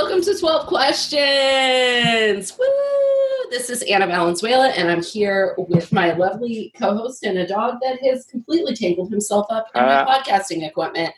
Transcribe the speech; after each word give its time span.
Welcome 0.00 0.22
to 0.22 0.38
12 0.38 0.66
Questions. 0.68 2.56
Woo! 2.56 3.50
This 3.50 3.68
is 3.68 3.82
Anna 3.82 4.06
Valenzuela, 4.06 4.68
and 4.68 4.88
I'm 4.88 5.02
here 5.02 5.56
with 5.58 5.92
my 5.92 6.12
lovely 6.12 6.72
co 6.78 6.96
host 6.96 7.24
and 7.24 7.36
a 7.36 7.44
dog 7.44 7.78
that 7.82 7.98
has 8.04 8.24
completely 8.26 8.76
tangled 8.76 9.10
himself 9.10 9.46
up 9.50 9.66
in 9.74 9.82
my 9.82 10.02
Uh, 10.02 10.06
podcasting 10.22 10.64
equipment. 10.64 11.12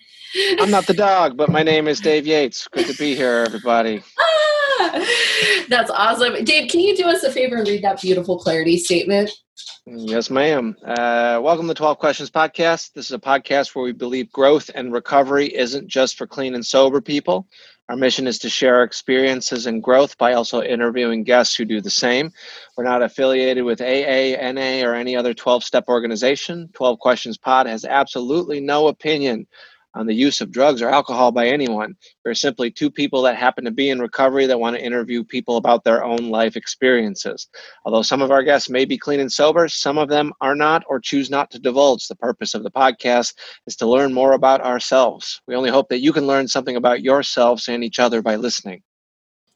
I'm 0.59 0.71
not 0.71 0.87
the 0.87 0.95
dog, 0.95 1.37
but 1.37 1.51
my 1.51 1.63
name 1.63 1.89
is 1.89 2.01
Dave 2.01 2.27
Yates. 2.27 2.69
Good 2.69 2.87
to 2.87 2.95
be 2.97 3.15
here, 3.15 3.45
everybody. 3.47 4.03
Ah! 4.83 5.07
That's 5.69 5.91
awesome. 5.91 6.43
Dave, 6.43 6.71
can 6.71 6.81
you 6.81 6.97
do 6.97 7.05
us 7.05 7.23
a 7.23 7.31
favor 7.31 7.57
and 7.57 7.69
read 7.69 7.85
that 7.85 8.01
beautiful 8.01 8.39
clarity 8.39 8.79
statement? 8.79 9.31
Yes, 9.85 10.31
ma'am. 10.31 10.75
Uh, 10.87 11.39
welcome 11.43 11.69
to 11.69 11.75
12 11.75 11.99
Questions 11.99 12.31
Podcast. 12.31 12.93
This 12.95 13.07
is 13.07 13.13
a 13.13 13.19
podcast 13.19 13.75
where 13.75 13.85
we 13.85 13.93
believe 13.93 14.33
growth 14.33 14.71
and 14.75 14.91
recovery 14.91 15.55
isn't 15.55 15.87
just 15.87 16.17
for 16.17 16.27
clean 16.27 16.55
and 16.55 16.65
sober 16.65 17.03
people. 17.03 17.47
Our 17.91 17.97
mission 17.97 18.29
is 18.29 18.39
to 18.41 18.49
share 18.49 18.77
our 18.77 18.85
experiences 18.85 19.67
and 19.67 19.83
growth 19.83 20.17
by 20.17 20.35
also 20.35 20.63
interviewing 20.63 21.25
guests 21.25 21.57
who 21.57 21.65
do 21.65 21.81
the 21.81 21.91
same. 21.91 22.31
We're 22.77 22.85
not 22.85 23.03
affiliated 23.03 23.65
with 23.65 23.81
AA, 23.81 24.37
NA, 24.53 24.87
or 24.89 24.95
any 24.95 25.17
other 25.17 25.35
12 25.35 25.65
step 25.65 25.89
organization. 25.89 26.71
12 26.73 27.01
Questions 27.01 27.37
Pod 27.37 27.67
has 27.67 27.85
absolutely 27.85 28.61
no 28.61 28.87
opinion 28.87 29.49
on 29.95 30.07
the 30.07 30.15
use 30.15 30.41
of 30.41 30.51
drugs 30.51 30.81
or 30.83 30.89
alcohol 30.89 31.33
by 31.33 31.49
anyone. 31.49 31.97
We're 32.25 32.35
simply 32.35 32.71
two 32.71 32.91
people 32.91 33.23
that 33.23 33.37
happen 33.37 33.65
to 33.65 33.71
be 33.71 33.91
in 33.91 33.99
recovery 34.01 34.47
that 34.47 34.61
want 34.61 34.77
to 34.77 34.85
interview 34.85 35.25
people 35.25 35.57
about 35.57 35.85
their 35.85 36.05
own 36.05 36.31
life 36.31 36.57
experiences. 36.57 37.49
Although 37.85 38.03
some 38.03 38.23
of 38.23 38.31
our 38.31 38.43
guests 38.43 38.71
may 38.71 38.85
be 38.85 38.99
clean 38.99 39.21
and 39.21 39.33
sober, 39.33 39.69
some 39.69 39.99
of 39.99 40.09
them 40.09 40.33
are 40.41 40.55
not 40.55 40.85
or 40.89 41.01
choose 41.01 41.31
not 41.31 41.51
to 41.51 41.59
divulge. 41.59 42.07
The 42.07 42.17
purpose 42.17 42.55
of 42.55 42.63
the 42.63 42.71
podcast 42.71 43.35
is 43.67 43.77
to 43.77 43.87
learn 43.87 44.13
more 44.13 44.33
about 44.33 44.61
ourselves. 44.63 45.41
We 45.47 45.57
only 45.57 45.71
hope 45.71 45.89
that 45.89 46.01
you 46.01 46.13
can 46.13 46.27
learn 46.27 46.49
something 46.49 46.77
about 46.77 47.03
yourselves 47.03 47.69
and 47.69 47.83
each 47.85 47.99
other 47.99 48.23
by 48.23 48.37
listening. 48.37 48.83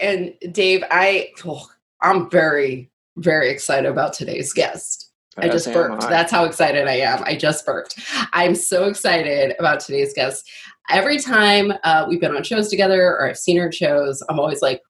And 0.00 0.34
Dave, 0.52 0.84
I 0.90 1.30
oh, 1.46 1.66
I'm 2.00 2.28
very, 2.30 2.90
very 3.16 3.50
excited 3.50 3.90
about 3.90 4.12
today's 4.12 4.52
guest. 4.52 5.01
I 5.38 5.48
just 5.48 5.72
burped. 5.72 6.04
I. 6.04 6.10
That's 6.10 6.30
how 6.30 6.44
excited 6.44 6.86
I 6.86 6.96
am. 6.96 7.22
I 7.24 7.36
just 7.36 7.64
burped. 7.64 7.98
I'm 8.32 8.54
so 8.54 8.84
excited 8.84 9.54
about 9.58 9.80
today's 9.80 10.12
guest. 10.12 10.50
Every 10.90 11.18
time 11.18 11.72
uh, 11.84 12.06
we've 12.08 12.20
been 12.20 12.34
on 12.36 12.42
shows 12.42 12.68
together 12.68 13.02
or 13.02 13.28
I've 13.28 13.38
seen 13.38 13.56
her 13.58 13.72
shows, 13.72 14.22
I'm 14.28 14.38
always 14.38 14.62
like, 14.62 14.82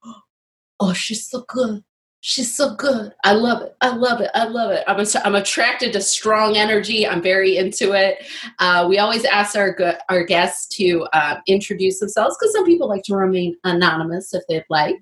oh, 0.81 0.93
she's 0.93 1.29
so 1.29 1.45
good. 1.49 1.83
She's 2.25 2.57
so 2.57 2.77
good. 2.77 3.13
I 3.25 3.33
love 3.33 3.63
it. 3.63 3.77
I 3.81 3.97
love 3.97 4.21
it. 4.21 4.31
I 4.33 4.45
love 4.45 4.71
it. 4.71 4.85
I'm, 4.87 5.05
I'm 5.25 5.35
attracted 5.35 5.93
to 5.93 6.01
strong 6.01 6.57
energy. 6.57 7.05
I'm 7.05 7.21
very 7.21 7.57
into 7.57 7.95
it. 7.95 8.25
Uh, 8.61 8.87
we 8.89 8.99
always 8.99 9.25
ask 9.25 9.57
our 9.57 9.73
gu- 9.73 9.99
our 10.09 10.23
guests 10.23 10.69
to 10.77 11.05
uh, 11.13 11.41
introduce 11.49 11.99
themselves 11.99 12.37
because 12.39 12.53
some 12.53 12.65
people 12.65 12.89
like 12.89 13.03
to 13.05 13.17
remain 13.17 13.57
anonymous 13.65 14.33
if 14.35 14.45
they'd 14.49 14.65
like. 14.71 14.95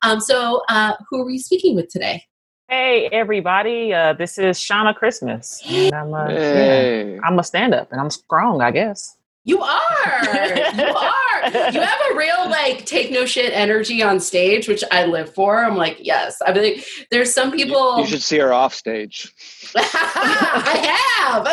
Um, 0.00 0.18
so, 0.18 0.62
uh, 0.70 0.94
who 1.10 1.20
are 1.20 1.26
we 1.26 1.36
speaking 1.36 1.76
with 1.76 1.88
today? 1.88 2.24
Hey 2.72 3.06
everybody, 3.12 3.92
uh, 3.92 4.14
this 4.14 4.38
is 4.38 4.56
Shauna 4.56 4.96
Christmas. 4.96 5.60
And 5.68 5.94
I'm 5.94 6.14
a, 6.14 6.32
yeah, 6.32 7.20
I'm 7.22 7.38
a 7.38 7.44
stand-up 7.44 7.92
and 7.92 8.00
I'm 8.00 8.08
strong, 8.08 8.62
I 8.62 8.70
guess. 8.70 9.14
You 9.44 9.60
are. 9.60 10.24
You 10.24 10.84
are. 10.86 11.70
You 11.70 11.80
have 11.82 12.00
a 12.10 12.14
real 12.16 12.48
like 12.48 12.86
take 12.86 13.10
no 13.10 13.26
shit 13.26 13.52
energy 13.52 14.02
on 14.02 14.20
stage, 14.20 14.68
which 14.68 14.82
I 14.90 15.04
live 15.04 15.34
for. 15.34 15.62
I'm 15.62 15.76
like, 15.76 15.98
yes. 16.00 16.38
I 16.46 16.54
mean, 16.54 16.80
there's 17.10 17.34
some 17.34 17.52
people. 17.52 17.98
You, 17.98 18.06
should 18.06 18.22
see 18.22 18.38
her 18.38 18.54
off 18.54 18.72
stage. 18.72 19.30
I 19.76 21.44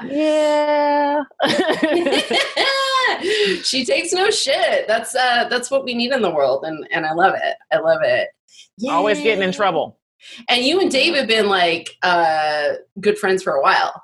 have. 0.00 0.10
Yeah. 0.10 1.24
she 3.62 3.84
takes 3.84 4.14
no 4.14 4.30
shit. 4.30 4.88
That's 4.88 5.14
uh 5.14 5.46
that's 5.50 5.70
what 5.70 5.84
we 5.84 5.92
need 5.92 6.12
in 6.12 6.22
the 6.22 6.30
world, 6.30 6.64
and 6.64 6.88
and 6.90 7.04
I 7.04 7.12
love 7.12 7.34
it. 7.34 7.56
I 7.70 7.80
love 7.80 8.00
it. 8.02 8.28
Always 8.88 9.20
getting 9.20 9.42
in 9.42 9.52
trouble. 9.52 9.98
And 10.48 10.64
you 10.64 10.80
and 10.80 10.90
Dave 10.90 11.14
have 11.14 11.28
been 11.28 11.48
like 11.48 11.96
uh 12.02 12.74
good 13.00 13.18
friends 13.18 13.42
for 13.42 13.54
a 13.54 13.62
while. 13.62 14.02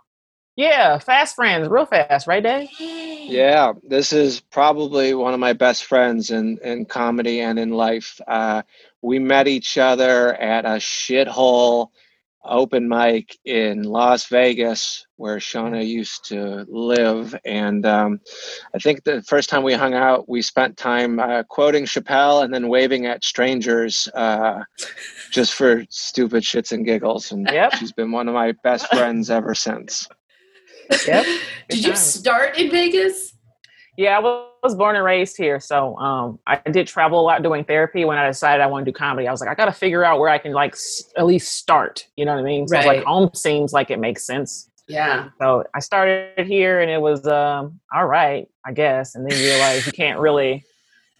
Yeah, 0.56 0.98
fast 0.98 1.34
friends, 1.34 1.68
real 1.68 1.84
fast, 1.84 2.28
right, 2.28 2.42
Dave? 2.42 2.68
Yeah, 2.78 3.72
this 3.82 4.12
is 4.12 4.38
probably 4.38 5.12
one 5.12 5.34
of 5.34 5.40
my 5.40 5.52
best 5.52 5.84
friends 5.84 6.30
in, 6.30 6.58
in 6.62 6.84
comedy 6.84 7.40
and 7.40 7.58
in 7.58 7.70
life. 7.70 8.20
Uh, 8.28 8.62
we 9.02 9.18
met 9.18 9.48
each 9.48 9.78
other 9.78 10.34
at 10.34 10.64
a 10.64 10.78
shithole 10.78 11.88
open 12.44 12.88
mic 12.88 13.38
in 13.44 13.82
Las 13.82 14.26
Vegas, 14.26 15.06
where 15.16 15.38
Shauna 15.38 15.86
used 15.86 16.24
to 16.28 16.64
live. 16.68 17.34
And 17.44 17.84
um, 17.86 18.20
I 18.74 18.78
think 18.78 19.04
the 19.04 19.22
first 19.22 19.48
time 19.48 19.62
we 19.62 19.74
hung 19.74 19.94
out, 19.94 20.28
we 20.28 20.42
spent 20.42 20.76
time 20.76 21.18
uh, 21.18 21.42
quoting 21.44 21.84
Chappelle 21.84 22.44
and 22.44 22.52
then 22.52 22.68
waving 22.68 23.06
at 23.06 23.24
strangers 23.24 24.08
uh, 24.14 24.62
just 25.30 25.54
for 25.54 25.84
stupid 25.88 26.42
shits 26.42 26.72
and 26.72 26.84
giggles. 26.84 27.32
And 27.32 27.48
Yep. 27.50 27.76
she's 27.76 27.92
been 27.92 28.12
one 28.12 28.28
of 28.28 28.34
my 28.34 28.52
best 28.62 28.86
friends 28.88 29.30
ever 29.30 29.54
since. 29.54 30.08
Yep. 31.06 31.26
Did 31.68 31.84
you 31.84 31.96
start 31.96 32.58
in 32.58 32.70
Vegas? 32.70 33.33
Yeah, 33.96 34.18
I 34.18 34.20
was 34.62 34.74
born 34.74 34.96
and 34.96 35.04
raised 35.04 35.36
here, 35.36 35.60
so 35.60 35.96
um, 35.98 36.38
I 36.46 36.56
did 36.70 36.86
travel 36.86 37.20
a 37.20 37.22
lot 37.22 37.42
doing 37.42 37.64
therapy. 37.64 38.04
When 38.04 38.18
I 38.18 38.26
decided 38.26 38.62
I 38.62 38.66
want 38.66 38.84
to 38.84 38.90
do 38.90 38.94
comedy, 38.94 39.28
I 39.28 39.30
was 39.30 39.40
like, 39.40 39.50
I 39.50 39.54
got 39.54 39.66
to 39.66 39.72
figure 39.72 40.04
out 40.04 40.18
where 40.18 40.30
I 40.30 40.38
can 40.38 40.52
like 40.52 40.72
s- 40.72 41.04
at 41.16 41.26
least 41.26 41.52
start. 41.56 42.06
You 42.16 42.24
know 42.24 42.32
what 42.34 42.40
I 42.40 42.44
mean? 42.44 42.66
So 42.66 42.76
Right. 42.76 42.86
like, 42.86 43.04
home 43.04 43.30
seems 43.34 43.72
like 43.72 43.90
it 43.90 43.98
makes 44.00 44.26
sense. 44.26 44.68
Yeah. 44.88 45.28
So 45.40 45.64
I 45.74 45.80
started 45.80 46.46
here, 46.46 46.80
and 46.80 46.90
it 46.90 47.00
was 47.00 47.26
um, 47.26 47.78
all 47.94 48.06
right, 48.06 48.48
I 48.66 48.72
guess. 48.72 49.14
And 49.14 49.24
then 49.30 49.38
you 49.38 49.44
realize 49.46 49.86
you 49.86 49.92
can't 49.92 50.18
really 50.18 50.64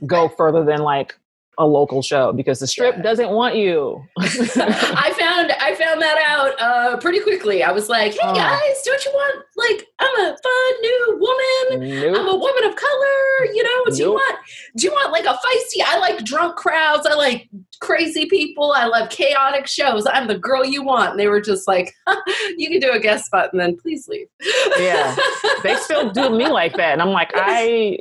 go 0.06 0.28
further 0.28 0.64
than 0.64 0.80
like 0.80 1.14
a 1.59 1.66
local 1.66 2.03
show 2.03 2.32
because 2.32 2.59
the 2.60 2.66
strip 2.66 2.97
Yeah. 2.97 3.03
doesn't 3.03 3.31
want 3.31 3.54
you. 3.56 4.03
I 4.19 5.15
found 5.19 5.53
I 5.60 5.75
found 5.78 6.00
that 6.03 6.22
out 6.26 6.60
uh, 6.60 6.97
pretty 6.98 7.20
quickly. 7.20 7.62
I 7.62 7.72
was 7.72 7.88
like, 7.88 8.12
"Hey 8.12 8.19
Oh. 8.22 8.34
guys, 8.34 8.82
don't 8.84 9.04
you 9.04 9.10
want 9.12 9.44
like 9.56 9.87
I'm 9.98 10.20
a 10.20 10.37
fun 10.43 10.81
new 10.81 11.19
woman. 11.20 12.14
I'm 12.16 12.28
a 12.28 12.37
woman 12.37 12.64
of 12.64 12.76
color. 12.76 13.53
You 13.54 13.62
know, 13.62 13.84
do 13.94 14.03
you 14.03 14.10
want 14.12 14.38
do 14.76 14.87
you 14.87 14.93
want 14.93 15.12
like 15.12 15.25
a 15.26 15.28
feisty? 15.34 15.82
I 15.84 15.98
like 15.98 16.25
drunk 16.25 16.56
crowds. 16.56 17.06
I 17.06 17.14
like 17.14 17.48
crazy 17.81 18.26
people. 18.26 18.72
I 18.76 18.87
love 18.87 19.10
chaotic 19.10 19.66
shows. 19.66 20.06
I'm 20.06 20.26
the 20.28 20.38
girl 20.38 20.64
you 20.64 20.82
want." 20.82 21.10
And 21.12 21.20
they 21.20 21.28
were 21.28 21.41
just 21.41 21.69
like, 21.69 21.93
"You 22.56 22.69
can 22.70 22.81
do 22.81 22.91
a 22.91 22.98
guest 23.00 23.26
spot 23.26 23.50
and 23.53 23.60
then 23.60 23.76
please 23.76 24.09
leave." 24.09 24.26
Yeah. 24.78 25.16
They 25.62 25.76
still 25.76 26.10
do 26.10 26.31
me 26.31 26.48
like 26.60 26.76
that, 26.76 26.93
and 26.93 27.00
I'm 27.03 27.10
like, 27.10 27.31
I, 27.34 27.98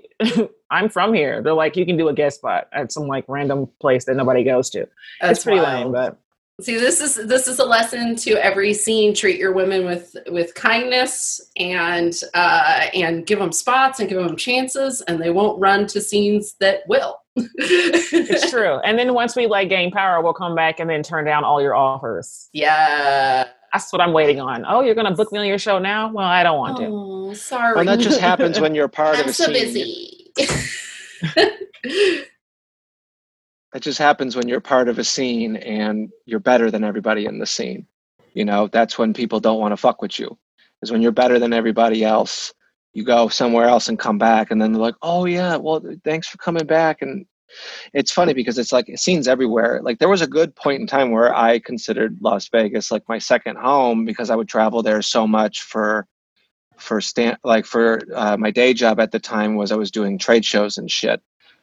I'm 0.72 0.90
from 0.90 1.14
here. 1.14 1.42
They're 1.42 1.54
like, 1.54 1.76
you 1.76 1.86
can 1.86 1.98
do 1.98 2.08
a 2.08 2.14
guest 2.14 2.38
spot 2.38 2.68
at 2.74 2.92
some 2.92 3.08
like 3.08 3.26
random 3.28 3.70
place 3.80 4.06
that 4.06 4.16
nobody 4.16 4.44
goes 4.44 4.70
to. 4.72 4.88
That's 5.22 5.40
it's 5.40 5.44
pretty 5.44 5.60
wild. 5.60 5.84
lame, 5.86 5.92
but 5.92 6.18
See, 6.62 6.78
this 6.78 7.02
is 7.02 7.16
this 7.28 7.48
is 7.48 7.58
a 7.58 7.66
lesson 7.66 8.16
to 8.18 8.34
every 8.34 8.76
scene. 8.76 9.16
Treat 9.16 9.40
your 9.40 9.54
women 9.54 9.86
with 9.86 10.16
with 10.28 10.54
kindness 10.54 11.42
and 11.58 12.14
uh, 12.36 12.86
and 12.94 13.26
give 13.26 13.40
them 13.40 13.52
spots 13.52 14.00
and 14.00 14.08
give 14.08 14.20
them 14.24 14.36
chances, 14.38 15.02
and 15.02 15.20
they 15.20 15.32
won't 15.32 15.60
run 15.60 15.88
to 15.88 16.00
scenes 16.00 16.54
that 16.60 16.82
will. 16.88 17.18
it's 17.36 18.52
true. 18.52 18.78
And 18.86 19.00
then 19.00 19.16
once 19.16 19.36
we 19.36 19.48
like 19.48 19.70
gain 19.70 19.90
power, 19.90 20.22
we'll 20.22 20.36
come 20.36 20.54
back 20.54 20.80
and 20.80 20.88
then 20.88 21.02
turn 21.02 21.26
down 21.26 21.44
all 21.44 21.60
your 21.62 21.76
offers. 21.76 22.50
yeah. 22.54 23.48
That's 23.74 23.92
what 23.92 24.02
I'm 24.04 24.14
waiting 24.14 24.40
on. 24.40 24.66
Oh, 24.68 24.82
you're 24.82 24.94
gonna 24.94 25.16
book 25.16 25.32
me 25.32 25.40
on 25.40 25.48
your 25.48 25.58
show 25.58 25.80
now? 25.80 26.12
Well, 26.14 26.28
I 26.28 26.44
don't 26.44 26.60
want 26.60 26.78
to. 26.78 26.86
Oh, 26.86 27.34
sorry. 27.34 27.74
Well, 27.74 27.86
that 27.86 27.98
just 27.98 28.20
happens 28.20 28.60
when 28.60 28.76
you're 28.76 28.88
part 28.88 29.16
of 29.16 29.22
I'm 29.24 29.30
a 29.30 29.34
so 29.34 29.46
scene. 29.46 29.54
busy. 29.54 30.23
It 33.74 33.82
just 33.82 33.98
happens 33.98 34.36
when 34.36 34.48
you're 34.48 34.62
part 34.62 34.88
of 34.88 35.00
a 35.00 35.04
scene 35.04 35.56
and 35.56 36.10
you're 36.26 36.40
better 36.40 36.70
than 36.70 36.84
everybody 36.84 37.26
in 37.26 37.40
the 37.40 37.46
scene. 37.46 37.88
You 38.34 38.46
know, 38.46 38.68
that's 38.68 38.98
when 38.98 39.14
people 39.14 39.40
don't 39.40 39.60
want 39.60 39.72
to 39.72 39.78
fuck 39.78 40.02
with 40.02 40.20
you. 40.20 40.38
Is 40.82 40.92
when 40.92 41.02
you're 41.02 41.12
better 41.12 41.40
than 41.40 41.54
everybody 41.54 42.04
else. 42.04 42.54
You 42.94 43.04
go 43.04 43.30
somewhere 43.30 43.66
else 43.66 43.88
and 43.88 43.98
come 43.98 44.20
back, 44.20 44.52
and 44.52 44.62
then 44.62 44.72
they're 44.72 44.82
like, 44.82 44.96
"Oh 45.02 45.26
yeah, 45.26 45.56
well, 45.56 45.82
thanks 46.04 46.28
for 46.28 46.38
coming 46.38 46.66
back." 46.66 47.02
And 47.02 47.26
it's 47.94 48.12
funny 48.12 48.34
because 48.34 48.58
it's 48.58 48.72
like 48.72 48.88
scenes 48.96 49.28
everywhere. 49.28 49.80
Like 49.82 50.00
there 50.00 50.10
was 50.10 50.22
a 50.22 50.28
good 50.28 50.56
point 50.56 50.82
in 50.82 50.88
time 50.88 51.12
where 51.12 51.36
I 51.36 51.60
considered 51.60 52.18
Las 52.22 52.50
Vegas 52.50 52.92
like 52.92 53.04
my 53.08 53.18
second 53.18 53.58
home 53.58 54.06
because 54.06 54.30
I 54.30 54.36
would 54.36 54.50
travel 54.50 54.84
there 54.84 55.02
so 55.02 55.26
much 55.26 55.62
for 55.62 56.06
for 56.78 57.02
stand 57.02 57.38
like 57.44 57.66
for 57.66 58.02
uh, 58.14 58.38
my 58.38 58.52
day 58.52 58.74
job 58.74 59.00
at 59.00 59.12
the 59.12 59.20
time 59.20 59.56
was 59.56 59.72
I 59.72 59.76
was 59.76 59.92
doing 59.92 60.18
trade 60.18 60.46
shows 60.46 60.78
and 60.78 60.90
shit. 60.90 61.22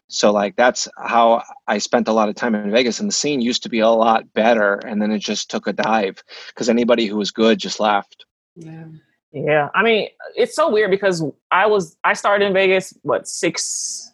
So 0.09 0.33
like 0.33 0.57
that's 0.57 0.89
how 0.99 1.43
I 1.69 1.79
spent 1.79 2.09
a 2.09 2.13
lot 2.13 2.29
of 2.29 2.35
time 2.35 2.55
in 2.55 2.71
Vegas, 2.71 2.99
and 2.99 3.09
the 3.09 3.15
scene 3.15 3.41
used 3.41 3.63
to 3.63 3.69
be 3.69 3.79
a 3.79 3.89
lot 3.89 4.33
better, 4.33 4.75
and 4.75 5.01
then 5.01 5.13
it 5.13 5.21
just 5.21 5.51
took 5.51 5.67
a 5.67 5.73
dive 5.73 6.23
because 6.49 6.69
anybody 6.69 7.07
who 7.07 7.17
was 7.17 7.31
good 7.31 7.59
just 7.59 7.81
left. 7.81 8.27
yeah. 8.57 8.85
Yeah, 9.33 9.69
I 9.77 9.85
mean, 9.85 10.09
it's 10.35 10.57
so 10.57 10.71
weird 10.71 10.91
because 10.91 11.23
I 11.53 11.67
was 11.67 11.97
I 12.03 12.15
started 12.15 12.47
in 12.47 12.53
Vegas 12.53 12.93
what 13.03 13.29
six, 13.29 14.11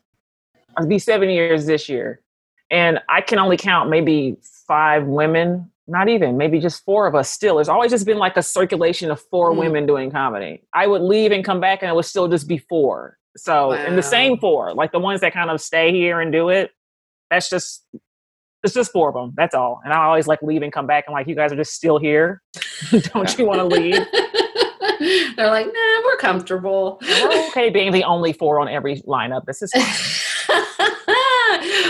I'll 0.77 0.87
be 0.87 0.99
seven 0.99 1.31
years 1.31 1.65
this 1.65 1.89
year, 1.89 2.21
and 2.71 3.01
I 3.09 3.23
can 3.23 3.39
only 3.39 3.57
count 3.57 3.89
maybe 3.89 4.37
five 4.67 5.07
women 5.07 5.71
not 5.89 6.09
even 6.09 6.37
maybe 6.37 6.59
just 6.59 6.85
four 6.85 7.07
of 7.07 7.15
us 7.15 7.31
still 7.31 7.55
there's 7.57 7.69
always 7.69 7.91
just 7.91 8.05
been 8.07 8.19
like 8.19 8.37
a 8.37 8.43
circulation 8.43 9.11
of 9.11 9.21
four 9.31 9.53
Mm. 9.53 9.57
women 9.59 9.87
doing 9.87 10.11
comedy 10.11 10.63
i 10.75 10.87
would 10.87 11.03
leave 11.03 11.31
and 11.33 11.45
come 11.45 11.61
back 11.61 11.83
and 11.83 11.91
it 11.91 11.95
would 11.95 12.05
still 12.05 12.29
just 12.29 12.49
be 12.49 12.59
four 12.59 13.19
So, 13.37 13.73
and 13.73 13.97
the 13.99 14.03
same 14.03 14.33
Wow. 14.33 14.39
four, 14.41 14.75
like 14.75 14.93
the 14.93 14.99
ones 14.99 15.21
that 15.21 15.33
kind 15.35 15.51
of 15.51 15.61
stay 15.61 15.93
here 15.93 16.21
and 16.23 16.33
do 16.33 16.49
it, 16.49 16.71
that's 17.31 17.51
just 17.51 17.85
it's 18.65 18.73
just 18.75 18.91
four 18.93 19.11
of 19.11 19.15
them. 19.15 19.33
That's 19.37 19.55
all. 19.55 19.81
And 19.85 19.93
I 19.93 20.05
always 20.05 20.27
like 20.27 20.41
leave 20.43 20.63
and 20.63 20.73
come 20.73 20.87
back. 20.89 21.05
and 21.07 21.13
like, 21.13 21.29
you 21.29 21.35
guys 21.37 21.53
are 21.53 21.57
just 21.57 21.75
still 21.75 21.99
here. 21.99 22.43
Don't 23.13 23.39
you 23.39 23.45
want 23.47 23.61
to 23.61 23.65
leave? 23.67 23.93
They're 25.37 25.51
like, 25.51 25.67
nah, 25.67 26.03
we're 26.05 26.17
comfortable. 26.17 26.99
We're 27.03 27.49
okay 27.49 27.69
being 27.71 27.93
the 27.93 28.05
only 28.05 28.33
four 28.33 28.59
on 28.59 28.69
every 28.69 28.97
lineup. 29.03 29.45
This 29.45 29.61
is 29.63 29.71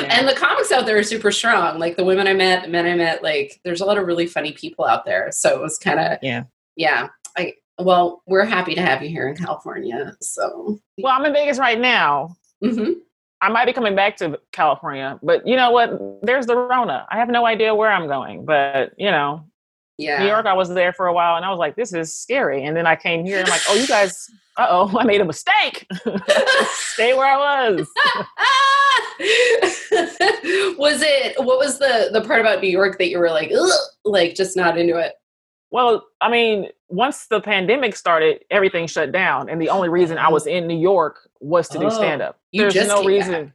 fine. 0.02 0.10
And 0.10 0.28
the 0.28 0.34
comics 0.34 0.72
out 0.72 0.86
there 0.86 0.98
are 0.98 1.02
super 1.02 1.30
strong. 1.32 1.78
Like 1.78 1.96
the 1.96 2.04
women 2.04 2.26
I 2.26 2.34
met, 2.34 2.62
the 2.62 2.68
men 2.68 2.86
I 2.86 2.94
met, 2.94 3.22
like 3.22 3.60
there's 3.64 3.80
a 3.80 3.84
lot 3.84 3.98
of 3.98 4.06
really 4.06 4.26
funny 4.26 4.52
people 4.52 4.84
out 4.84 5.04
there. 5.04 5.30
So 5.32 5.54
it 5.54 5.60
was 5.60 5.78
kind 5.78 6.00
of 6.00 6.18
Yeah. 6.22 6.44
yeah. 6.76 7.08
I 7.36 7.54
well, 7.78 8.22
we're 8.26 8.44
happy 8.44 8.74
to 8.74 8.80
have 8.80 9.02
you 9.02 9.08
here 9.10 9.28
in 9.28 9.36
California. 9.36 10.16
So 10.22 10.78
Well, 10.98 11.12
I'm 11.12 11.24
in 11.26 11.32
Vegas 11.32 11.58
right 11.58 11.78
now. 11.78 12.36
Mhm. 12.62 12.94
I 13.42 13.50
might 13.50 13.66
be 13.66 13.74
coming 13.74 13.94
back 13.94 14.16
to 14.18 14.40
California, 14.52 15.18
but 15.22 15.46
you 15.46 15.56
know 15.56 15.70
what? 15.70 15.90
There's 16.22 16.46
the 16.46 16.56
Rona. 16.56 17.06
I 17.10 17.18
have 17.18 17.28
no 17.28 17.44
idea 17.44 17.74
where 17.74 17.92
I'm 17.92 18.06
going, 18.06 18.46
but 18.46 18.92
you 18.96 19.10
know, 19.10 19.44
yeah, 19.98 20.20
New 20.20 20.26
York, 20.28 20.46
I 20.46 20.54
was 20.54 20.70
there 20.70 20.92
for 20.92 21.06
a 21.06 21.12
while 21.12 21.36
and 21.36 21.44
I 21.44 21.50
was 21.50 21.58
like, 21.58 21.76
this 21.76 21.92
is 21.92 22.14
scary. 22.14 22.64
And 22.64 22.76
then 22.76 22.86
I 22.86 22.96
came 22.96 23.24
here 23.24 23.38
and 23.38 23.46
I'm 23.46 23.50
like, 23.50 23.62
oh, 23.68 23.74
you 23.74 23.86
guys, 23.86 24.30
uh 24.56 24.66
oh, 24.68 24.98
I 24.98 25.04
made 25.04 25.20
a 25.20 25.24
mistake. 25.24 25.86
Stay 26.72 27.14
where 27.14 27.26
I 27.26 27.36
was. 27.70 27.86
was 30.78 31.02
it 31.02 31.34
what 31.38 31.58
was 31.58 31.78
the 31.78 32.10
the 32.12 32.22
part 32.22 32.40
about 32.40 32.62
New 32.62 32.68
York 32.68 32.98
that 32.98 33.08
you 33.08 33.18
were 33.18 33.30
like, 33.30 33.52
like 34.04 34.34
just 34.34 34.56
not 34.56 34.78
into 34.78 34.96
it? 34.96 35.14
Well, 35.70 36.06
I 36.20 36.30
mean, 36.30 36.68
once 36.88 37.26
the 37.26 37.40
pandemic 37.40 37.96
started, 37.96 38.44
everything 38.50 38.86
shut 38.86 39.12
down. 39.12 39.48
And 39.48 39.60
the 39.60 39.68
only 39.68 39.88
reason 39.88 40.16
I 40.16 40.28
was 40.28 40.46
in 40.46 40.66
New 40.66 40.78
York 40.78 41.28
was 41.40 41.68
to 41.70 41.78
do 41.78 41.86
Oh, 41.86 41.90
stand 41.90 42.22
up. 42.22 42.38
There's 42.52 42.74
no 42.74 43.04
reason. 43.04 43.52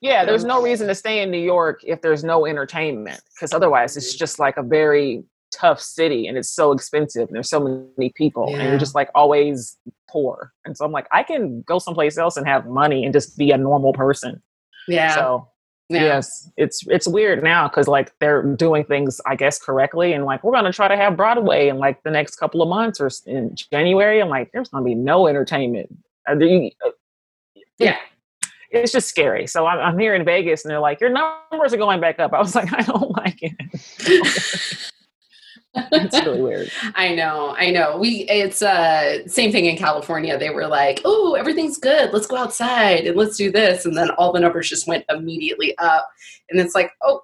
Yeah, 0.00 0.26
there's 0.26 0.44
no 0.44 0.62
reason 0.62 0.86
to 0.88 0.94
stay 0.94 1.22
in 1.22 1.30
New 1.30 1.40
York 1.40 1.80
if 1.82 2.02
there's 2.02 2.22
no 2.22 2.44
entertainment. 2.44 3.22
Because 3.34 3.54
otherwise, 3.54 3.96
it's 3.96 4.14
just 4.14 4.38
like 4.38 4.58
a 4.58 4.62
very 4.62 5.24
tough 5.54 5.80
city 5.80 6.26
and 6.26 6.36
it's 6.36 6.50
so 6.50 6.72
expensive 6.72 7.28
and 7.28 7.36
there's 7.36 7.48
so 7.48 7.60
many 7.60 8.12
people 8.14 8.54
and 8.54 8.62
you're 8.68 8.78
just 8.78 8.94
like 8.94 9.10
always 9.14 9.76
poor. 10.10 10.52
And 10.64 10.76
so 10.76 10.84
I'm 10.84 10.92
like, 10.92 11.06
I 11.12 11.22
can 11.22 11.62
go 11.62 11.78
someplace 11.78 12.18
else 12.18 12.36
and 12.36 12.46
have 12.46 12.66
money 12.66 13.04
and 13.04 13.12
just 13.12 13.38
be 13.38 13.50
a 13.50 13.58
normal 13.58 13.92
person. 13.92 14.42
Yeah. 14.88 15.14
So 15.14 15.48
yeah. 15.88 16.02
yes, 16.02 16.50
it's 16.56 16.84
it's 16.88 17.06
weird 17.06 17.42
now 17.42 17.68
because 17.68 17.88
like 17.88 18.12
they're 18.18 18.42
doing 18.42 18.84
things 18.84 19.20
I 19.26 19.36
guess 19.36 19.58
correctly 19.58 20.12
and 20.12 20.24
like 20.24 20.42
we're 20.42 20.52
gonna 20.52 20.72
try 20.72 20.88
to 20.88 20.96
have 20.96 21.16
Broadway 21.16 21.68
in 21.68 21.78
like 21.78 22.02
the 22.02 22.10
next 22.10 22.36
couple 22.36 22.62
of 22.62 22.68
months 22.68 23.00
or 23.00 23.10
in 23.26 23.54
January. 23.54 24.20
I'm 24.20 24.28
like, 24.28 24.50
there's 24.52 24.68
gonna 24.68 24.84
be 24.84 24.94
no 24.94 25.26
entertainment. 25.26 25.94
Uh, 26.28 26.34
uh, 26.34 26.90
Yeah. 27.78 27.98
It's 28.70 28.90
just 28.90 29.08
scary. 29.08 29.46
So 29.46 29.66
I'm, 29.66 29.78
I'm 29.78 29.98
here 29.98 30.14
in 30.14 30.24
Vegas 30.24 30.64
and 30.64 30.70
they're 30.70 30.80
like, 30.80 31.00
your 31.00 31.10
numbers 31.10 31.72
are 31.72 31.76
going 31.76 32.00
back 32.00 32.18
up. 32.18 32.32
I 32.32 32.40
was 32.40 32.54
like, 32.56 32.72
I 32.76 32.82
don't 32.82 33.10
like 33.16 33.38
it. 33.40 34.90
it's 35.74 36.24
really 36.24 36.40
weird. 36.48 36.70
I 36.94 37.14
know, 37.14 37.54
I 37.58 37.70
know. 37.70 37.96
We 37.98 38.26
it's 38.28 38.62
uh 38.62 39.26
same 39.26 39.52
thing 39.52 39.66
in 39.66 39.76
California. 39.76 40.38
They 40.38 40.50
were 40.50 40.66
like, 40.66 41.00
"Oh, 41.04 41.34
everything's 41.34 41.78
good. 41.78 42.12
Let's 42.12 42.26
go 42.26 42.36
outside 42.36 43.06
and 43.06 43.16
let's 43.16 43.36
do 43.36 43.50
this." 43.50 43.84
And 43.84 43.96
then 43.96 44.10
all 44.10 44.32
the 44.32 44.40
numbers 44.40 44.68
just 44.68 44.86
went 44.86 45.04
immediately 45.08 45.76
up. 45.78 46.08
And 46.50 46.60
it's 46.60 46.74
like, 46.74 46.90
"Oh, 47.02 47.22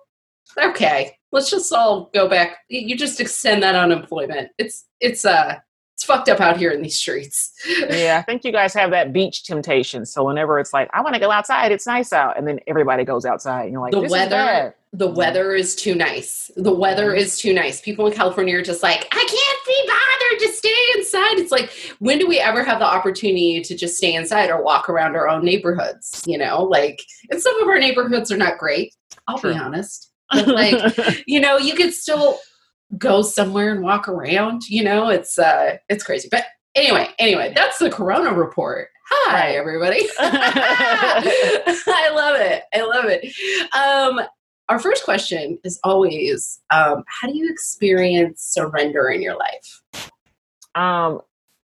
okay. 0.58 1.16
Let's 1.32 1.50
just 1.50 1.72
all 1.72 2.10
go 2.12 2.28
back. 2.28 2.58
You 2.68 2.96
just 2.96 3.20
extend 3.20 3.62
that 3.62 3.76
unemployment. 3.76 4.50
It's 4.58 4.86
it's 5.00 5.24
uh 5.24 5.58
it's 6.00 6.06
fucked 6.06 6.30
up 6.30 6.40
out 6.40 6.56
here 6.56 6.70
in 6.70 6.82
these 6.82 6.96
streets." 6.96 7.52
Yeah, 7.90 8.18
I 8.18 8.22
think 8.22 8.44
you 8.44 8.52
guys 8.52 8.72
have 8.74 8.90
that 8.92 9.12
beach 9.12 9.44
temptation. 9.44 10.06
So 10.06 10.24
whenever 10.24 10.58
it's 10.58 10.72
like, 10.72 10.88
I 10.92 11.02
want 11.02 11.14
to 11.14 11.20
go 11.20 11.30
outside, 11.30 11.72
it's 11.72 11.86
nice 11.86 12.12
out, 12.12 12.38
and 12.38 12.46
then 12.46 12.58
everybody 12.66 13.04
goes 13.04 13.24
outside, 13.24 13.64
and 13.64 13.72
you're 13.72 13.80
like, 13.80 13.92
The 13.92 14.02
weather- 14.02 14.74
the 14.92 15.08
weather 15.08 15.54
is 15.54 15.76
too 15.76 15.94
nice. 15.94 16.50
The 16.56 16.74
weather 16.74 17.10
mm-hmm. 17.10 17.18
is 17.18 17.38
too 17.38 17.52
nice. 17.52 17.80
People 17.80 18.06
in 18.06 18.12
California 18.12 18.56
are 18.56 18.62
just 18.62 18.82
like, 18.82 19.06
I 19.12 19.24
can't 19.24 19.66
be 19.66 19.84
bothered 19.86 20.48
to 20.48 20.56
stay 20.56 20.98
inside. 20.98 21.38
It's 21.38 21.52
like, 21.52 21.70
when 22.00 22.18
do 22.18 22.26
we 22.26 22.40
ever 22.40 22.64
have 22.64 22.80
the 22.80 22.86
opportunity 22.86 23.60
to 23.62 23.76
just 23.76 23.96
stay 23.96 24.14
inside 24.14 24.50
or 24.50 24.64
walk 24.64 24.88
around 24.88 25.14
our 25.14 25.28
own 25.28 25.44
neighborhoods? 25.44 26.24
You 26.26 26.38
know, 26.38 26.64
like, 26.64 27.02
and 27.30 27.40
some 27.40 27.60
of 27.62 27.68
our 27.68 27.78
neighborhoods 27.78 28.32
are 28.32 28.36
not 28.36 28.58
great. 28.58 28.94
I'll 29.28 29.38
True. 29.38 29.52
be 29.52 29.58
honest. 29.58 30.10
But 30.32 30.48
like, 30.48 31.22
you 31.26 31.40
know, 31.40 31.56
you 31.56 31.74
could 31.74 31.94
still 31.94 32.38
go 32.98 33.22
somewhere 33.22 33.72
and 33.72 33.82
walk 33.82 34.08
around. 34.08 34.68
You 34.68 34.84
know, 34.84 35.08
it's 35.08 35.38
uh, 35.38 35.78
it's 35.88 36.04
crazy. 36.04 36.28
But 36.30 36.44
anyway, 36.74 37.08
anyway, 37.18 37.52
that's 37.54 37.78
the 37.78 37.90
Corona 37.90 38.32
report. 38.32 38.88
Hi, 39.10 39.52
everybody. 39.56 40.02
I 40.18 42.10
love 42.14 42.40
it. 42.40 42.62
I 42.72 42.82
love 42.82 43.06
it. 43.06 43.34
Um, 43.74 44.20
our 44.68 44.78
first 44.78 45.04
question 45.04 45.58
is 45.64 45.80
always 45.82 46.60
um, 46.70 47.02
how 47.08 47.26
do 47.26 47.36
you 47.36 47.50
experience 47.50 48.42
surrender 48.42 49.08
in 49.08 49.20
your 49.20 49.36
life 49.36 49.82
Um, 50.76 51.22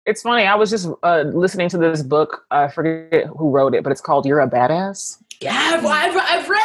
it's 0.07 0.23
funny. 0.23 0.47
I 0.47 0.55
was 0.55 0.71
just 0.71 0.89
uh, 1.03 1.25
listening 1.35 1.69
to 1.71 1.79
this 1.79 2.03
book. 2.03 2.47
I 2.51 2.69
forget 2.69 3.27
who 3.27 3.51
wrote 3.51 3.75
it, 3.75 3.83
but 3.83 3.93
it's 3.93 4.01
called 4.01 4.25
"You're 4.25 4.41
a 4.41 4.49
Badass." 4.49 5.19
yeah 5.41 5.73
i've, 5.75 5.85
I've, 5.85 6.17
I've 6.17 6.49
read 6.49 6.56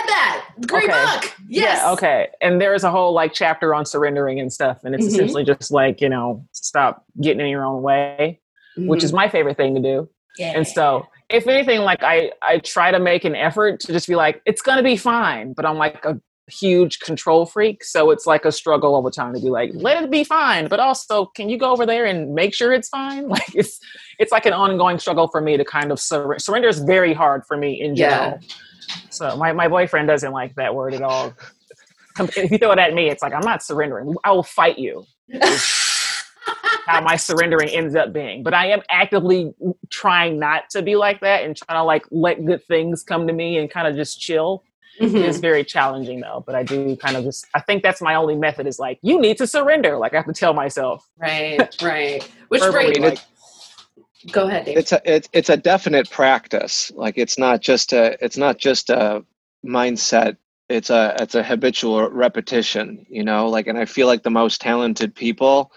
great 0.68 0.90
Okay. 0.90 0.92
book 0.94 1.34
yes 1.48 1.80
Yeah. 1.84 1.92
Okay. 1.94 2.28
And 2.42 2.60
there's 2.62 2.84
a 2.84 2.92
whole 2.92 3.14
like 3.14 3.34
chapter 3.34 3.74
on 3.74 3.86
surrendering 3.86 4.40
and 4.40 4.52
stuff, 4.52 4.80
and 4.84 4.96
it's 4.96 5.06
Mhm. 5.06 5.10
essentially 5.10 5.44
just 5.44 5.72
like 5.72 6.02
you 6.02 6.10
know, 6.10 6.46
stop 6.52 7.04
getting 7.22 7.42
in 7.42 7.48
your 7.48 7.66
own 7.66 7.82
way, 7.82 8.40
which 8.78 9.04
is 9.04 9.12
my 9.14 9.28
favorite 9.30 9.58
thing 9.58 9.76
to 9.76 9.82
do. 9.82 10.10
yeah. 10.38 10.54
And 10.56 10.68
so, 10.68 11.06
if 11.30 11.48
anything, 11.48 11.82
like 11.82 12.04
I 12.04 12.32
I 12.42 12.60
try 12.60 12.92
to 12.92 13.00
make 13.00 13.26
an 13.26 13.36
effort 13.36 13.80
to 13.82 13.88
just 13.94 14.08
be 14.08 14.16
like, 14.16 14.42
it's 14.46 14.62
gonna 14.62 14.84
be 14.84 14.96
fine. 14.98 15.54
But 15.54 15.66
I'm 15.66 15.78
like 15.78 16.04
a 16.06 16.20
huge 16.52 17.00
control 17.00 17.46
freak, 17.46 17.84
so 17.84 18.12
it's 18.12 18.26
like 18.26 18.46
a 18.46 18.52
struggle 18.52 18.94
all 18.96 19.02
the 19.02 19.12
time 19.12 19.34
to 19.34 19.40
be 19.40 19.50
like, 19.50 19.72
let 19.74 20.04
it 20.04 20.12
be 20.12 20.24
fine. 20.24 20.68
But 20.68 20.80
also, 20.80 21.26
can 21.28 21.50
you 21.50 21.58
go 21.58 21.72
over 21.72 21.86
there 21.86 22.06
and 22.06 22.34
make 22.34 22.54
sure 22.54 22.74
it's 22.74 22.90
fine? 22.90 23.28
Like 23.30 23.56
it's 23.56 23.80
it's 24.20 24.32
like 24.32 24.46
an 24.46 24.54
ongoing 24.54 25.00
struggle 25.00 25.28
for 25.28 25.42
me 25.42 25.58
to 25.58 25.66
kind 25.66 25.92
of 25.92 26.00
surrender. 26.00 26.40
Surrender 26.40 26.68
is 26.68 26.80
very 26.80 27.14
hard 27.14 27.44
for 27.48 27.58
me 27.58 27.82
in 27.82 27.96
Yeah. 27.96 28.10
general. 28.10 28.42
So 29.10 29.36
my 29.38 29.54
my 29.54 29.68
boyfriend 29.68 30.08
doesn't 30.08 30.32
like 30.32 30.56
that 30.56 30.76
word 30.76 30.94
at 30.94 31.02
all. 31.02 31.34
If 32.20 32.52
you 32.52 32.58
throw 32.58 32.72
it 32.74 32.80
at 32.80 32.94
me, 32.94 33.10
it's 33.10 33.24
like 33.24 33.34
I'm 33.34 33.46
not 33.46 33.64
surrendering. 33.64 34.14
I 34.24 34.32
will 34.32 34.44
fight 34.44 34.78
you 34.78 35.06
how 36.88 37.02
my 37.02 37.16
surrendering 37.16 37.70
ends 37.70 37.96
up 37.96 38.14
being. 38.14 38.44
But 38.44 38.54
I 38.54 38.68
am 38.68 38.82
actively 38.90 39.54
trying 39.90 40.40
not 40.40 40.70
to 40.72 40.82
be 40.82 40.96
like 40.96 41.22
that 41.22 41.44
and 41.44 41.56
trying 41.56 41.78
to 41.80 41.84
like 41.84 42.04
let 42.12 42.44
good 42.46 42.64
things 42.66 43.04
come 43.04 43.28
to 43.28 43.34
me 43.34 43.58
and 43.58 43.70
kind 43.70 43.88
of 43.88 43.96
just 43.96 44.20
chill. 44.20 44.64
Mhm. 45.00 45.24
It's 45.24 45.38
very 45.38 45.64
challenging 45.64 46.20
though. 46.20 46.44
But 46.46 46.56
I 46.56 46.64
do 46.64 46.96
kind 46.98 47.16
of 47.18 47.24
just 47.24 47.46
I 47.56 47.62
think 47.62 47.82
that's 47.84 48.02
my 48.02 48.16
only 48.16 48.36
method 48.36 48.68
is 48.68 48.80
like, 48.80 49.00
you 49.02 49.20
need 49.20 49.38
to 49.38 49.48
surrender. 49.48 49.98
Like 49.98 50.14
I 50.14 50.18
have 50.18 50.26
to 50.26 50.34
tell 50.34 50.54
myself. 50.54 51.08
right 51.18 51.76
right 51.82 52.24
which 52.50 52.62
verbally, 52.62 53.00
brings 53.00 53.20
like, 54.26 54.34
go 54.34 54.48
ahead 54.48 54.66
Dave. 54.66 54.78
it's 54.78 54.92
a 54.92 55.02
it's, 55.06 55.30
it's 55.34 55.50
a 55.50 55.58
definite 55.58 56.10
practice 56.10 56.92
like 56.96 57.18
it's 57.18 57.40
not 57.40 57.62
just 57.62 57.94
a 57.94 58.24
it's 58.24 58.38
not 58.38 58.58
just 58.58 58.90
a 58.90 59.24
mindset 59.66 60.38
it's 60.70 60.90
a 60.90 61.16
it's 61.20 61.36
a 61.36 61.44
habitual 61.44 62.10
repetition 62.10 63.06
you 63.10 63.24
know 63.24 63.50
like 63.50 63.68
and 63.68 63.78
i 63.78 63.86
feel 63.86 64.08
like 64.08 64.24
the 64.24 64.30
most 64.30 64.62
talented 64.62 65.16
people 65.16 65.72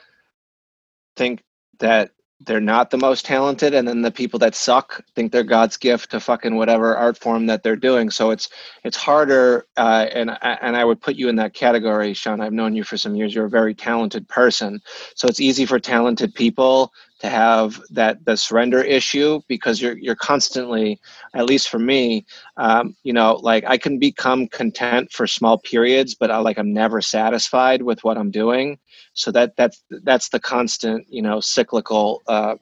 think 1.16 1.42
that 1.78 2.10
they're 2.40 2.60
not 2.60 2.90
the 2.90 2.98
most 2.98 3.24
talented 3.24 3.74
and 3.74 3.86
then 3.88 4.02
the 4.02 4.10
people 4.10 4.38
that 4.38 4.54
suck 4.54 5.02
think 5.14 5.32
they're 5.32 5.42
god's 5.44 5.76
gift 5.76 6.10
to 6.10 6.20
fucking 6.20 6.56
whatever 6.56 6.96
art 6.96 7.18
form 7.18 7.46
that 7.46 7.62
they're 7.62 7.76
doing. 7.76 8.10
So 8.10 8.30
it's 8.30 8.48
it's 8.84 8.96
harder 8.96 9.66
uh, 9.76 10.06
and 10.12 10.30
and 10.42 10.76
i 10.76 10.84
would 10.84 11.00
put 11.00 11.16
you 11.16 11.28
in 11.28 11.36
that 11.36 11.54
category 11.54 12.14
sean. 12.14 12.40
I've 12.40 12.52
known 12.52 12.74
you 12.74 12.84
for 12.84 12.96
some 12.96 13.14
years. 13.14 13.34
You're 13.34 13.46
a 13.46 13.50
very 13.50 13.74
talented 13.74 14.28
person. 14.28 14.80
So 15.16 15.28
it's 15.28 15.40
easy 15.40 15.66
for 15.66 15.78
talented 15.80 16.34
people 16.34 16.92
to 17.20 17.28
have 17.30 17.80
that 17.90 18.24
the 18.26 18.36
surrender 18.36 18.82
issue 18.82 19.40
because 19.48 19.80
you're 19.80 19.96
you're 19.96 20.16
constantly 20.16 21.00
at 21.34 21.46
least 21.46 21.68
for 21.70 21.78
me 21.78 22.26
um, 22.58 22.94
you 23.04 23.12
know 23.12 23.36
like 23.42 23.64
i 23.66 23.78
can 23.78 23.98
become 23.98 24.46
content 24.48 25.10
for 25.12 25.26
small 25.26 25.58
periods 25.58 26.14
but 26.14 26.30
I, 26.30 26.38
like 26.38 26.58
i'm 26.58 26.72
never 26.72 27.00
satisfied 27.00 27.82
with 27.82 28.04
what 28.04 28.18
i'm 28.18 28.30
doing 28.30 28.78
so 29.14 29.30
that 29.32 29.56
that's 29.56 29.82
that's 30.02 30.28
the 30.28 30.40
constant 30.40 31.06
you 31.08 31.22
know 31.22 31.40
cyclical 31.40 32.22
uh, 32.28 32.56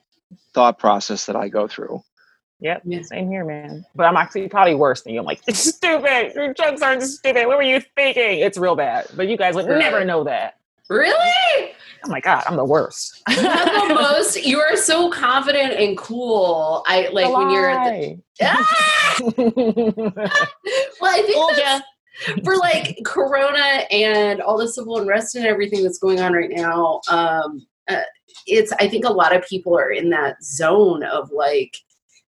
thought 0.54 0.78
process 0.78 1.26
that 1.26 1.36
i 1.36 1.48
go 1.48 1.66
through 1.68 2.00
Yep. 2.60 2.82
Yeah. 2.84 3.02
Same 3.02 3.28
here, 3.28 3.44
man. 3.44 3.84
But 3.96 4.04
I'm 4.04 4.16
actually 4.16 4.48
probably 4.48 4.76
worse 4.76 5.02
than 5.02 5.14
you. 5.14 5.18
I'm 5.18 5.26
like, 5.26 5.40
it's 5.48 5.58
stupid. 5.58 6.32
Your 6.36 6.54
jokes 6.54 6.80
aren't 6.80 7.02
stupid. 7.02 7.48
What 7.48 7.56
were 7.56 7.64
you 7.64 7.80
thinking? 7.96 8.38
It's 8.38 8.56
real 8.56 8.76
bad. 8.76 9.08
But 9.16 9.26
you 9.26 9.36
guys 9.36 9.56
would 9.56 9.66
Right. 9.66 9.78
never 9.80 10.04
know 10.04 10.22
that. 10.22 10.58
really 10.88 11.72
Oh 12.04 12.08
my 12.08 12.20
God, 12.20 12.44
I'm 12.46 12.54
the 12.56 12.64
worst. 12.64 13.20
you 13.28 13.34
the 13.36 13.96
most 14.00 14.44
you 14.44 14.60
are 14.60 14.76
so 14.76 15.10
confident 15.10 15.72
and 15.72 15.98
cool 15.98 16.84
i 16.86 17.08
like 17.12 17.32
when 17.34 17.50
you're 17.50 17.68
at 17.70 17.90
the, 17.90 18.18
Ah! 18.42 19.18
well 21.00 21.10
i 21.10 21.22
think 21.22 21.34
Told 21.34 21.50
that's, 21.56 21.84
for 22.44 22.56
like 22.58 22.98
corona 23.04 23.84
and 23.90 24.40
all 24.40 24.58
the 24.58 24.68
civil 24.68 24.98
unrest 24.98 25.34
and 25.34 25.46
everything 25.46 25.82
that's 25.82 25.98
going 25.98 26.20
on 26.20 26.32
right 26.32 26.50
now 26.50 27.00
um 27.08 27.66
uh, 27.88 28.02
it's 28.46 28.72
i 28.80 28.86
think 28.88 29.04
a 29.04 29.12
lot 29.12 29.34
of 29.34 29.44
people 29.46 29.76
are 29.76 29.90
in 29.90 30.10
that 30.10 30.42
zone 30.42 31.02
of 31.04 31.30
like 31.32 31.76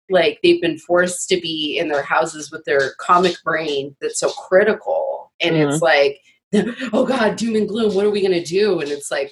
like 0.09 0.39
they've 0.43 0.61
been 0.61 0.77
forced 0.77 1.29
to 1.29 1.39
be 1.39 1.77
in 1.79 1.87
their 1.87 2.01
houses 2.03 2.51
with 2.51 2.63
their 2.65 2.93
comic 2.99 3.35
brain 3.43 3.95
that's 4.01 4.19
so 4.19 4.29
critical 4.31 5.31
and 5.41 5.55
Mhm. 5.55 5.71
it's 5.73 5.81
like 5.81 6.19
oh 6.93 7.05
god 7.05 7.35
doom 7.35 7.55
and 7.55 7.67
gloom 7.67 7.93
what 7.93 8.05
are 8.05 8.09
we 8.11 8.21
going 8.21 8.33
to 8.33 8.43
do 8.43 8.79
and 8.79 8.89
it's 8.91 9.09
like 9.11 9.31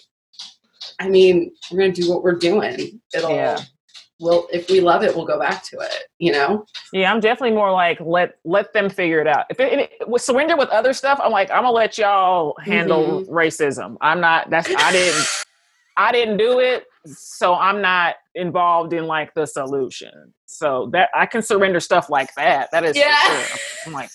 i 1.00 1.08
mean 1.10 1.52
we're 1.72 1.78
going 1.80 1.94
to 1.94 2.02
do 2.02 2.10
what 2.10 2.24
we're 2.24 2.36
doing 2.36 3.00
it'll 3.14 3.32
Yeah. 3.32 3.60
We'll 4.22 4.48
if 4.54 4.70
we 4.70 4.80
love 4.80 5.04
it 5.04 5.16
we'll 5.16 5.26
go 5.26 5.40
back 5.40 5.64
to 5.64 5.80
it 5.80 6.04
you 6.20 6.32
know 6.32 6.66
Yeah, 6.94 7.12
I'm 7.12 7.20
definitely 7.20 7.56
more 7.56 7.72
like 7.72 8.00
let 8.02 8.38
let 8.44 8.74
them 8.74 8.90
figure 8.90 9.20
it 9.20 9.28
out. 9.28 9.46
If 9.50 9.60
it, 9.60 9.80
if 9.80 9.90
it 10.02 10.22
surrender 10.22 10.58
with 10.58 10.70
other 10.70 10.94
stuff, 10.94 11.20
I'm 11.24 11.32
like 11.32 11.50
I'm 11.52 11.64
gonna 11.64 11.72
let 11.72 11.98
y'all 11.98 12.56
handle 12.62 13.22
mm-hmm. 13.22 13.34
racism. 13.34 13.98
I'm 14.02 14.20
not. 14.20 14.50
That's 14.50 14.70
I 14.70 14.92
didn't. 14.92 15.26
I 15.98 16.12
didn't 16.12 16.38
do 16.38 16.60
it, 16.60 16.86
so 17.06 17.56
I'm 17.56 17.82
not 17.82 18.16
involved 18.36 18.94
in 18.94 19.06
like 19.08 19.34
the 19.34 19.46
solution. 19.46 20.34
So 20.46 20.90
that 20.92 21.10
I 21.16 21.26
can 21.26 21.42
surrender 21.42 21.80
stuff 21.80 22.10
like 22.10 22.34
that. 22.36 22.70
That 22.72 22.84
is 22.84 22.98
Yeah. 22.98 23.18
sure. 23.22 23.58
I'm 23.88 23.94
like, 23.94 24.10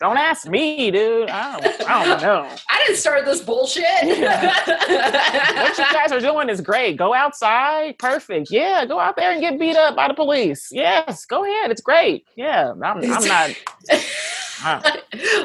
don't 0.00 0.16
ask 0.16 0.48
me, 0.48 0.90
dude. 0.90 1.28
I 1.30 1.60
don't. 1.60 1.88
I 1.88 2.04
don't 2.04 2.22
know. 2.22 2.48
i 2.68 2.82
didn't 2.86 2.98
start 2.98 3.24
this 3.24 3.40
bullshit 3.40 3.84
what 4.02 5.78
you 5.78 5.84
guys 5.92 6.10
are 6.10 6.20
doing 6.20 6.48
is 6.48 6.60
great. 6.60 6.96
Go 6.96 7.14
outside. 7.14 7.98
Perfect. 7.98 8.50
Yeah, 8.50 8.84
go 8.86 8.98
out 8.98 9.16
there 9.16 9.30
and 9.32 9.40
get 9.40 9.60
beat 9.60 9.76
up 9.76 9.94
by 9.94 10.08
the 10.08 10.14
police. 10.14 10.68
Yes, 10.72 11.24
go 11.26 11.44
ahead. 11.44 11.70
It's 11.70 11.82
great. 11.82 12.26
Yeah, 12.36 12.72
I'm, 12.72 12.82
I'm 12.82 13.00
not. 13.24 13.50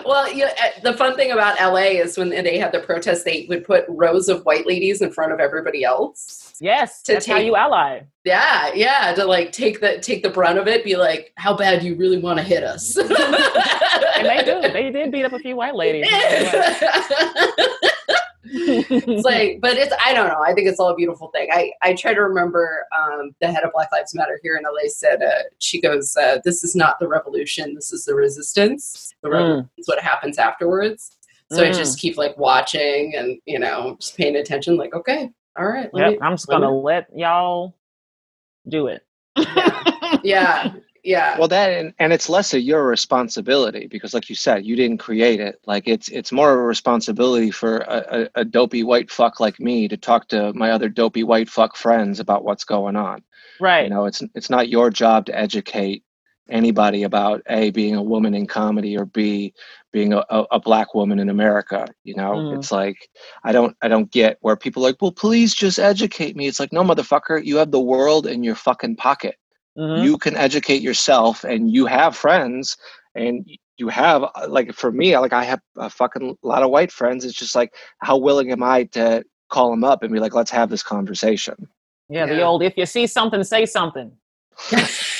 Well, 0.05 0.31
you 0.31 0.45
uh, 0.45 0.49
the 0.83 0.93
fun 0.93 1.15
thing 1.15 1.31
about 1.31 1.59
LA 1.59 1.99
is 2.01 2.17
when 2.17 2.29
they 2.29 2.57
had 2.59 2.71
the 2.71 2.79
protest, 2.79 3.25
they 3.25 3.45
would 3.49 3.63
put 3.63 3.85
rows 3.87 4.29
of 4.29 4.43
white 4.43 4.67
ladies 4.67 5.01
in 5.01 5.11
front 5.11 5.31
of 5.31 5.39
everybody 5.39 5.83
else. 5.83 6.46
Yes, 6.61 7.01
To 7.03 7.13
that's 7.13 7.25
how 7.25 7.35
take- 7.37 7.45
you 7.45 7.55
ally. 7.55 8.01
Yeah, 8.23 8.71
yeah, 8.73 9.13
to 9.15 9.23
like 9.25 9.51
take 9.51 9.79
the 9.79 9.99
take 9.99 10.21
the 10.23 10.29
brunt 10.29 10.57
of 10.59 10.67
it. 10.67 10.83
Be 10.83 10.95
like, 10.97 11.31
how 11.37 11.55
bad 11.55 11.79
do 11.81 11.87
you 11.87 11.95
really 11.95 12.17
want 12.19 12.37
to 12.39 12.43
hit 12.43 12.63
us? 12.63 12.97
And 14.17 14.25
they 14.25 14.43
do. 14.43 14.61
They 14.73 14.89
did 14.91 15.11
beat 15.11 15.25
up 15.25 15.33
a 15.33 15.37
few 15.39 15.55
white 15.55 15.75
ladies. 15.75 16.07
it's 18.43 19.25
like, 19.25 19.59
but 19.61 19.77
it's 19.77 19.93
I 20.03 20.13
don't 20.13 20.27
know. 20.27 20.41
I 20.45 20.53
think 20.53 20.67
it's 20.67 20.79
all 20.79 20.89
a 20.89 20.95
beautiful 20.95 21.27
thing. 21.29 21.49
I 21.51 21.71
I 21.83 21.93
try 21.93 22.13
to 22.13 22.21
remember 22.21 22.85
um, 22.97 23.31
the 23.41 23.51
head 23.51 23.63
of 23.63 23.71
Black 23.73 23.91
Lives 23.91 24.15
Matter 24.15 24.39
here 24.41 24.57
in 24.57 24.63
LA 24.63 24.87
said 24.89 25.21
uh, 25.21 25.43
she 25.59 25.79
goes, 25.81 26.15
uh, 26.17 26.39
"This 26.43 26.63
is 26.63 26.75
not 26.75 26.99
the 26.99 27.07
revolution. 27.07 27.75
This 27.75 27.91
is 27.93 28.05
the 28.05 28.15
resistance. 28.15 29.13
The 29.21 29.29
revolution 29.29 29.69
is 29.77 29.87
what 29.87 29.99
happens 29.99 30.37
afterwards." 30.37 31.11
So 31.51 31.63
I 31.63 31.67
Mm. 31.69 31.75
just 31.77 31.99
keep 31.99 32.17
like 32.17 32.37
watching 32.37 33.13
and 33.15 33.37
you 33.45 33.59
know 33.59 33.97
just 33.99 34.17
paying 34.17 34.35
attention. 34.35 34.77
Like, 34.77 34.93
okay, 34.95 35.29
all 35.57 35.65
right, 35.67 35.93
let 35.93 36.03
Yep, 36.03 36.11
me- 36.13 36.19
I'm 36.21 36.33
just 36.33 36.47
gonna 36.47 36.71
let 36.71 37.07
y'all 37.15 37.75
do 38.67 38.87
it. 38.87 39.05
yeah, 40.23 40.73
yeah, 41.03 41.37
Well, 41.37 41.47
that 41.49 41.71
and, 41.71 41.93
and 41.99 42.11
it's 42.13 42.29
less 42.29 42.53
of 42.53 42.61
your 42.61 42.85
responsibility 42.85 43.87
because, 43.87 44.13
like 44.13 44.29
you 44.29 44.35
said, 44.35 44.65
you 44.65 44.75
didn't 44.75 44.97
create 44.99 45.39
it. 45.39 45.59
Like 45.65 45.87
it's 45.87 46.09
it's 46.09 46.31
more 46.31 46.51
of 46.53 46.59
a 46.59 46.63
responsibility 46.63 47.51
for 47.51 47.77
a, 47.79 48.27
a, 48.35 48.41
a 48.41 48.45
dopey 48.45 48.83
white 48.83 49.09
fuck 49.11 49.39
like 49.39 49.59
me 49.59 49.87
to 49.87 49.97
talk 49.97 50.27
to 50.29 50.53
my 50.53 50.71
other 50.71 50.89
dopey 50.89 51.23
white 51.23 51.49
fuck 51.49 51.75
friends 51.77 52.19
about 52.19 52.43
what's 52.43 52.65
going 52.65 52.95
on. 52.95 53.23
right. 53.59 53.83
You 53.85 53.89
know, 53.89 54.05
it's 54.05 54.21
it's 54.35 54.49
not 54.49 54.69
your 54.69 54.89
job 54.89 55.25
to 55.27 55.37
educate 55.37 56.03
anybody 56.49 57.03
about 57.03 57.41
a 57.49 57.71
being 57.71 57.95
a 57.95 58.03
woman 58.03 58.33
in 58.33 58.47
comedy 58.47 58.97
or 58.97 59.05
b 59.05 59.53
being 59.97 60.13
a, 60.13 60.23
a, 60.29 60.39
a 60.51 60.59
black 60.59 60.93
woman 60.93 61.17
in 61.19 61.29
America. 61.29 61.87
You 62.03 62.15
know, 62.15 62.33
Mm. 62.41 62.53
it's 62.53 62.71
like 62.71 63.09
I 63.43 63.51
don't 63.51 63.75
I 63.81 63.87
don't 63.87 64.11
get 64.11 64.37
where 64.41 64.55
people 64.55 64.83
are 64.83 64.89
like, 64.89 65.01
well, 65.01 65.11
please 65.11 65.55
just 65.55 65.79
educate 65.79 66.35
me. 66.35 66.47
It's 66.47 66.59
like, 66.59 66.73
no, 66.73 66.83
motherfucker, 66.83 67.43
you 67.43 67.57
have 67.57 67.71
the 67.71 67.87
world 67.93 68.27
in 68.27 68.43
your 68.43 68.55
fucking 68.55 68.95
pocket 68.97 69.35
Mhm. 69.77 70.03
you 70.03 70.17
can 70.17 70.35
educate 70.35 70.81
yourself 70.81 71.43
and 71.43 71.71
you 71.71 71.85
have 71.85 72.15
friends 72.15 72.75
and 73.13 73.45
you 73.77 73.87
have 73.89 74.23
uh, 74.23 74.47
like 74.49 74.73
for 74.73 74.91
me 74.91 75.15
like 75.19 75.33
i 75.33 75.43
have 75.43 75.61
a 75.77 75.89
fucking 75.99 76.35
lot 76.41 76.63
of 76.63 76.71
white 76.71 76.91
friends 76.91 77.23
it's 77.23 77.37
just 77.43 77.53
like 77.53 77.71
how 77.99 78.17
willing 78.17 78.51
am 78.51 78.63
i 78.63 78.83
to 78.85 79.23
call 79.49 79.69
them 79.69 79.83
up 79.83 80.01
and 80.01 80.11
be 80.11 80.19
like 80.19 80.33
let's 80.33 80.49
have 80.49 80.69
this 80.71 80.81
conversation 80.81 81.55
yeah, 82.09 82.25
the 82.25 82.41
old 82.41 82.63
if 82.63 82.77
you 82.77 82.85
see 82.85 83.05
something, 83.05 83.43
say 83.43 83.65
something. 83.65 84.11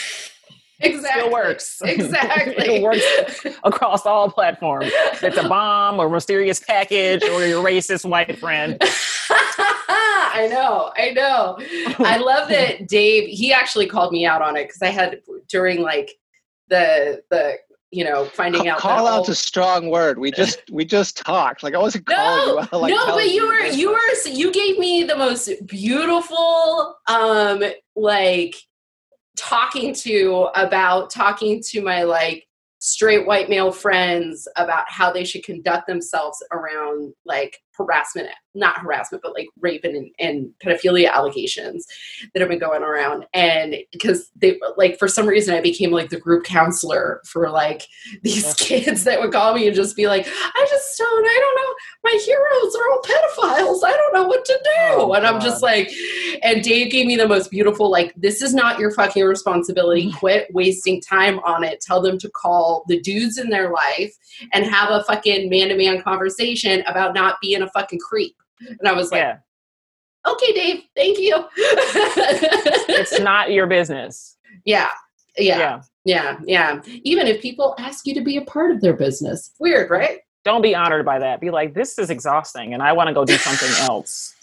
exactly. 0.80 1.22
Still 1.22 1.32
works. 1.32 1.82
Exactly. 1.86 2.76
it 2.76 2.82
works 2.84 3.58
across 3.64 4.06
all 4.06 4.30
platforms. 4.30 4.92
It's 5.22 5.38
a 5.38 5.48
bomb 5.48 6.00
or 6.00 6.10
mysterious 6.10 6.60
package 6.60 7.24
or 7.24 7.46
your 7.46 7.64
racist 7.64 8.08
white 8.08 8.38
friend. 8.40 8.78
I 9.30 10.48
know, 10.52 10.92
I 10.96 11.12
know. 11.12 11.58
I 12.00 12.18
love 12.18 12.50
that 12.50 12.88
Dave. 12.88 13.28
He 13.30 13.52
actually 13.52 13.88
called 13.88 14.12
me 14.12 14.26
out 14.26 14.42
on 14.42 14.56
it 14.56 14.68
because 14.68 14.82
I 14.82 14.90
had 14.90 15.22
during 15.50 15.82
like 15.82 16.12
the 16.70 17.24
the 17.32 17.56
you 17.92 18.04
know 18.04 18.26
finding 18.26 18.64
Ca- 18.64 18.72
out 18.72 18.80
call 18.80 19.08
out's 19.08 19.30
all- 19.30 19.32
a 19.32 19.36
strong 19.36 19.90
word 19.90 20.20
we 20.20 20.30
just 20.32 20.62
we 20.72 20.84
just 20.84 21.16
talked 21.18 21.64
like 21.64 21.74
i 21.74 21.78
wasn't 21.78 22.06
calling 22.06 22.50
you 22.50 22.56
no, 22.56 22.60
out 22.60 22.82
like 22.82 22.94
no, 22.94 23.06
but 23.16 23.30
you 23.32 23.48
were 23.48 23.66
you 23.66 23.92
were 23.92 24.30
you 24.30 24.52
gave 24.52 24.78
me 24.78 25.04
the 25.04 25.16
most 25.16 25.50
beautiful 25.66 26.98
um 27.08 27.64
like 27.96 28.56
talking 29.38 29.94
to 29.94 30.50
about 30.56 31.10
talking 31.10 31.62
to 31.68 31.82
my 31.82 32.04
like 32.04 32.48
straight 32.80 33.26
white 33.26 33.50
male 33.50 33.72
friends 33.72 34.48
about 34.56 34.86
how 34.88 35.12
they 35.12 35.24
should 35.24 35.44
conduct 35.44 35.88
themselves 35.88 36.44
around 36.52 37.14
like 37.26 37.60
harassment 37.76 38.28
not 38.54 38.80
harassment 38.80 39.22
but 39.22 39.34
like 39.34 39.48
rape 39.60 39.84
and, 39.84 40.12
and 40.20 40.50
pedophilia 40.64 41.12
allegations 41.12 41.86
that 42.34 42.40
have 42.40 42.50
been 42.50 42.60
going 42.60 42.84
around. 42.84 43.26
And 43.34 43.76
because 43.92 44.32
they 44.36 44.60
like 44.78 44.98
for 44.98 45.08
some 45.08 45.28
reason 45.28 45.56
i 45.56 45.62
became 45.62 45.92
like 45.92 46.10
the 46.10 46.20
group 46.20 46.44
counselor 46.44 47.22
for 47.26 47.50
like 47.50 47.88
these 48.24 48.54
kids 48.56 49.04
that 49.04 49.20
would 49.20 49.32
call 49.32 49.54
me 49.54 49.68
and 49.68 49.76
just 49.76 49.96
be 49.96 50.08
like 50.08 50.28
i 50.28 50.68
just 50.70 50.98
don't 50.98 51.26
i 51.26 51.40
don't 51.40 51.56
know 51.56 51.67
my 52.08 52.20
heroes 52.26 52.76
are 52.76 52.90
all 52.90 53.02
pedophiles. 53.02 53.84
I 53.86 53.92
don't 53.92 54.14
know 54.14 54.28
what 54.28 54.46
to 54.46 54.54
do. 54.64 54.70
Oh, 55.02 55.14
and 55.14 55.26
i'm 55.28 55.42
just 55.42 55.62
like 55.62 55.92
and 56.42 56.64
dave 56.64 56.90
gave 56.92 57.06
me 57.06 57.18
the 57.18 57.28
most 57.28 57.52
beautiful 57.52 57.92
like 57.92 58.14
this 58.16 58.42
is 58.42 58.54
not 58.54 58.80
your 58.80 58.92
fucking 58.92 59.26
responsibility. 59.26 60.08
Mm-hmm. 60.08 60.18
Quit 60.18 60.48
wasting 60.54 61.02
time 61.02 61.40
on 61.40 61.64
it. 61.66 61.82
Tell 61.82 62.02
them 62.02 62.18
to 62.20 62.30
call 62.30 62.86
the 62.88 63.02
dudes 63.02 63.38
in 63.38 63.50
their 63.50 63.72
life 63.72 64.16
and 64.54 64.66
have 64.66 64.90
a 64.90 65.04
fucking 65.04 65.50
man-to-man 65.50 66.02
conversation 66.02 66.82
about 66.88 67.14
not 67.14 67.36
being 67.42 67.62
a 67.62 67.70
fucking 67.72 68.00
creep. 68.00 68.36
And 68.62 68.88
i 68.88 68.94
was 68.94 69.12
like 69.12 69.22
Yeah, 69.22 69.38
okay 70.28 70.54
dave 70.54 70.84
thank 70.96 71.20
you. 71.20 71.36
It's 73.00 73.20
not 73.20 73.52
your 73.52 73.68
business. 73.68 74.38
yeah. 74.66 74.90
Yeah. 75.38 75.60
Yeah. 75.60 75.82
yeah. 76.06 76.40
Yeah. 76.46 76.82
Even 77.04 77.28
if 77.28 77.42
people 77.42 77.76
ask 77.78 78.08
you 78.08 78.14
to 78.16 78.22
be 78.22 78.38
a 78.38 78.42
part 78.42 78.72
of 78.72 78.82
their 78.82 78.94
business. 78.94 79.52
Weird 79.60 79.92
right 79.92 80.20
Don't 80.48 80.62
be 80.62 80.74
honored 80.74 81.06
by 81.06 81.20
that. 81.20 81.42
Be 81.42 81.50
like, 81.52 81.74
this 81.74 82.00
is 82.00 82.10
exhausting, 82.10 82.74
and 82.74 82.82
I 82.82 82.94
want 82.94 83.10
to 83.10 83.14
go 83.14 83.26
do 83.26 83.36
something 83.36 83.70
else. 83.90 84.34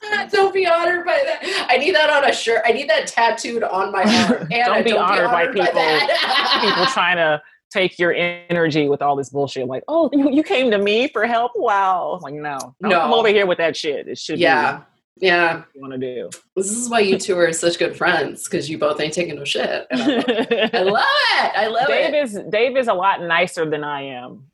Don't 0.30 0.54
be 0.54 0.64
honored 0.68 1.04
by 1.04 1.20
that. 1.26 1.66
I 1.68 1.78
need 1.78 1.96
that 1.96 2.08
on 2.10 2.24
a 2.30 2.32
shirt. 2.32 2.62
I 2.64 2.70
need 2.70 2.88
that 2.88 3.08
tattooed 3.08 3.64
on 3.64 3.90
my 3.90 4.02
arm. 4.02 4.46
Anna, 4.52 4.66
Don't 4.66 4.84
be 4.84 4.92
honored 4.92 5.32
by 5.32 5.46
people- 5.48 5.64
that. 5.64 6.60
People 6.62 6.86
trying 6.92 7.16
to 7.16 7.42
take 7.72 7.98
your 7.98 8.14
energy 8.14 8.88
with 8.88 9.02
all 9.02 9.16
this 9.16 9.30
bullshit. 9.30 9.66
Like, 9.66 9.82
oh, 9.88 10.08
you, 10.12 10.30
you 10.30 10.44
came 10.44 10.70
to 10.70 10.78
me 10.78 11.08
for 11.08 11.26
help? 11.26 11.50
Wow. 11.56 12.20
Like, 12.22 12.34
no, 12.34 12.56
don't 12.80 12.90
No. 12.92 13.00
come 13.00 13.12
over 13.12 13.26
here 13.26 13.44
with 13.44 13.58
that 13.58 13.76
shit. 13.76 14.06
It 14.06 14.16
should 14.16 14.38
yeah, 14.38 14.82
yeah. 15.16 15.54
be 15.54 15.58
what 15.58 15.66
you 15.74 15.80
want 15.80 15.92
to 15.94 15.98
do. 15.98 16.30
This 16.54 16.70
is 16.70 16.88
why 16.88 17.00
you 17.00 17.18
two 17.18 17.36
are 17.36 17.52
such 17.52 17.80
good 17.80 17.96
friends 17.96 18.44
because 18.44 18.70
you 18.70 18.78
both 18.78 19.00
ain't 19.00 19.12
taking 19.12 19.34
no 19.34 19.44
shit. 19.44 19.88
I 19.90 19.96
love 19.96 20.24
it. 20.28 20.74
I 20.74 20.82
love 20.84 21.02
it. 21.02 21.52
I 21.58 21.66
love 21.66 21.88
Dave 21.88 22.14
it. 22.14 22.22
is 22.22 22.38
Dave 22.48 22.76
is 22.76 22.86
a 22.86 22.94
lot 22.94 23.20
nicer 23.22 23.68
than 23.68 23.82
I 23.82 24.02
am 24.02 24.44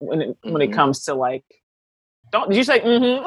when 0.00 0.22
it, 0.22 0.36
when 0.42 0.60
it 0.62 0.72
comes 0.72 1.04
to 1.04 1.14
like. 1.14 1.44
Don't 2.32 2.48
did 2.48 2.56
you 2.58 2.64
say 2.64 2.80
mm-hmm? 2.80 3.24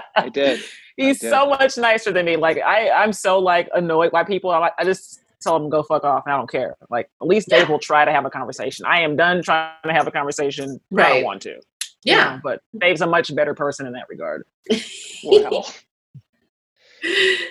i 0.16 0.28
did 0.30 0.60
He's 0.96 1.20
did. 1.20 1.30
so 1.30 1.48
much 1.48 1.76
nicer 1.78 2.10
than 2.12 2.26
me. 2.26 2.36
Like 2.36 2.58
I, 2.58 2.90
I'm 2.90 3.12
so 3.12 3.38
like 3.38 3.68
annoyed 3.74 4.10
by 4.12 4.24
people. 4.24 4.50
I, 4.50 4.70
I 4.78 4.84
just 4.84 5.20
tell 5.40 5.58
them 5.58 5.68
go 5.70 5.82
fuck 5.82 6.02
off. 6.04 6.24
And 6.26 6.32
I 6.34 6.36
don't 6.36 6.50
care. 6.50 6.76
Like 6.90 7.08
at 7.22 7.28
least 7.28 7.48
Dave 7.48 7.66
Yeah. 7.66 7.68
will 7.68 7.78
try 7.78 8.04
to 8.04 8.10
have 8.12 8.24
a 8.24 8.30
conversation. 8.30 8.84
I 8.86 9.00
am 9.02 9.14
done 9.14 9.42
trying 9.42 9.72
to 9.84 9.92
have 9.92 10.06
a 10.08 10.10
conversation. 10.10 10.80
I 10.96 11.08
don't 11.10 11.22
want 11.24 11.42
to. 11.42 11.50
you 11.50 11.60
Yeah. 12.04 12.24
know, 12.36 12.40
but 12.42 12.62
Dave's 12.76 13.00
a 13.00 13.06
much 13.06 13.32
better 13.34 13.54
person 13.54 13.86
in 13.86 13.92
that 13.92 14.06
regard. 14.08 14.44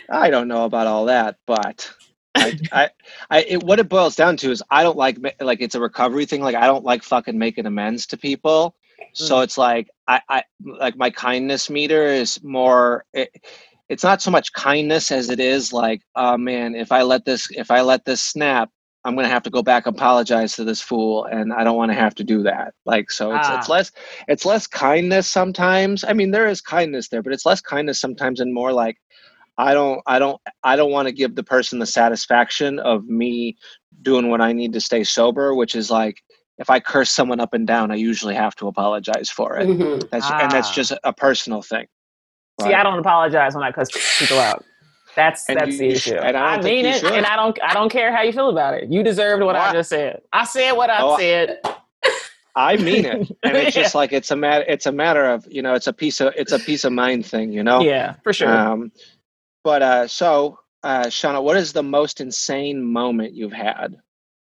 i 0.10 0.30
don't 0.30 0.48
know 0.50 0.66
about 0.66 0.88
all 0.88 1.06
that 1.06 1.38
but 1.46 1.90
I, 2.40 2.54
I, 2.72 2.90
I 3.30 3.42
it, 3.44 3.64
what 3.64 3.80
it 3.80 3.90
boils 3.90 4.16
down 4.16 4.38
to 4.38 4.52
is 4.52 4.64
I 4.70 4.84
don't 4.84 4.98
like 4.98 5.18
like 5.40 5.62
it's 5.62 5.76
a 5.76 5.82
recovery 5.82 6.26
thing. 6.26 6.42
Like 6.42 6.56
I 6.56 6.68
don't 6.68 6.86
like 6.86 7.04
fucking 7.04 7.38
making 7.38 7.66
amends 7.66 8.08
to 8.08 8.18
people. 8.18 8.76
So 9.14 9.42
it's 9.42 9.58
like 9.58 9.90
I, 10.08 10.22
I 10.30 10.44
like 10.64 10.98
my 10.98 11.10
kindness 11.10 11.70
meter 11.70 12.04
is 12.06 12.42
more. 12.44 13.06
It, 13.14 13.30
it's 13.90 14.04
not 14.04 14.22
so 14.22 14.32
much 14.32 14.54
kindness 14.54 15.12
as 15.12 15.30
it 15.30 15.40
is 15.40 15.74
like, 15.74 16.02
oh 16.16 16.38
man, 16.38 16.76
if 16.76 16.92
I 16.92 17.04
let 17.04 17.26
this 17.26 17.48
if 17.52 17.72
I 17.72 17.82
let 17.82 18.06
this 18.06 18.22
snap, 18.22 18.70
I'm 19.06 19.16
gonna 19.16 19.30
have 19.30 19.44
to 19.44 19.50
go 19.50 19.64
back 19.64 19.88
apologize 19.88 20.56
to 20.56 20.64
this 20.64 20.82
fool, 20.82 21.26
and 21.26 21.54
I 21.54 21.64
don't 21.64 21.78
want 21.78 21.92
to 21.92 21.98
have 21.98 22.16
to 22.16 22.24
do 22.24 22.44
that. 22.44 22.74
Like 22.86 23.12
so, 23.12 23.34
it's 23.34 23.50
it's 23.50 23.68
Ah. 23.68 23.70
less 23.70 23.92
it's 24.28 24.46
less 24.46 24.68
kindness 24.68 25.28
sometimes. 25.30 26.04
I 26.04 26.14
mean, 26.14 26.32
there 26.32 26.48
is 26.48 26.62
kindness 26.62 27.10
there, 27.10 27.24
but 27.24 27.34
it's 27.34 27.46
less 27.46 27.62
kindness 27.62 28.00
sometimes, 28.02 28.40
and 28.40 28.54
more 28.54 28.74
like 28.74 28.98
I 29.58 29.74
don't 29.74 30.02
I 30.06 30.20
don't 30.20 30.40
I 30.64 30.76
don't 30.76 30.92
want 30.92 31.08
to 31.08 31.12
give 31.12 31.36
the 31.36 31.44
person 31.44 31.80
the 31.80 31.86
satisfaction 31.86 32.80
of 32.80 33.06
me 33.08 33.58
doing 34.02 34.30
what 34.30 34.42
I 34.42 34.54
need 34.54 34.74
to 34.74 34.82
stay 34.82 35.04
sober, 35.04 35.56
which 35.56 35.76
is 35.76 35.90
like 35.90 36.22
if 36.60 36.70
I 36.70 36.80
curse 36.80 37.12
someone 37.12 37.40
up 37.40 37.54
and 37.54 37.66
down, 37.68 37.92
I 37.92 37.96
usually 37.96 38.36
have 38.36 38.56
to 38.58 38.68
apologize 38.68 39.30
for 39.30 39.58
it. 39.58 39.68
Mhm. 39.68 40.10
That's 40.10 40.30
and 40.30 40.52
that's 40.52 40.70
Ah. 40.70 40.74
just 40.74 40.94
a 41.04 41.14
personal 41.14 41.62
thing. 41.62 41.88
See, 42.62 42.74
I 42.74 42.82
don't 42.84 42.98
apologize 43.00 43.54
when 43.56 43.64
I 43.64 43.72
cuss 43.72 43.90
people 44.20 44.40
out. 44.40 44.64
That's 45.16 45.48
And 45.50 45.60
that's 45.60 45.72
you- 45.74 45.78
the 45.80 45.88
issue. 45.90 46.16
and 46.16 46.38
I 46.38 46.56
I, 46.56 46.62
mean 46.62 46.86
it, 46.86 47.00
should. 47.00 47.12
and 47.12 47.26
I 47.26 47.36
don't. 47.36 47.58
I 47.64 47.74
don't 47.74 47.90
care 47.90 48.16
how 48.16 48.22
you 48.22 48.32
feel 48.32 48.50
about 48.50 48.76
it. 48.76 48.92
You 48.92 49.02
deserved 49.04 49.44
what 49.44 49.56
Why? 49.56 49.70
I 49.70 49.74
just 49.74 49.90
said. 49.90 50.22
I 50.34 50.44
said 50.44 50.74
what 50.74 50.90
I 50.92 51.02
Oh, 51.02 51.18
said. 51.18 51.60
I 52.56 52.76
mean 52.78 53.06
it, 53.06 53.32
and 53.44 53.56
it's 53.58 53.76
Yeah. 53.76 53.84
just 53.84 53.94
like 53.96 54.12
it's 54.14 54.32
a 54.32 54.36
matter. 54.36 54.66
It's 54.68 54.86
a 54.88 54.92
matter 54.92 55.26
of 55.26 55.46
you 55.52 55.62
know, 55.62 55.74
it's 55.76 55.88
a 55.88 55.94
peace 55.94 56.20
of 56.22 56.34
it's 56.36 56.52
a 56.52 56.60
peace 56.60 56.84
of 56.84 56.94
mind 56.94 57.26
thing, 57.26 57.52
you 57.52 57.64
know. 57.64 57.82
Yeah, 57.82 58.14
for 58.24 58.34
sure. 58.34 58.50
Um, 58.56 58.92
but 59.68 59.82
uh, 59.82 60.08
so, 60.08 60.58
uh, 60.84 61.08
Shauna, 61.08 61.44
what 61.44 61.58
is 61.58 61.74
the 61.74 61.84
most 61.84 62.22
insane 62.22 62.82
moment 62.82 63.34
you've 63.34 63.52
had? 63.52 63.98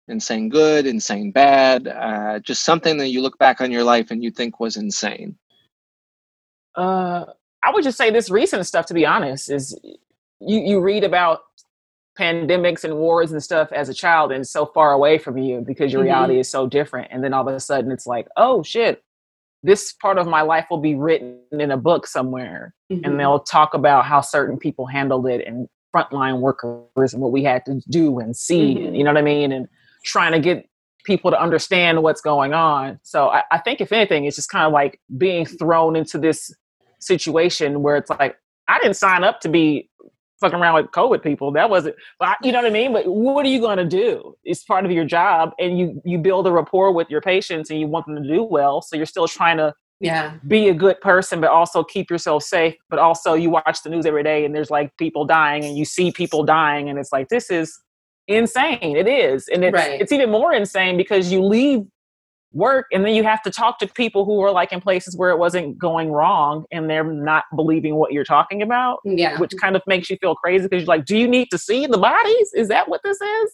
Insane 0.06 0.49
good, 0.49 0.87
insane 0.87 1.33
bad, 1.33 1.88
uh, 1.88 2.38
just 2.38 2.62
something 2.62 2.97
that 2.99 3.09
you 3.09 3.21
look 3.23 3.37
back 3.37 3.61
on 3.61 3.73
your 3.73 3.83
life 3.83 4.12
and 4.12 4.23
you 4.23 4.30
think 4.30 4.61
was 4.61 4.76
insane. 4.76 5.37
Uh, 6.76 7.25
I 7.61 7.73
would 7.73 7.83
just 7.83 7.99
say 7.99 8.12
this 8.12 8.30
recent 8.30 8.64
stuff. 8.66 8.87
To 8.87 8.95
be 8.95 9.04
honest, 9.04 9.50
is 9.50 9.76
you 10.38 10.61
you 10.61 10.78
read 10.78 11.02
about 11.02 11.40
pandemics 12.16 12.85
and 12.85 12.97
wars 12.97 13.33
and 13.33 13.42
stuff 13.42 13.73
as 13.73 13.88
a 13.88 13.95
child, 13.95 14.30
and 14.30 14.47
so 14.47 14.64
far 14.64 14.92
away 14.92 15.18
from 15.18 15.38
you 15.38 15.61
because 15.61 15.92
your 15.92 16.02
Mhm. 16.02 16.04
reality 16.04 16.38
is 16.38 16.49
so 16.49 16.68
different. 16.68 17.09
And 17.11 17.25
then 17.25 17.35
all 17.35 17.49
of 17.49 17.52
a 17.52 17.59
sudden, 17.59 17.90
it's 17.90 18.06
like, 18.06 18.28
oh 18.37 18.62
shit, 18.62 19.02
this 19.66 19.92
part 19.92 20.16
of 20.18 20.26
my 20.26 20.42
life 20.42 20.66
will 20.70 20.80
be 20.80 20.94
written 20.94 21.38
in 21.52 21.70
a 21.70 21.76
book 21.76 22.06
somewhere. 22.06 22.73
Mhm. 22.90 23.00
and 23.04 23.18
they'll 23.18 23.40
talk 23.40 23.75
about 23.75 24.04
how 24.04 24.20
certain 24.20 24.56
people 24.58 24.87
handled 24.87 25.26
it 25.26 25.44
and 25.44 25.66
frontline 25.94 26.38
workers 26.38 27.12
and 27.12 27.20
what 27.20 27.32
we 27.32 27.42
had 27.42 27.64
to 27.66 27.80
do 27.90 28.20
and 28.20 28.37
see 28.37 28.76
Mhm. 28.76 28.96
you 28.96 29.02
know 29.02 29.11
what 29.11 29.18
i 29.18 29.23
mean 29.23 29.50
and 29.50 29.66
trying 30.04 30.30
to 30.32 30.38
get 30.38 30.68
people 31.04 31.32
to 31.32 31.40
understand 31.46 32.02
what's 32.04 32.20
going 32.20 32.52
on 32.54 33.00
so 33.02 33.28
I, 33.28 33.42
I 33.50 33.58
think 33.58 33.80
if 33.80 33.90
anything 33.92 34.25
it's 34.25 34.37
just 34.37 34.50
kind 34.50 34.66
of 34.66 34.73
like 34.73 35.00
being 35.18 35.44
thrown 35.46 35.96
into 35.96 36.16
this 36.18 36.54
situation 37.00 37.82
where 37.82 37.96
it's 37.96 38.11
like 38.11 38.37
i 38.68 38.78
didn't 38.78 38.94
sign 38.96 39.25
up 39.25 39.40
to 39.40 39.49
be 39.49 39.88
fucking 40.40 40.59
around 40.59 40.75
with 40.75 40.87
covid 40.87 41.23
people 41.23 41.50
that 41.50 41.69
wasn't 41.69 41.95
but 42.19 42.37
you 42.43 42.52
know 42.52 42.59
what 42.59 42.66
i 42.66 42.71
mean 42.71 42.93
but 42.93 43.07
what 43.07 43.45
are 43.45 43.49
you 43.49 43.61
going 43.61 43.78
to 43.78 43.85
do 43.85 44.35
it's 44.45 44.64
part 44.64 44.85
of 44.85 44.90
your 44.90 45.05
job 45.05 45.52
and 45.59 45.78
you 45.78 46.00
you 46.05 46.19
build 46.19 46.47
a 46.47 46.52
rapport 46.52 46.93
with 46.93 47.09
your 47.09 47.21
patients 47.21 47.71
and 47.71 47.81
you 47.81 47.87
want 47.87 48.07
them 48.07 48.23
to 48.23 48.28
do 48.28 48.43
well 48.43 48.83
so 48.83 48.97
you're 48.97 49.07
still 49.07 49.28
trying 49.28 49.57
to 49.57 49.73
yeah. 50.00 50.35
be 50.47 50.69
a 50.69 50.75
good 50.75 51.00
person, 51.00 51.40
but 51.40 51.50
also 51.50 51.83
keep 51.83 52.11
yourself 52.11 52.43
safe. 52.43 52.75
But 52.90 52.99
also, 52.99 53.35
you 53.35 53.50
watch 53.50 53.83
the 53.83 53.90
news 53.90 54.07
every 54.07 54.23
day, 54.23 54.45
and 54.45 54.55
there's 54.55 54.71
like 54.71 54.97
people 54.99 55.25
dying, 55.25 55.64
and 55.64 55.76
you 55.76 55.85
see 55.85 56.12
people 56.12 56.45
dying, 56.45 56.88
and 56.88 56.99
it's 56.99 57.12
like 57.12 57.28
this 57.28 57.50
is 57.50 57.78
insane. 58.28 58.97
It 58.97 59.09
is, 59.09 59.49
and 59.49 59.64
it's 59.64 59.75
Right. 59.75 60.00
it's 60.00 60.12
even 60.12 60.31
more 60.31 60.52
insane 60.52 60.97
because 60.97 61.33
you 61.33 61.43
leave 61.43 61.85
work, 62.56 62.86
and 62.92 63.04
then 63.04 63.14
you 63.14 63.22
have 63.22 63.42
to 63.42 63.50
talk 63.50 63.78
to 63.80 63.86
people 63.86 64.25
who 64.25 64.40
are 64.40 64.50
like 64.50 64.72
in 64.72 64.80
places 64.80 65.16
where 65.16 65.30
it 65.30 65.38
wasn't 65.38 65.78
going 65.78 66.10
wrong, 66.10 66.64
and 66.72 66.88
they're 66.90 67.04
not 67.04 67.44
believing 67.54 67.96
what 67.96 68.12
you're 68.12 68.25
talking 68.25 68.62
about, 68.62 69.00
Yeah. 69.04 69.38
which 69.38 69.52
kind 69.60 69.76
of 69.76 69.82
makes 69.86 70.08
you 70.10 70.16
feel 70.20 70.34
crazy 70.34 70.64
because 70.66 70.82
you're 70.82 70.88
like, 70.88 71.04
do 71.04 71.16
you 71.16 71.28
need 71.28 71.48
to 71.50 71.58
see 71.58 71.86
the 71.86 71.98
bodies? 71.98 72.52
Is 72.54 72.68
that 72.68 72.88
what 72.88 73.02
this 73.04 73.20
is? 73.20 73.52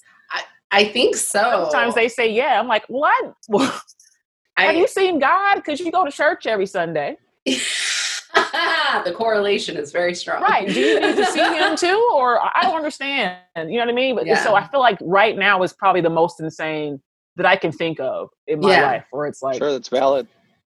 I 0.70 0.86
think 0.86 1.16
so. 1.16 1.68
Sometimes 1.70 1.94
they 1.94 2.08
say, 2.08 2.32
yeah. 2.32 2.58
I'm 2.58 2.66
like, 2.68 2.84
what? 2.88 3.34
I, 4.56 4.64
Have 4.64 4.76
you 4.76 4.88
seen 4.88 5.18
God? 5.18 5.56
Because 5.56 5.80
you 5.80 5.90
go 5.92 6.04
to 6.04 6.10
church 6.10 6.46
every 6.46 6.66
Sunday. 6.66 7.18
the 9.04 9.12
correlation 9.14 9.76
is 9.76 9.92
very 9.92 10.14
strong. 10.14 10.42
Right. 10.42 10.66
Do 10.68 10.80
you 10.80 11.00
need 11.00 11.16
to 11.16 11.26
see 11.26 11.40
him 11.58 11.76
too? 11.76 12.08
Or 12.14 12.40
I 12.40 12.62
don't 12.62 12.76
understand. 12.76 13.38
You 13.56 13.64
know 13.64 13.78
what 13.80 13.88
I 13.88 13.92
mean? 13.92 14.14
But 14.14 14.26
Yeah. 14.26 14.42
so 14.42 14.54
I 14.54 14.66
feel 14.68 14.80
like 14.80 14.98
right 15.02 15.36
now 15.36 15.62
is 15.62 15.72
probably 15.72 16.00
the 16.00 16.10
most 16.10 16.40
insane 16.40 17.00
that 17.36 17.46
I 17.46 17.56
can 17.56 17.72
think 17.72 18.00
of 18.00 18.28
in 18.46 18.60
my 18.60 18.72
Yeah. 18.72 18.82
life 18.86 19.04
where 19.10 19.26
it's 19.26 19.42
like 19.42 19.58
sure, 19.58 19.72
that's 19.72 19.88
valid. 19.88 20.26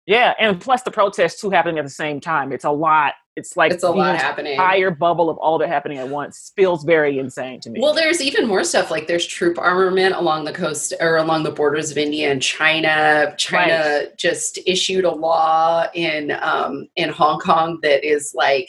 Yeah, 0.06 0.34
and 0.40 0.60
plus 0.60 0.82
the 0.82 0.92
protests 0.92 1.40
too 1.40 1.52
happening 1.52 1.78
at 1.78 1.84
the 1.86 1.90
same 1.92 2.20
time. 2.20 2.52
It's 2.52 2.66
a 2.66 2.72
lot. 2.72 3.14
It's 3.36 3.56
like 3.56 3.72
It's 3.72 3.84
a 3.84 3.88
the 3.88 3.94
lot 3.94 4.18
happening. 4.18 4.54
entire 4.54 4.90
bubble 4.90 5.30
of 5.30 5.38
all 5.38 5.58
that 5.60 5.70
happening 5.70 6.00
at 6.00 6.10
once 6.10 6.52
feels 6.56 6.84
very 6.84 7.20
insane 7.20 7.60
to 7.62 7.70
me. 7.70 7.80
Well, 7.80 7.94
there's 7.94 8.20
even 8.20 8.48
more 8.48 8.64
stuff. 8.64 8.90
Like 8.92 9.08
there's 9.08 9.26
troop 9.26 9.58
armament 9.60 10.16
along 10.16 10.44
the 10.46 10.52
coast 10.52 10.94
or 11.00 11.18
along 11.18 11.44
the 11.44 11.52
borders 11.52 11.92
of 11.92 11.98
India 11.98 12.32
and 12.32 12.42
China. 12.42 13.34
China 13.38 14.08
just 14.18 14.58
issued 14.66 15.06
a 15.06 15.12
law 15.12 15.86
in 15.94 16.32
um, 16.42 16.88
in 16.96 17.10
Hong 17.10 17.40
Kong 17.40 17.80
that 17.84 18.04
is 18.04 18.34
like 18.36 18.68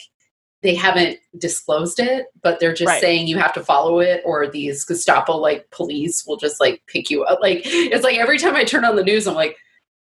they 0.63 0.75
haven't 0.75 1.17
disclosed 1.39 1.99
it, 1.99 2.27
but 2.43 2.59
they're 2.59 2.73
just 2.73 2.89
Right. 2.89 3.01
saying 3.01 3.27
you 3.27 3.37
have 3.39 3.53
to 3.53 3.63
follow 3.63 3.99
it, 3.99 4.21
or 4.25 4.47
these 4.47 4.83
Gestapo 4.85 5.35
like 5.37 5.69
police 5.71 6.23
will 6.25 6.37
just 6.37 6.59
like 6.59 6.83
pick 6.87 7.09
you 7.09 7.23
up. 7.23 7.39
Like 7.41 7.61
it's 7.65 8.03
like 8.03 8.17
every 8.17 8.37
time 8.37 8.55
I 8.55 8.63
turn 8.63 8.85
on 8.85 8.95
the 8.95 9.03
news, 9.03 9.27
I'm 9.27 9.33
like, 9.35 9.57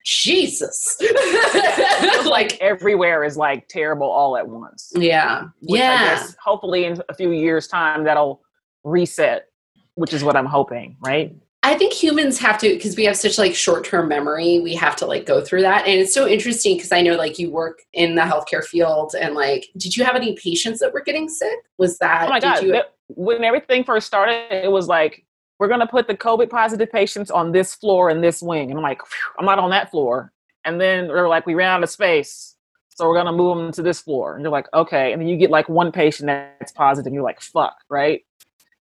Jesus, 0.04 0.98
like 2.26 2.58
everywhere 2.62 3.24
is 3.24 3.38
like 3.38 3.68
terrible 3.68 4.10
all 4.10 4.38
at 4.38 4.48
once. 4.48 4.92
yeah, 4.96 5.44
Which 5.62 5.80
yeah. 5.80 6.26
hopefully 6.44 6.86
in 6.86 7.02
a 7.10 7.14
few 7.14 7.32
years' 7.32 7.68
time 7.68 8.04
that'll 8.06 8.42
reset, 8.84 9.48
which 9.96 10.14
is 10.14 10.24
what 10.24 10.36
I'm 10.36 10.46
hoping, 10.46 10.96
right? 11.02 11.36
I 11.68 11.78
think 11.78 11.92
humans 11.92 12.40
have 12.40 12.58
to 12.60 12.70
because 12.70 12.96
we 12.96 13.04
have 13.04 13.18
such 13.18 13.38
like 13.38 13.54
short-term 13.54 14.08
memory. 14.08 14.62
We 14.62 14.74
have 14.76 14.96
to 14.98 15.06
like 15.06 15.26
go 15.26 15.42
through 15.42 15.64
that, 15.64 15.86
and 15.86 16.00
it's 16.00 16.14
so 16.14 16.26
interesting 16.26 16.78
because 16.78 16.94
I 16.94 17.02
know 17.02 17.16
like 17.16 17.38
you 17.38 17.52
work 17.52 17.82
in 17.92 18.16
the 18.16 18.22
healthcare 18.22 18.64
field, 18.64 19.14
and 19.20 19.36
like, 19.36 19.68
did 19.76 19.98
you 19.98 20.06
have 20.06 20.16
any 20.16 20.34
patients 20.38 20.80
that 20.80 20.94
were 20.94 21.02
getting 21.02 21.28
sick? 21.28 21.58
Was 21.78 21.98
that? 21.98 22.28
Oh 22.28 22.30
my 22.30 22.40
did 22.40 22.46
god! 22.46 22.64
you- 22.64 22.82
when 23.10 23.44
everything 23.44 23.84
first 23.84 24.08
started, 24.08 24.48
it 24.50 24.72
was 24.72 24.88
like 24.88 25.26
we're 25.60 25.68
gonna 25.68 25.88
put 25.88 26.08
the 26.08 26.16
COVID 26.16 26.50
positive 26.50 26.90
patients 26.90 27.30
on 27.30 27.52
this 27.52 27.76
floor 27.76 28.10
and 28.10 28.24
this 28.24 28.42
wing, 28.42 28.70
and 28.70 28.80
I'm 28.80 28.84
like, 28.84 29.02
I'm 29.38 29.46
not 29.46 29.60
on 29.60 29.72
that 29.72 29.92
floor. 29.92 30.32
And 30.64 30.80
then 30.80 31.08
they're 31.08 31.28
like, 31.28 31.46
we 31.46 31.54
ran 31.54 31.70
out 31.70 31.84
of 31.84 31.90
space, 31.90 32.56
so 32.88 33.10
we're 33.10 33.16
gonna 33.16 33.34
move 33.34 33.58
them 33.58 33.74
to 33.74 33.82
this 33.82 34.00
floor. 34.00 34.36
And 34.36 34.42
you're 34.42 34.54
like, 34.54 34.68
okay. 34.74 35.12
And 35.12 35.22
then 35.22 35.28
you 35.28 35.36
get 35.36 35.50
like 35.50 35.68
one 35.68 35.92
patient 35.92 36.28
that's 36.28 36.72
positive, 36.72 37.08
and 37.08 37.14
you're 37.14 37.26
like, 37.26 37.42
fuck, 37.42 37.76
right? 37.90 38.22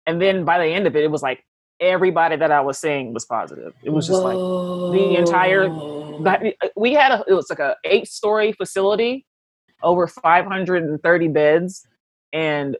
And 0.07 0.23
then 0.23 0.45
by 0.45 0.59
the 0.59 0.73
end 0.73 0.87
of 0.87 0.95
it, 0.95 1.03
it 1.03 1.11
was 1.11 1.23
like 1.23 1.45
everybody 1.81 2.37
that 2.37 2.51
I 2.51 2.61
was 2.61 2.79
seeing 2.79 3.13
was 3.15 3.25
positive. 3.25 3.73
It 3.83 3.91
was 3.91 4.07
just 4.07 4.23
like 4.23 4.35
the 4.37 5.17
entire- 5.17 5.65
eh, 5.67 6.53
eh, 6.63 6.69
we 6.77 6.93
had 6.93 7.13
a 7.13 7.25
it 7.29 7.35
was 7.35 7.49
like 7.51 7.59
a 7.61 7.77
eight 7.85 8.09
story 8.09 8.53
facility 8.53 9.25
over 9.83 10.07
530 10.07 11.29
beds 11.29 11.87
and 12.33 12.77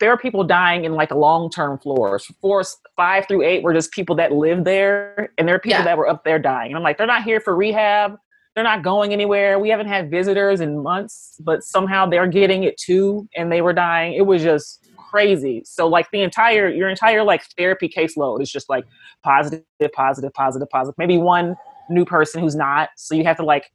there 0.00 0.10
are 0.10 0.18
people 0.18 0.42
dying 0.44 0.84
in 0.84 0.94
like 0.94 1.10
a 1.10 1.16
long 1.16 1.48
term 1.50 1.78
floors. 1.78 2.26
Four 2.40 2.62
five 2.96 3.26
through 3.28 3.42
eight 3.42 3.62
were 3.62 3.72
just 3.72 3.92
people 3.92 4.16
that 4.16 4.32
lived 4.32 4.64
there 4.64 5.30
and 5.38 5.46
there 5.48 5.54
are 5.56 5.58
people 5.60 5.78
Yeah. 5.78 5.84
that 5.84 5.96
were 5.98 6.08
up 6.08 6.24
there 6.24 6.38
dying. 6.38 6.70
And 6.72 6.76
i'm 6.76 6.82
like 6.82 6.98
they're 6.98 7.06
not 7.06 7.22
here 7.24 7.40
for 7.40 7.54
rehab. 7.56 8.16
They're 8.54 8.64
not 8.64 8.82
going 8.82 9.14
anywhere. 9.14 9.58
We 9.58 9.70
haven't 9.70 9.86
had 9.88 10.10
visitors 10.10 10.60
in 10.60 10.82
months 10.82 11.36
but 11.40 11.62
somehow 11.62 12.06
they're 12.06 12.26
getting 12.26 12.64
it 12.64 12.76
too 12.76 13.28
and 13.36 13.50
they 13.50 13.62
were 13.62 13.72
dying. 13.72 14.12
It 14.14 14.26
was 14.26 14.42
just 14.42 14.81
crazy 15.12 15.62
so 15.64 15.86
like 15.86 16.10
the 16.10 16.22
entire 16.22 16.68
your 16.68 16.88
entire 16.88 17.22
like 17.22 17.42
therapy 17.58 17.88
caseload 17.88 18.40
is 18.40 18.50
just 18.50 18.68
like 18.70 18.84
positive 19.22 19.62
positive 19.92 20.32
positive 20.32 20.68
positive 20.70 20.94
maybe 20.98 21.18
one 21.18 21.54
new 21.90 22.04
person 22.04 22.40
who's 22.40 22.56
not. 22.56 22.90
So 22.96 23.14
you 23.14 23.24
have 23.24 23.36
to 23.36 23.44
like 23.44 23.70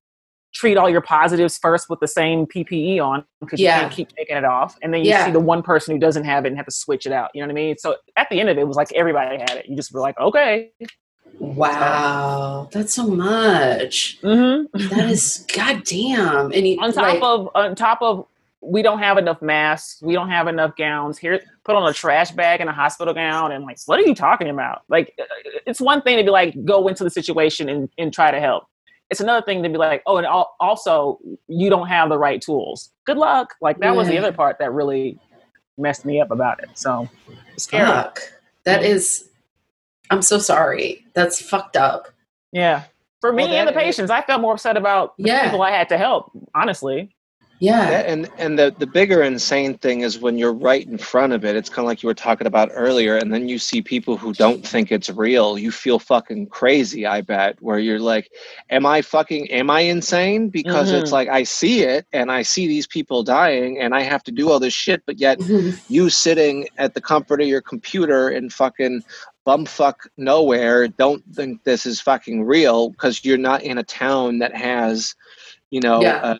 treat 0.54 0.78
all 0.78 0.90
your 0.90 1.02
positives 1.02 1.58
first 1.58 1.90
with 1.90 2.00
the 2.00 2.08
same 2.08 2.46
PPE 2.48 3.00
on 3.00 3.24
because 3.42 3.60
Yeah. 3.60 3.76
you 3.76 3.82
can't 3.82 3.94
keep 3.94 4.10
taking 4.16 4.38
it 4.38 4.46
off. 4.46 4.76
And 4.82 4.94
then 4.94 5.04
you 5.04 5.10
Yeah. 5.12 5.26
see 5.26 5.32
the 5.32 5.40
one 5.40 5.62
person 5.62 5.94
who 5.94 6.00
doesn't 6.00 6.24
have 6.24 6.46
it 6.46 6.50
and 6.50 6.58
have 6.58 6.66
to 6.66 6.72
switch 6.72 7.06
it 7.06 7.12
out. 7.12 7.30
You 7.34 7.42
know 7.42 7.48
what 7.48 7.52
I 7.52 7.56
mean? 7.56 7.78
So 7.78 7.96
at 8.16 8.30
the 8.30 8.40
end 8.40 8.50
of 8.50 8.58
it, 8.58 8.62
it 8.62 8.68
was 8.68 8.78
like 8.78 8.92
everybody 8.94 9.38
had 9.38 9.52
it. 9.52 9.68
You 9.68 9.76
just 9.76 9.94
were 9.94 10.02
like, 10.02 10.18
okay. 10.20 10.72
Wow, 11.40 12.70
that's 12.72 12.94
so 12.94 13.08
much. 13.08 14.20
Mm-hmm. 14.22 14.88
That 14.90 15.10
is 15.10 15.46
goddamn. 15.56 16.52
And 16.54 16.68
you, 16.68 16.80
on 16.82 16.94
top 16.94 17.04
like, 17.04 17.20
of 17.22 17.50
on 17.54 17.76
top 17.76 18.00
of 18.02 18.26
we 18.62 18.82
don't 18.82 19.00
have 19.00 19.18
enough 19.18 19.42
masks 19.42 20.02
we 20.02 20.14
don't 20.14 20.30
have 20.30 20.48
enough 20.48 20.76
gowns 20.76 21.18
here 21.18 21.40
put 21.64 21.76
on 21.76 21.88
a 21.88 21.94
trash 21.94 22.32
bag 22.32 22.60
and 22.60 22.70
a 22.70 22.74
hospital 22.74 23.14
gown 23.14 23.52
and 23.52 23.64
like 23.64 23.78
what 23.86 24.00
are 24.00 24.04
you 24.04 24.16
talking 24.16 24.50
about 24.50 24.82
like 24.90 25.14
uh, 25.22 25.26
it's 25.68 25.80
one 25.80 26.02
thing 26.02 26.18
to 26.18 26.24
be 26.24 26.30
like 26.32 26.56
go 26.66 26.88
into 26.88 27.04
the 27.04 27.10
situation 27.10 27.70
and, 27.70 27.88
and 28.00 28.12
try 28.14 28.32
to 28.32 28.40
help 28.40 28.64
it's 29.10 29.22
another 29.22 29.46
thing 29.46 29.62
to 29.64 29.70
be 29.70 29.78
like 29.78 30.02
oh 30.08 30.18
and 30.18 30.26
also 30.60 31.20
you 31.48 31.70
don't 31.70 31.88
have 31.88 32.10
the 32.10 32.18
right 32.18 32.42
tools 32.42 32.92
good 33.06 33.18
luck 33.18 33.54
like 33.62 33.78
that 33.80 33.96
was 33.96 34.08
the 34.08 34.18
other 34.18 34.32
part 34.34 34.58
that 34.60 34.72
really 34.74 35.20
messed 35.78 36.04
me 36.04 36.20
up 36.20 36.32
about 36.32 36.62
it 36.64 36.70
so 36.74 37.08
scary 37.58 37.86
fuck. 37.86 38.20
That 38.66 38.84
is. 38.84 39.30
I'm 40.10 40.22
so 40.22 40.40
sorry. 40.40 41.06
That's 41.14 41.40
fucked 41.42 41.78
up. 41.78 42.08
yeah 42.52 42.84
for 43.22 43.32
me 43.32 43.44
Well, 43.44 43.54
and 43.54 43.68
the 43.68 43.72
that- 43.72 43.80
patients 43.84 44.10
i 44.12 44.22
felt 44.22 44.42
more 44.42 44.54
upset 44.54 44.78
about 44.78 45.16
the 45.18 45.26
Yeah. 45.26 45.44
people 45.46 45.62
i 45.62 45.72
had 45.72 45.90
to 45.90 45.98
help 45.98 46.32
honestly 46.56 47.16
Yeah. 47.60 47.90
Yeah, 47.90 48.00
and 48.02 48.30
and 48.38 48.60
the 48.60 48.76
the 48.78 48.86
bigger 48.86 49.24
insane 49.24 49.78
thing 49.80 50.02
is 50.02 50.20
when 50.20 50.38
you're 50.38 50.54
right 50.54 50.86
in 50.86 50.98
front 50.98 51.34
of 51.34 51.44
it. 51.44 51.56
It's 51.56 51.70
kind 51.70 51.80
of 51.86 51.88
like 51.88 52.04
you 52.04 52.08
were 52.08 52.14
talking 52.14 52.46
about 52.48 52.70
earlier, 52.74 53.18
and 53.18 53.34
then 53.34 53.50
you 53.50 53.58
see 53.58 53.82
people 53.82 54.16
who 54.18 54.32
don't 54.34 54.66
think 54.66 54.92
it's 54.92 55.10
real. 55.10 55.58
You 55.58 55.72
feel 55.72 55.98
fucking 56.00 56.48
crazy. 56.48 57.06
I 57.06 57.22
bet 57.22 57.58
where 57.62 57.80
you're 57.80 58.00
like, 58.00 58.30
"Am 58.70 58.86
I 58.86 59.02
fucking? 59.02 59.50
Am 59.52 59.70
I 59.72 59.82
insane?" 59.82 60.50
Because 60.50 60.92
it's 60.92 61.10
Mhm. 61.10 61.14
like 61.14 61.30
I 61.30 61.44
see 61.44 61.82
it, 61.82 62.06
and 62.14 62.32
I 62.32 62.44
see 62.44 62.68
these 62.68 62.86
people 62.88 63.24
dying, 63.24 63.80
and 63.80 63.96
I 63.96 64.02
have 64.02 64.24
to 64.26 64.32
do 64.32 64.52
all 64.52 64.60
this 64.60 64.74
shit, 64.74 65.02
but 65.08 65.20
yet 65.20 65.40
you 65.90 66.10
sitting 66.10 66.68
at 66.78 66.94
the 66.94 67.02
comfort 67.02 67.42
of 67.42 67.48
your 67.48 67.62
computer 67.62 68.30
in 68.30 68.50
fucking 68.52 69.04
bumfuck 69.48 69.96
nowhere 70.18 70.88
don't 70.90 71.24
think 71.34 71.64
this 71.64 71.86
is 71.86 72.02
fucking 72.02 72.44
real 72.44 72.90
because 72.90 73.24
you're 73.26 73.38
not 73.38 73.64
in 73.64 73.78
a 73.78 73.84
town 73.84 74.40
that 74.40 74.54
has, 74.54 75.16
you 75.72 75.80
know, 75.82 76.02
Yeah. 76.02 76.38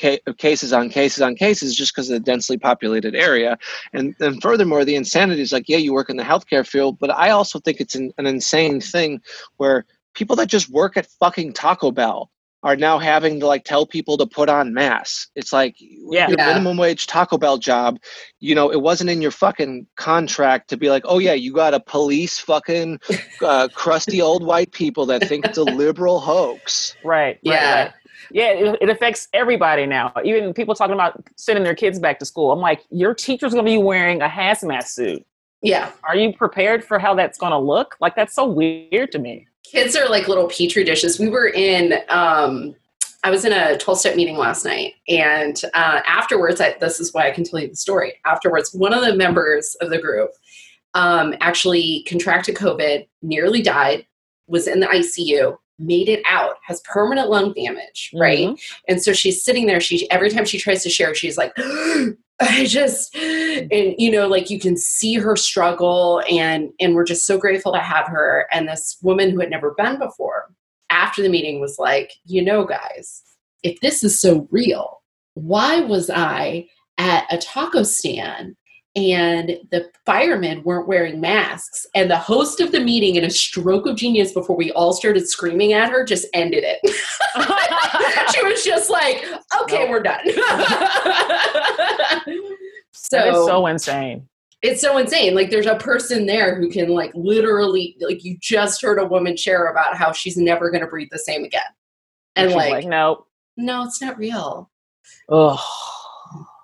Ca- 0.00 0.20
cases 0.38 0.72
on 0.72 0.88
cases 0.88 1.22
on 1.22 1.34
cases 1.36 1.74
just 1.74 1.94
because 1.94 2.10
of 2.10 2.14
the 2.14 2.20
densely 2.20 2.58
populated 2.58 3.14
area. 3.14 3.58
And 3.92 4.14
and 4.20 4.40
furthermore, 4.42 4.84
the 4.84 4.96
insanity 4.96 5.42
is 5.42 5.52
like, 5.52 5.68
yeah, 5.68 5.78
you 5.78 5.92
work 5.92 6.10
in 6.10 6.16
the 6.16 6.22
healthcare 6.24 6.66
field, 6.66 6.98
but 6.98 7.10
I 7.10 7.30
also 7.30 7.58
think 7.60 7.80
it's 7.80 7.94
an, 7.94 8.12
an 8.18 8.26
insane 8.26 8.80
thing 8.80 9.20
where 9.56 9.84
people 10.14 10.36
that 10.36 10.48
just 10.48 10.68
work 10.70 10.96
at 10.96 11.06
fucking 11.20 11.52
Taco 11.54 11.90
Bell 11.90 12.30
are 12.62 12.76
now 12.76 12.98
having 12.98 13.38
to 13.40 13.46
like 13.46 13.62
tell 13.64 13.84
people 13.84 14.16
to 14.16 14.26
put 14.26 14.48
on 14.48 14.72
masks. 14.72 15.28
It's 15.34 15.52
like 15.52 15.74
Yeah. 15.78 16.28
your 16.28 16.38
Yeah. 16.38 16.46
minimum 16.46 16.78
wage 16.78 17.06
Taco 17.06 17.36
Bell 17.36 17.58
job, 17.58 17.98
you 18.40 18.54
know, 18.54 18.70
it 18.72 18.80
wasn't 18.80 19.10
in 19.10 19.20
your 19.20 19.32
fucking 19.32 19.86
contract 19.96 20.70
to 20.70 20.78
be 20.78 20.88
like, 20.88 21.02
oh 21.04 21.18
yeah, 21.18 21.34
you 21.34 21.52
got 21.52 21.74
a 21.74 21.80
police 21.80 22.38
fucking 22.38 23.00
uh, 23.42 23.68
crusty 23.74 24.22
old 24.22 24.42
white 24.46 24.72
people 24.72 25.04
that 25.06 25.28
think 25.28 25.44
it's 25.44 25.58
a 25.58 25.62
liberal 25.82 26.20
hoax. 26.20 26.96
Right. 27.04 27.38
Yeah. 27.42 27.52
Right, 27.52 27.84
right. 27.84 27.92
Yeah, 28.30 28.50
it, 28.50 28.78
it 28.82 28.88
affects 28.88 29.28
everybody 29.32 29.86
now. 29.86 30.12
Even 30.24 30.52
people 30.54 30.74
talking 30.74 30.94
about 30.94 31.22
sending 31.36 31.64
their 31.64 31.74
kids 31.74 31.98
back 31.98 32.18
to 32.20 32.24
school. 32.24 32.52
I'm 32.52 32.60
like, 32.60 32.82
your 32.90 33.14
teacher's 33.14 33.52
going 33.52 33.64
to 33.64 33.70
be 33.70 33.78
wearing 33.78 34.22
a 34.22 34.28
hazmat 34.28 34.84
suit. 34.84 35.24
Yeah. 35.62 35.90
Are 36.02 36.16
you 36.16 36.32
prepared 36.32 36.84
for 36.84 36.98
how 36.98 37.14
that's 37.14 37.38
going 37.38 37.52
to 37.52 37.58
look? 37.58 37.96
Like, 38.00 38.14
that's 38.14 38.34
so 38.34 38.44
weird 38.46 39.10
to 39.12 39.18
me. 39.18 39.46
Kids 39.64 39.96
are 39.96 40.08
like 40.08 40.28
little 40.28 40.48
petri 40.48 40.84
dishes. 40.84 41.18
We 41.18 41.28
were 41.28 41.48
in, 41.48 41.94
um, 42.10 42.74
I 43.24 43.30
was 43.30 43.46
in 43.46 43.52
a 43.52 43.78
12 43.78 43.98
step 43.98 44.16
meeting 44.16 44.36
last 44.36 44.66
night. 44.66 44.94
And 45.08 45.60
uh, 45.72 46.00
afterwards, 46.06 46.60
I, 46.60 46.76
this 46.80 47.00
is 47.00 47.14
why 47.14 47.26
I 47.26 47.30
can 47.30 47.44
tell 47.44 47.60
you 47.60 47.68
the 47.68 47.76
story. 47.76 48.20
Afterwards, 48.26 48.74
one 48.74 48.92
of 48.92 49.02
the 49.02 49.16
members 49.16 49.74
of 49.80 49.88
the 49.88 49.98
group 49.98 50.30
um, 50.92 51.34
actually 51.40 52.04
contracted 52.06 52.56
COVID, 52.56 53.06
nearly 53.22 53.62
died, 53.62 54.06
was 54.46 54.66
in 54.66 54.80
the 54.80 54.86
ICU, 54.86 55.56
made 55.78 56.08
it 56.08 56.22
out, 56.28 56.56
has 56.64 56.80
permanent 56.82 57.30
lung 57.30 57.52
damage, 57.52 58.10
right? 58.14 58.48
Mhm. 58.48 58.60
And 58.88 59.02
so 59.02 59.12
she's 59.12 59.44
sitting 59.44 59.66
there. 59.66 59.80
She 59.80 60.10
every 60.10 60.30
time 60.30 60.44
she 60.44 60.58
tries 60.58 60.82
to 60.82 60.90
share, 60.90 61.14
she's 61.14 61.36
like, 61.36 61.52
I 62.40 62.64
just 62.66 63.14
and 63.14 63.94
you 63.98 64.10
know, 64.10 64.26
like 64.26 64.50
you 64.50 64.58
can 64.58 64.76
see 64.76 65.14
her 65.14 65.36
struggle 65.36 66.22
and 66.30 66.70
and 66.80 66.94
we're 66.94 67.04
just 67.04 67.26
so 67.26 67.38
grateful 67.38 67.72
to 67.72 67.78
have 67.80 68.06
her. 68.08 68.46
And 68.52 68.68
this 68.68 68.96
woman 69.02 69.30
who 69.30 69.40
had 69.40 69.50
never 69.50 69.74
been 69.76 69.98
before, 69.98 70.50
after 70.90 71.22
the 71.22 71.28
meeting 71.28 71.60
was 71.60 71.76
like, 71.78 72.12
you 72.24 72.42
know, 72.42 72.64
guys, 72.64 73.22
if 73.62 73.80
this 73.80 74.04
is 74.04 74.20
so 74.20 74.48
real, 74.50 75.02
why 75.34 75.80
was 75.80 76.10
I 76.10 76.66
at 76.98 77.24
a 77.32 77.38
taco 77.38 77.82
stand 77.82 78.54
and 78.96 79.58
the 79.72 79.90
firemen 80.06 80.62
weren't 80.62 80.86
wearing 80.86 81.20
masks 81.20 81.84
and 81.96 82.08
the 82.10 82.16
host 82.16 82.60
of 82.60 82.70
the 82.70 82.78
meeting 82.80 83.16
in 83.16 83.24
a 83.24 83.30
stroke 83.30 83.86
of 83.86 83.96
genius 83.96 84.32
before 84.32 84.56
we 84.56 84.70
all 84.72 84.92
started 84.92 85.26
screaming 85.28 85.72
at 85.72 85.90
her 85.90 86.04
just 86.04 86.26
ended 86.32 86.62
it 86.64 86.78
she 88.34 88.44
was 88.44 88.62
just 88.64 88.90
like 88.90 89.24
okay 89.62 89.84
No. 89.84 89.90
we're 89.90 90.02
done 90.02 90.24
so, 92.92 93.16
That 93.16 93.28
is 93.28 93.46
so 93.46 93.66
insane. 93.66 94.28
it's 94.62 94.80
so 94.80 94.96
insane 94.98 95.34
like 95.34 95.50
there's 95.50 95.66
a 95.66 95.76
person 95.76 96.26
there 96.26 96.54
who 96.54 96.70
can 96.70 96.88
like 96.90 97.10
literally 97.14 97.96
like 98.00 98.24
you 98.24 98.36
just 98.40 98.80
heard 98.82 98.98
a 99.00 99.04
woman 99.04 99.36
share 99.36 99.66
about 99.66 99.96
how 99.96 100.12
she's 100.12 100.36
never 100.36 100.70
going 100.70 100.82
to 100.82 100.86
breathe 100.88 101.08
the 101.10 101.18
same 101.18 101.44
again 101.44 101.62
and 102.36 102.50
She's 102.50 102.56
like, 102.56 102.84
no. 102.86 103.26
no 103.56 103.84
it's 103.84 104.00
not 104.00 104.16
real 104.18 104.70
Oh. 105.28 105.60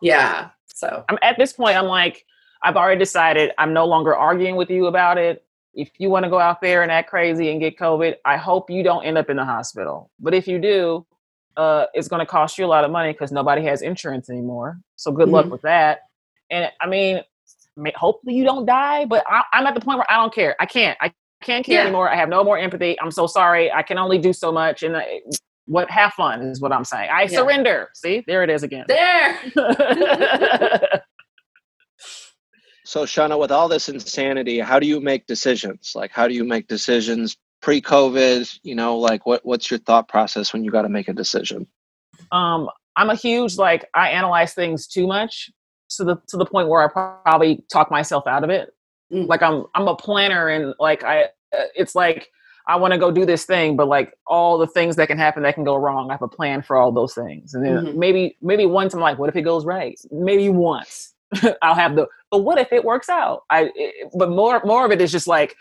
yeah 0.03 0.51
so 0.81 1.05
I'm 1.09 1.19
at 1.23 1.37
this 1.39 1.53
point. 1.53 1.77
I'm 1.77 1.87
like, 1.87 2.25
I've 2.63 2.77
already 2.77 2.99
decided. 2.99 3.53
I'm 3.59 3.73
no 3.73 3.85
longer 3.87 4.15
arguing 4.17 4.57
with 4.57 4.71
you 4.71 4.87
about 4.87 5.19
it. 5.19 5.45
If 5.75 5.91
you 5.99 6.11
want 6.11 6.25
to 6.25 6.31
go 6.31 6.39
out 6.41 6.61
there 6.61 6.83
and 6.83 6.91
act 6.91 7.11
crazy 7.11 7.51
and 7.51 7.61
get 7.61 7.79
COVID, 7.79 8.17
I 8.25 8.37
hope 8.37 8.71
you 8.71 8.83
don't 8.83 9.05
end 9.05 9.17
up 9.19 9.31
in 9.31 9.37
the 9.37 9.45
hospital. 9.45 10.11
But 10.19 10.35
if 10.35 10.49
you 10.49 10.59
do, 10.59 11.07
uh, 11.57 11.87
it's 11.95 12.09
going 12.09 12.21
to 12.21 12.27
cost 12.27 12.59
you 12.59 12.65
a 12.65 12.69
lot 12.75 12.85
of 12.85 12.91
money 12.91 13.13
because 13.13 13.31
nobody 13.31 13.63
has 13.65 13.83
insurance 13.83 14.29
anymore. 14.31 14.81
So 14.97 15.13
good 15.13 15.29
luck 15.29 15.47
Mhm. 15.47 15.51
with 15.51 15.63
that. 15.63 16.01
And 16.51 16.71
I 16.81 16.87
mean, 16.87 17.23
may- 17.77 17.93
hopefully 17.95 18.35
you 18.35 18.45
don't 18.45 18.67
die. 18.67 19.05
But 19.05 19.25
I, 19.29 19.43
I'm 19.53 19.67
at 19.67 19.75
the 19.75 19.81
point 19.81 19.99
where 19.99 20.11
I 20.11 20.17
don't 20.17 20.35
care. 20.35 20.57
I 20.59 20.67
can't. 20.67 20.99
I 21.01 21.13
can't 21.43 21.65
care 21.65 21.77
Yeah. 21.77 21.83
anymore. 21.85 22.09
I 22.11 22.17
have 22.17 22.29
no 22.29 22.43
more 22.43 22.59
empathy. 22.59 23.01
I'm 23.01 23.11
so 23.13 23.27
sorry. 23.27 23.71
I 23.73 23.83
can 23.83 23.97
only 23.99 24.19
do 24.19 24.33
so 24.33 24.51
much. 24.51 24.83
And 24.83 24.97
I, 24.97 25.21
what 25.71 25.91
have 25.91 26.15
fun 26.15 26.43
is 26.43 26.61
what 26.61 26.73
I'm 26.73 26.85
saying. 26.85 27.11
I 27.13 27.27
Yeah. 27.29 27.39
surrender. 27.39 27.91
See, 27.95 28.25
there 28.29 28.45
it 28.45 28.51
is 28.51 28.65
again. 28.65 28.87
there 28.89 29.41
So 32.85 33.05
Shauna, 33.05 33.39
with 33.39 33.53
all 33.53 33.69
this 33.69 33.89
insanity, 33.89 34.61
how 34.61 34.79
do 34.81 34.87
you 34.87 35.01
make 35.01 35.27
decisions? 35.27 35.93
Like 35.95 36.11
how 36.13 36.29
do 36.29 36.35
you 36.35 36.45
make 36.45 36.69
decisions 36.69 37.37
pre-COVID? 37.63 38.61
You 38.65 38.75
know, 38.77 38.99
like 38.99 39.27
what 39.27 39.45
what's 39.47 39.71
your 39.71 39.79
thought 39.81 40.09
process 40.09 40.53
when 40.53 40.65
you 40.65 40.71
got 40.73 40.83
to 40.83 40.91
make 40.91 41.09
a 41.09 41.15
decision? 41.15 41.67
um 42.33 42.69
i'm 42.97 43.11
a 43.11 43.15
huge 43.15 43.57
like 43.57 43.87
i 43.95 44.11
analyze 44.11 44.55
things 44.55 44.87
too 44.87 45.07
much 45.07 45.51
to 45.91 46.05
the 46.05 46.17
to 46.29 46.37
the 46.37 46.45
point 46.47 46.69
where 46.69 46.83
i 46.83 46.89
probably 47.25 47.65
talk 47.73 47.91
myself 47.91 48.27
out 48.27 48.45
of 48.45 48.51
it 48.51 48.71
Mm. 49.11 49.27
like 49.27 49.43
i'm 49.43 49.65
i'm 49.75 49.89
a 49.89 49.97
planner 49.97 50.49
and 50.49 50.75
like 50.79 51.03
i 51.03 51.23
uh, 51.25 51.65
it's 51.75 51.95
like 51.95 52.29
i 52.73 52.77
want 52.77 52.93
to 52.93 52.99
go 52.99 53.11
do 53.11 53.25
this 53.27 53.45
thing 53.45 53.77
but 53.77 53.89
like 53.97 54.09
all 54.27 54.59
the 54.59 54.67
things 54.77 54.97
that 54.97 55.09
can 55.09 55.19
happen 55.19 55.43
that 55.43 55.55
can 55.55 55.65
go 55.65 55.77
wrong 55.85 56.11
i 56.11 56.15
have 56.15 56.23
a 56.23 56.29
plan 56.39 56.63
for 56.63 56.77
all 56.77 56.93
those 56.93 57.15
things. 57.15 57.55
And 57.55 57.65
then 57.65 57.75
Mhm. 57.85 57.95
maybe 57.97 58.23
maybe 58.51 58.67
once 58.67 58.95
i'm 58.95 59.01
like 59.09 59.19
what 59.19 59.29
if 59.29 59.37
it 59.37 59.43
goes 59.43 59.65
right? 59.65 59.99
Maybe 60.11 60.49
once 60.49 61.15
i'll 61.63 61.75
have 61.85 61.95
the 61.97 62.07
but 62.31 62.41
what 62.47 62.59
if 62.59 62.73
it 62.73 62.85
works 62.85 63.09
out? 63.09 63.43
I 63.51 63.71
it, 63.75 64.11
but 64.21 64.31
more 64.31 64.63
more 64.65 64.85
of 64.87 64.93
it 64.93 65.01
is 65.01 65.13
just 65.13 65.27
like 65.27 65.57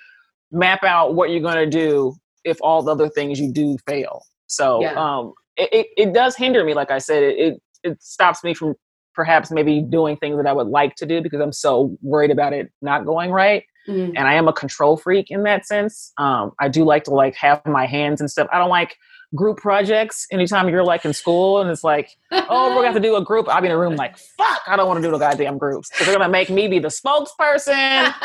map 0.51 0.83
out 0.83 1.15
what 1.15 1.29
you're 1.31 1.41
going 1.49 1.63
to 1.69 1.69
do 1.83 2.15
if 2.45 2.57
all 2.61 2.81
the 2.83 2.91
other 2.91 3.09
things 3.09 3.39
you 3.39 3.51
do 3.51 3.77
fail. 3.87 4.23
So 4.47 4.81
Yeah. 4.81 4.93
um 5.05 5.33
it, 5.57 5.69
it, 5.79 5.87
it 6.03 6.13
does 6.13 6.35
hinder 6.35 6.63
me 6.63 6.73
like 6.73 6.91
i 6.91 6.99
said 6.99 7.21
it, 7.23 7.35
it 7.37 7.53
it 7.83 8.01
stops 8.01 8.43
me 8.43 8.53
from 8.53 8.75
perhaps 9.13 9.51
maybe 9.51 9.81
doing 9.81 10.15
things 10.17 10.37
that 10.37 10.47
i 10.47 10.53
would 10.53 10.67
like 10.67 10.95
to 10.95 11.05
do 11.05 11.21
because 11.21 11.41
i'm 11.41 11.51
so 11.51 11.97
worried 12.01 12.31
about 12.31 12.53
it 12.53 12.71
not 12.81 13.05
going 13.05 13.31
right 13.31 13.63
Mm. 13.87 14.13
and 14.15 14.27
i 14.27 14.33
am 14.33 14.47
a 14.47 14.53
control 14.53 14.97
freak 14.97 15.31
in 15.31 15.43
that 15.43 15.65
sense 15.65 16.11
um 16.17 16.51
i 16.59 16.67
do 16.67 16.83
like 16.83 17.05
to 17.05 17.11
like 17.11 17.35
have 17.35 17.65
my 17.65 17.85
hands 17.85 18.19
and 18.19 18.29
stuff 18.29 18.47
i 18.51 18.57
don't 18.57 18.69
like 18.69 18.97
group 19.35 19.57
projects 19.57 20.27
anytime 20.31 20.67
you're 20.69 20.83
like 20.83 21.05
in 21.05 21.13
school 21.13 21.61
and 21.61 21.69
it's 21.69 21.83
like 21.83 22.17
oh 22.31 22.69
we're 22.69 22.75
gonna 22.75 22.87
have 22.87 22.95
to 22.95 22.99
do 22.99 23.15
a 23.15 23.23
group 23.23 23.47
i'll 23.47 23.61
be 23.61 23.67
in 23.67 23.71
a 23.71 23.77
room 23.77 23.95
like 23.95 24.17
fuck 24.17 24.61
i 24.67 24.75
don't 24.75 24.87
want 24.87 24.97
to 24.97 25.07
do 25.07 25.11
the 25.11 25.17
goddamn 25.17 25.57
groups 25.57 25.89
they're 25.99 26.13
gonna 26.13 26.27
make 26.29 26.49
me 26.49 26.67
be 26.67 26.79
the 26.79 26.89
spokesperson 26.89 28.13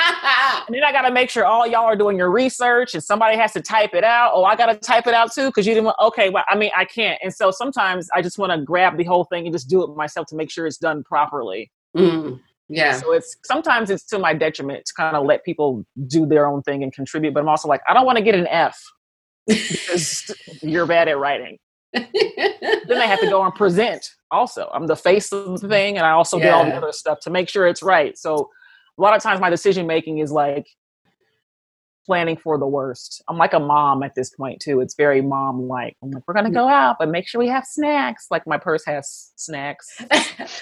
and 0.67 0.75
then 0.75 0.83
I 0.83 0.93
gotta 0.93 1.11
make 1.11 1.31
sure 1.31 1.45
all 1.45 1.67
y'all 1.67 1.85
are 1.85 1.97
doing 1.97 2.17
your 2.17 2.31
research, 2.31 2.95
and 2.95 3.03
somebody 3.03 3.37
has 3.37 3.53
to 3.53 3.61
type 3.61 3.95
it 3.95 4.05
out. 4.05 4.33
Oh, 4.35 4.45
I 4.45 4.57
gotta 4.57 4.77
type 4.77 5.07
it 5.07 5.15
out 5.15 5.33
too 5.33 5.47
because 5.47 5.67
you 5.67 5.75
didn't. 5.75 5.87
Want, 5.87 5.97
okay, 6.01 6.31
well, 6.31 6.45
I 6.49 6.57
mean, 6.57 6.71
I 6.77 6.85
can't. 6.85 7.19
And 7.23 7.33
so 7.33 7.51
sometimes 7.51 8.09
I 8.15 8.23
just 8.23 8.39
want 8.39 8.53
to 8.53 8.59
grab 8.59 8.97
the 8.97 9.05
whole 9.05 9.25
thing 9.25 9.47
and 9.47 9.55
just 9.55 9.69
do 9.69 9.83
it 9.83 9.95
myself 9.95 10.27
to 10.29 10.37
make 10.37 10.51
sure 10.51 10.67
it's 10.67 10.79
done 10.79 11.03
properly. 11.05 11.71
Mm. 11.97 12.41
Yeah 12.69 12.93
So 12.99 13.13
it's 13.13 13.37
sometimes 13.45 13.91
it's 13.91 14.05
to 14.07 14.19
my 14.19 14.35
detriment 14.35 14.85
to 14.87 14.93
kind 14.95 15.17
of 15.17 15.27
let 15.27 15.45
people 15.45 15.85
do 16.07 16.27
their 16.27 16.47
own 16.47 16.63
thing 16.63 16.83
and 16.83 16.93
contribute. 16.93 17.35
But 17.35 17.41
I'm 17.41 17.49
also 17.49 17.69
like, 17.69 17.83
I 17.89 17.95
don't 17.95 18.07
want 18.07 18.19
to 18.19 18.25
get 18.25 18.35
an 18.35 18.47
F 18.47 18.81
because 19.47 20.31
you're 20.63 20.87
bad 20.87 21.09
at 21.09 21.19
writing. 21.19 21.59
Then 21.93 22.99
I 22.99 23.07
have 23.07 23.21
to 23.21 23.29
go 23.29 23.45
and 23.45 23.55
present. 23.55 24.11
Also, 24.31 24.69
I'm 24.75 24.87
the 24.87 24.97
face 24.97 25.33
of 25.33 25.61
the 25.61 25.69
thing, 25.69 25.97
and 25.97 26.05
I 26.05 26.11
also 26.11 26.41
do 26.41 26.49
all 26.49 26.65
the 26.65 26.75
other 26.75 26.93
stuff 26.93 27.21
to 27.21 27.31
make 27.31 27.49
sure 27.49 27.69
it's 27.69 27.83
right. 27.83 28.19
So 28.19 28.51
a 28.99 29.03
lot 29.03 29.17
of 29.17 29.23
times 29.23 29.41
my 29.41 29.51
decision 29.51 29.87
making 29.87 30.19
is 30.19 30.33
like 30.33 30.67
planning 32.05 32.37
for 32.37 32.59
the 32.59 32.67
worst. 32.67 33.23
I'm 33.29 33.39
like 33.39 33.53
a 33.55 33.61
mom 33.61 34.03
at 34.03 34.15
this 34.15 34.31
point 34.31 34.61
too. 34.61 34.81
It's 34.81 34.95
very 34.95 35.21
mom 35.23 35.69
like. 35.69 35.97
I'm 36.03 36.11
like, 36.11 36.23
we're 36.27 36.35
gonna 36.35 36.51
go 36.51 36.69
out, 36.69 36.97
but 36.99 37.09
make 37.09 37.27
sure 37.27 37.39
we 37.39 37.49
have 37.49 37.65
snacks. 37.65 38.27
Like 38.31 38.47
my 38.47 38.59
purse 38.59 38.85
has 38.87 39.33
snacks. 39.37 39.87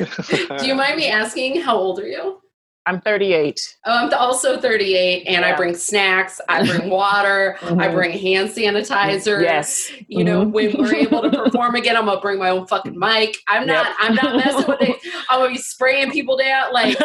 do 0.59 0.67
you 0.67 0.75
mind 0.75 0.97
me 0.97 1.09
asking 1.09 1.61
how 1.61 1.77
old 1.77 1.99
are 2.01 2.07
you 2.07 2.39
I'm 2.85 3.01
38. 3.01 3.77
Oh, 3.87 3.93
I'm 3.93 4.13
also 4.15 4.61
38, 4.61 5.29
and 5.29 5.45
I 5.45 5.55
bring 5.55 5.73
snacks. 5.73 6.41
I 6.49 6.67
bring 6.77 6.91
water. 6.91 7.57
I 7.63 7.67
Mhm. 7.67 7.93
bring 7.95 8.11
hand 8.11 8.51
sanitizer. 8.51 9.41
Yes. 9.41 9.93
You 10.09 10.25
know, 10.25 10.45
Mhm. 10.45 10.51
when 10.51 10.73
we're 10.77 10.95
able 10.97 11.23
to 11.23 11.31
perform 11.45 11.77
again, 11.77 11.97
I'm 11.97 12.07
gonna 12.07 12.21
bring 12.21 12.41
my 12.41 12.49
own 12.51 12.67
fucking 12.67 12.99
mic. 12.99 13.37
I'm 13.47 13.69
not. 13.69 13.87
Yep. 13.87 13.95
I'm 14.01 14.15
not 14.17 14.35
messing 14.37 14.67
with 14.67 14.83
it. 14.83 14.97
I'm 15.31 15.39
gonna 15.39 15.53
be 15.53 15.59
spraying 15.59 16.11
people 16.11 16.37
down. 16.37 16.73
Like 16.73 16.99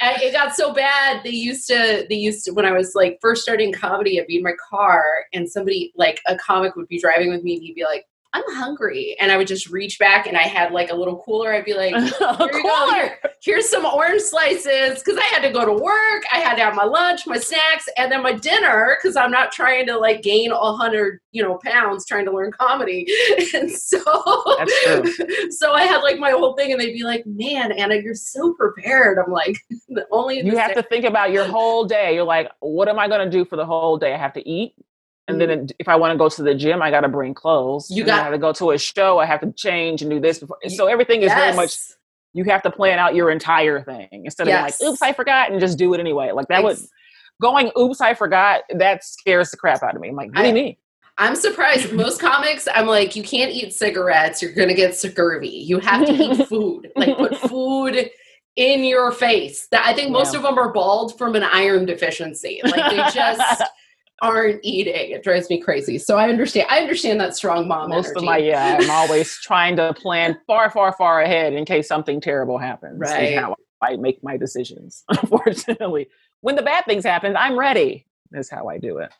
It 0.00 0.32
got 0.32 0.54
so 0.54 0.74
bad. 0.74 1.22
They 1.24 1.30
used 1.30 1.66
to. 1.68 2.06
They 2.08 2.16
used 2.16 2.44
to 2.44 2.52
when 2.52 2.66
I 2.66 2.72
was 2.72 2.94
like 2.94 3.18
first 3.22 3.42
starting 3.42 3.72
comedy. 3.72 4.20
I'd 4.20 4.26
be 4.26 4.36
in 4.36 4.42
my 4.42 4.54
car, 4.70 5.24
and 5.32 5.48
somebody 5.48 5.92
like 5.96 6.20
a 6.26 6.36
comic 6.36 6.76
would 6.76 6.88
be 6.88 7.00
driving 7.00 7.30
with 7.30 7.42
me, 7.42 7.54
and 7.54 7.62
he'd 7.62 7.74
be 7.74 7.84
like, 7.84 8.06
I'm 8.36 8.54
hungry. 8.56 9.16
And 9.18 9.32
I 9.32 9.36
would 9.36 9.46
just 9.46 9.70
reach 9.70 9.98
back 9.98 10.26
and 10.26 10.36
I 10.36 10.42
had 10.42 10.72
like 10.72 10.90
a 10.90 10.94
little 10.94 11.22
cooler. 11.24 11.54
I'd 11.54 11.64
be 11.64 11.74
like, 11.74 11.94
Here 12.18 12.48
you 12.52 12.62
go. 12.62 12.94
Here- 12.94 13.18
here's 13.42 13.68
some 13.68 13.86
orange 13.86 14.22
slices 14.22 14.98
because 14.98 15.16
I 15.16 15.24
had 15.32 15.40
to 15.42 15.50
go 15.50 15.64
to 15.64 15.72
work. 15.72 16.24
I 16.32 16.38
had 16.40 16.56
to 16.56 16.62
have 16.62 16.74
my 16.74 16.84
lunch, 16.84 17.26
my 17.28 17.38
snacks, 17.38 17.88
and 17.96 18.10
then 18.10 18.22
my 18.22 18.32
dinner 18.32 18.96
because 19.00 19.14
I'm 19.16 19.30
not 19.30 19.52
trying 19.52 19.86
to 19.86 19.96
like 19.96 20.22
gain 20.22 20.50
a 20.50 20.72
hundred, 20.76 21.20
you 21.30 21.42
know, 21.42 21.58
pounds 21.64 22.04
trying 22.06 22.24
to 22.26 22.32
learn 22.32 22.50
comedy. 22.52 23.06
And 23.54 23.70
so, 23.70 23.98
so 25.50 25.72
I 25.72 25.84
had 25.84 25.98
like 25.98 26.18
my 26.18 26.30
whole 26.30 26.54
thing, 26.54 26.72
and 26.72 26.80
they'd 26.80 26.92
be 26.92 27.04
like, 27.04 27.24
"Man, 27.26 27.72
Anna, 27.72 27.94
you're 27.94 28.14
so 28.14 28.52
prepared." 28.54 29.18
I'm 29.18 29.30
like, 29.30 29.58
the 29.88 30.06
only 30.10 30.44
You 30.44 30.56
have 30.56 30.74
to 30.74 30.82
think 30.82 31.04
about 31.04 31.30
your 31.30 31.44
whole 31.44 31.84
day. 31.84 32.14
You're 32.14 32.24
like, 32.24 32.50
what 32.60 32.88
am 32.88 32.98
I 32.98 33.08
going 33.08 33.24
to 33.24 33.30
do 33.30 33.44
for 33.44 33.56
the 33.56 33.64
whole 33.64 33.96
day? 33.98 34.12
I 34.14 34.18
have 34.18 34.32
to 34.34 34.46
eat. 34.48 34.74
And 35.28 35.40
then 35.40 35.68
if 35.78 35.88
I 35.88 35.96
want 35.96 36.12
to 36.12 36.18
go 36.18 36.28
to 36.28 36.42
the 36.42 36.54
gym, 36.54 36.80
I 36.82 36.90
got 36.90 37.00
to 37.00 37.08
bring 37.08 37.34
clothes. 37.34 37.90
You 37.90 38.04
got 38.04 38.28
to 38.30 38.38
go 38.38 38.52
to 38.52 38.70
a 38.70 38.78
show. 38.78 39.18
I 39.18 39.26
have 39.26 39.40
to 39.40 39.52
change 39.52 40.00
and 40.02 40.10
do 40.10 40.20
this. 40.20 40.38
Before. 40.38 40.56
So 40.68 40.86
everything 40.86 41.22
is 41.22 41.32
very 41.32 41.54
much, 41.54 41.76
you 42.32 42.44
have 42.44 42.62
to 42.62 42.70
plan 42.70 42.98
out 42.98 43.14
your 43.14 43.30
entire 43.30 43.82
thing 43.82 44.08
instead 44.12 44.44
of 44.44 44.48
Yes. 44.48 44.80
like, 44.80 44.88
oops, 44.90 45.02
I 45.02 45.12
forgot 45.12 45.50
and 45.50 45.58
just 45.58 45.78
do 45.78 45.92
it 45.94 46.00
anyway. 46.00 46.30
Like 46.32 46.46
that 46.48 46.62
would, 46.62 46.72
Ex- 46.76 46.88
going, 47.40 47.70
oops, 47.78 48.00
I 48.00 48.14
forgot, 48.14 48.62
that 48.70 49.02
scares 49.04 49.50
the 49.50 49.56
crap 49.56 49.82
out 49.82 49.94
of 49.96 50.00
me. 50.00 50.08
I'm 50.10 50.14
like, 50.16 50.32
what 50.34 50.42
do 50.42 50.48
you 50.48 50.54
mean? 50.54 50.76
I'm 51.18 51.34
surprised. 51.34 51.92
Most 51.92 52.20
comics, 52.20 52.68
I'm 52.74 52.86
like, 52.86 53.16
you 53.16 53.22
can't 53.22 53.50
eat 53.50 53.72
cigarettes. 53.72 54.42
You're 54.42 54.52
gonna 54.52 54.74
get 54.74 54.94
scurvy. 54.94 55.48
You 55.48 55.78
have 55.80 56.06
to 56.06 56.12
eat 56.12 56.46
food. 56.48 56.92
Like 56.94 57.16
put 57.16 57.36
food 57.38 58.10
in 58.56 58.84
your 58.84 59.10
face. 59.12 59.66
That 59.72 59.84
I 59.86 59.94
think 59.94 60.10
most 60.10 60.34
Yeah. 60.34 60.40
of 60.40 60.42
them 60.44 60.58
are 60.58 60.72
bald 60.72 61.16
from 61.18 61.34
an 61.34 61.42
iron 61.42 61.84
deficiency. 61.86 62.60
Like 62.62 62.90
they 62.90 62.96
just 63.18 63.62
aren't 64.22 64.60
eating. 64.62 65.10
It 65.10 65.22
drives 65.22 65.50
me 65.50 65.60
crazy. 65.60 65.98
So 65.98 66.16
I 66.16 66.28
understand. 66.28 66.66
I 66.70 66.80
understand 66.80 67.20
that 67.20 67.36
strong 67.36 67.68
mom 67.68 67.90
Most 67.90 68.06
energy. 68.06 68.18
of 68.20 68.24
my, 68.24 68.38
yeah, 68.38 68.78
I'm 68.80 68.90
always 68.90 69.36
trying 69.42 69.76
to 69.76 69.92
plan 69.94 70.38
far, 70.46 70.70
far, 70.70 70.92
far 70.92 71.20
ahead 71.22 71.52
in 71.52 71.64
case 71.64 71.86
something 71.88 72.20
terrible 72.20 72.58
happens. 72.58 72.94
is 73.02 73.10
Right. 73.10 73.38
how 73.38 73.56
I 73.82 73.96
make 73.96 74.22
my 74.22 74.36
decisions, 74.36 75.04
unfortunately. 75.08 76.08
When 76.40 76.56
the 76.56 76.62
bad 76.62 76.84
things 76.86 77.04
happen, 77.04 77.36
I'm 77.36 77.58
ready, 77.58 78.06
is 78.32 78.48
how 78.48 78.68
I 78.68 78.78
do 78.78 78.98
it. 78.98 79.12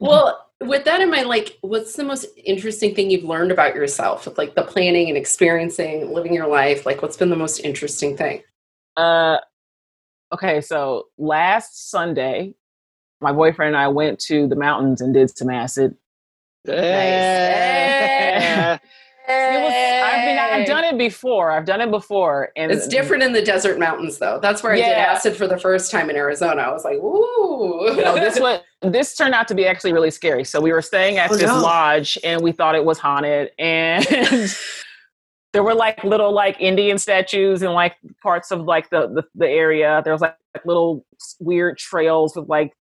Well, 0.00 0.46
with 0.60 0.84
that 0.84 1.00
in 1.00 1.10
mind, 1.10 1.28
like, 1.28 1.56
what's 1.62 1.94
the 1.96 2.04
most 2.04 2.26
interesting 2.44 2.94
thing 2.94 3.10
you've 3.10 3.24
learned 3.24 3.50
about 3.52 3.74
yourself 3.74 4.26
with 4.26 4.38
like 4.38 4.54
the 4.54 4.62
planning 4.62 5.08
and 5.08 5.16
experiencing, 5.16 6.12
living 6.12 6.34
your 6.34 6.46
life? 6.46 6.84
Like, 6.86 7.02
what's 7.02 7.16
been 7.16 7.30
the 7.30 7.36
most 7.36 7.60
interesting 7.60 8.16
thing? 8.16 8.42
Uh, 8.96 9.38
okay, 10.32 10.60
so 10.60 11.06
last 11.16 11.90
Sunday, 11.90 12.54
my 13.20 13.32
boyfriend 13.32 13.74
and 13.74 13.82
I 13.82 13.88
went 13.88 14.18
to 14.20 14.46
the 14.46 14.56
mountains 14.56 15.00
and 15.00 15.14
did 15.14 15.36
some 15.36 15.50
acid. 15.50 15.96
Eh. 16.68 18.78
It 19.30 19.62
was, 19.62 19.72
I 19.74 20.24
mean, 20.24 20.38
I've 20.38 20.66
done 20.66 20.84
it 20.84 20.96
before. 20.96 21.50
I've 21.50 21.66
done 21.66 21.82
it 21.82 21.90
before, 21.90 22.50
and 22.56 22.72
It's 22.72 22.88
different 22.88 23.22
in 23.22 23.34
the 23.34 23.42
desert 23.42 23.78
mountains, 23.78 24.16
though. 24.16 24.38
That's 24.40 24.62
where 24.62 24.72
I 24.72 24.76
did 24.76 24.84
acid 24.86 25.36
for 25.36 25.46
the 25.46 25.58
first 25.58 25.90
time 25.90 26.08
in 26.08 26.16
Arizona. 26.16 26.62
I 26.62 26.72
was 26.72 26.82
like, 26.82 26.96
"Ooh!" 26.96 27.94
No, 27.94 28.14
this 28.14 28.40
was 28.40 28.60
this 28.80 29.14
turned 29.14 29.34
out 29.34 29.46
to 29.48 29.54
be 29.54 29.66
actually 29.66 29.92
really 29.92 30.10
scary. 30.10 30.44
So 30.44 30.62
we 30.62 30.72
were 30.72 30.80
staying 30.80 31.18
at 31.18 31.30
Oh, 31.30 31.36
this 31.36 31.46
no. 31.46 31.60
lodge, 31.60 32.16
and 32.24 32.40
we 32.40 32.52
thought 32.52 32.74
it 32.74 32.86
was 32.86 32.98
haunted, 32.98 33.50
and 33.58 34.06
there 35.52 35.62
were 35.62 35.74
like 35.74 36.02
little 36.04 36.32
like 36.32 36.58
Indian 36.58 36.96
statues 36.96 37.62
in 37.62 37.72
like 37.72 37.96
parts 38.22 38.50
of 38.50 38.62
like 38.62 38.88
the 38.88 39.08
the, 39.08 39.24
the 39.34 39.48
area. 39.48 40.00
There 40.04 40.14
was 40.14 40.22
like, 40.22 40.36
like 40.54 40.64
little 40.64 41.04
weird 41.38 41.76
trails 41.76 42.34
with 42.34 42.48
like 42.48 42.72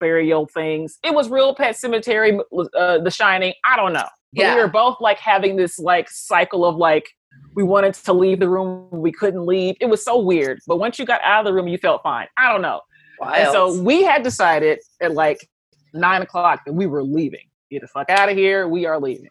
burial 0.00 0.46
things. 0.46 0.98
It 1.04 1.14
was 1.14 1.28
real 1.28 1.54
pet 1.54 1.76
cemetery, 1.76 2.38
uh, 2.76 2.98
The 2.98 3.10
Shining. 3.10 3.52
I 3.64 3.76
don't 3.76 3.92
know. 3.92 4.08
But 4.32 4.42
Yeah. 4.42 4.54
we 4.54 4.60
were 4.62 4.68
both 4.68 4.96
like 5.00 5.18
having 5.18 5.56
this 5.56 5.78
like 5.78 6.08
cycle 6.10 6.64
of 6.64 6.76
like 6.76 7.08
we 7.54 7.62
wanted 7.62 7.94
to 7.94 8.12
leave 8.12 8.40
the 8.40 8.48
room, 8.48 8.88
we 8.90 9.12
couldn't 9.12 9.44
leave. 9.46 9.76
It 9.80 9.86
was 9.86 10.04
so 10.04 10.18
weird. 10.20 10.58
But 10.66 10.78
once 10.78 10.98
you 10.98 11.04
got 11.04 11.20
out 11.22 11.40
of 11.40 11.46
the 11.46 11.52
room, 11.52 11.68
you 11.68 11.78
felt 11.78 12.02
fine. 12.02 12.26
I 12.36 12.52
don't 12.52 12.62
know. 12.62 12.80
And 13.22 13.52
so 13.52 13.80
we 13.82 14.02
had 14.02 14.22
decided 14.22 14.78
at 15.02 15.12
like 15.12 15.46
nine 15.92 16.22
o'clock 16.22 16.62
that 16.66 16.72
we 16.72 16.86
were 16.86 17.02
leaving. 17.02 17.46
Get 17.70 17.82
the 17.82 17.88
fuck 17.88 18.08
out 18.10 18.28
of 18.28 18.36
here. 18.36 18.66
We 18.68 18.86
are 18.86 18.98
leaving. 18.98 19.28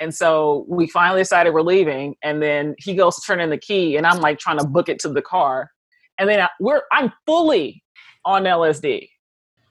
And 0.00 0.14
so 0.14 0.64
we 0.68 0.88
finally 0.88 1.20
decided 1.20 1.52
we're 1.54 1.60
leaving. 1.62 2.16
And 2.22 2.42
then 2.42 2.74
he 2.78 2.94
goes 2.94 3.16
to 3.16 3.22
turn 3.22 3.38
in 3.40 3.50
the 3.50 3.58
key, 3.58 3.96
and 3.96 4.06
I'm 4.06 4.18
like 4.20 4.38
trying 4.38 4.58
to 4.58 4.66
book 4.66 4.88
it 4.88 4.98
to 5.00 5.08
the 5.10 5.22
car. 5.22 5.70
And 6.18 6.28
then 6.28 6.40
I, 6.40 6.48
we're 6.58 6.82
I'm 6.92 7.12
fully 7.26 7.82
on 8.24 8.44
LSD. 8.44 9.08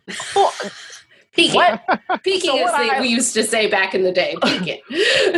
Full, 0.09 0.51
peaking, 1.33 1.55
what 1.55 1.83
peaking 2.23 2.49
So 2.51 2.57
is 2.57 2.63
what 2.71 2.77
the, 2.87 2.95
I- 2.95 3.01
we 3.01 3.07
used 3.07 3.33
to 3.35 3.43
say 3.43 3.67
back 3.69 3.93
in 3.95 4.03
the 4.03 4.11
day. 4.11 4.35
Peaking. 4.43 4.81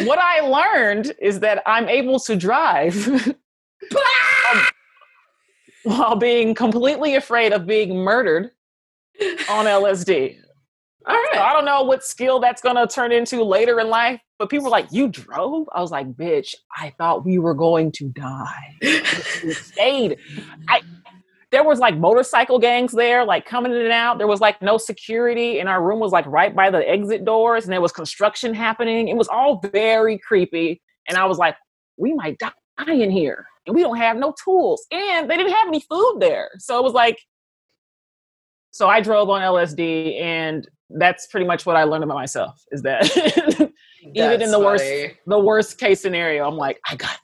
what 0.05 0.19
I 0.19 0.41
learned 0.41 1.13
is 1.21 1.39
that 1.41 1.61
I'm 1.65 1.87
able 1.89 2.19
to 2.21 2.35
drive 2.35 3.35
while 5.83 6.15
being 6.15 6.53
completely 6.53 7.15
afraid 7.15 7.53
of 7.53 7.65
being 7.65 7.95
murdered 7.95 8.51
on 9.49 9.65
LSD. 9.65 10.37
All 11.07 11.15
So. 11.15 11.39
I 11.39 11.53
don't 11.53 11.65
know 11.65 11.81
what 11.83 12.03
skill 12.03 12.39
that's 12.39 12.61
gonna 12.61 12.85
turn 12.87 13.11
into 13.11 13.43
later 13.43 13.79
in 13.79 13.89
life, 13.89 14.21
but 14.37 14.49
people 14.51 14.65
were 14.65 14.69
like, 14.71 14.85
"You 14.91 15.07
drove?" 15.07 15.67
I 15.73 15.81
was 15.81 15.89
like, 15.89 16.07
"Bitch, 16.13 16.53
I 16.77 16.93
thought 16.99 17.25
we 17.25 17.39
were 17.39 17.55
going 17.55 17.91
to 17.93 18.09
die." 18.09 18.75
We 19.43 19.53
stayed. 19.53 20.17
I 20.67 20.81
there 21.51 21.63
was 21.63 21.79
like 21.79 21.97
motorcycle 21.97 22.59
gangs 22.59 22.93
there, 22.93 23.25
like 23.25 23.45
coming 23.45 23.73
in 23.73 23.79
and 23.79 23.91
out. 23.91 24.17
There 24.17 24.27
was 24.27 24.39
like 24.39 24.61
no 24.61 24.77
security, 24.77 25.59
and 25.59 25.67
our 25.67 25.83
room 25.83 25.99
was 25.99 26.11
like 26.11 26.25
right 26.25 26.55
by 26.55 26.69
the 26.69 26.87
exit 26.87 27.25
doors, 27.25 27.65
and 27.65 27.73
there 27.73 27.81
was 27.81 27.91
construction 27.91 28.53
happening. 28.53 29.09
It 29.09 29.17
was 29.17 29.27
all 29.27 29.61
very 29.71 30.17
creepy, 30.17 30.81
and 31.09 31.17
I 31.17 31.25
was 31.25 31.37
like, 31.37 31.57
"We 31.97 32.13
might 32.13 32.39
die 32.39 32.53
in 32.87 33.11
here, 33.11 33.45
and 33.67 33.75
we 33.75 33.81
don't 33.81 33.97
have 33.97 34.15
no 34.15 34.33
tools, 34.43 34.85
and 34.91 35.29
they 35.29 35.35
didn't 35.35 35.51
have 35.51 35.67
any 35.67 35.81
food 35.81 36.17
there." 36.21 36.51
So 36.57 36.79
it 36.79 36.83
was 36.83 36.93
like, 36.93 37.19
so 38.71 38.87
I 38.87 39.01
drove 39.01 39.29
on 39.29 39.41
LSD, 39.41 40.21
and 40.21 40.65
that's 40.89 41.27
pretty 41.27 41.45
much 41.45 41.65
what 41.65 41.75
I 41.75 41.83
learned 41.83 42.05
about 42.05 42.15
myself. 42.15 42.63
Is 42.71 42.81
that 42.83 43.05
even 44.15 44.41
in 44.41 44.51
the 44.51 44.59
worst 44.59 44.85
the 45.27 45.39
worst 45.39 45.77
case 45.77 46.01
scenario, 46.01 46.47
I'm 46.47 46.55
like, 46.55 46.79
I 46.89 46.95
got 46.95 47.17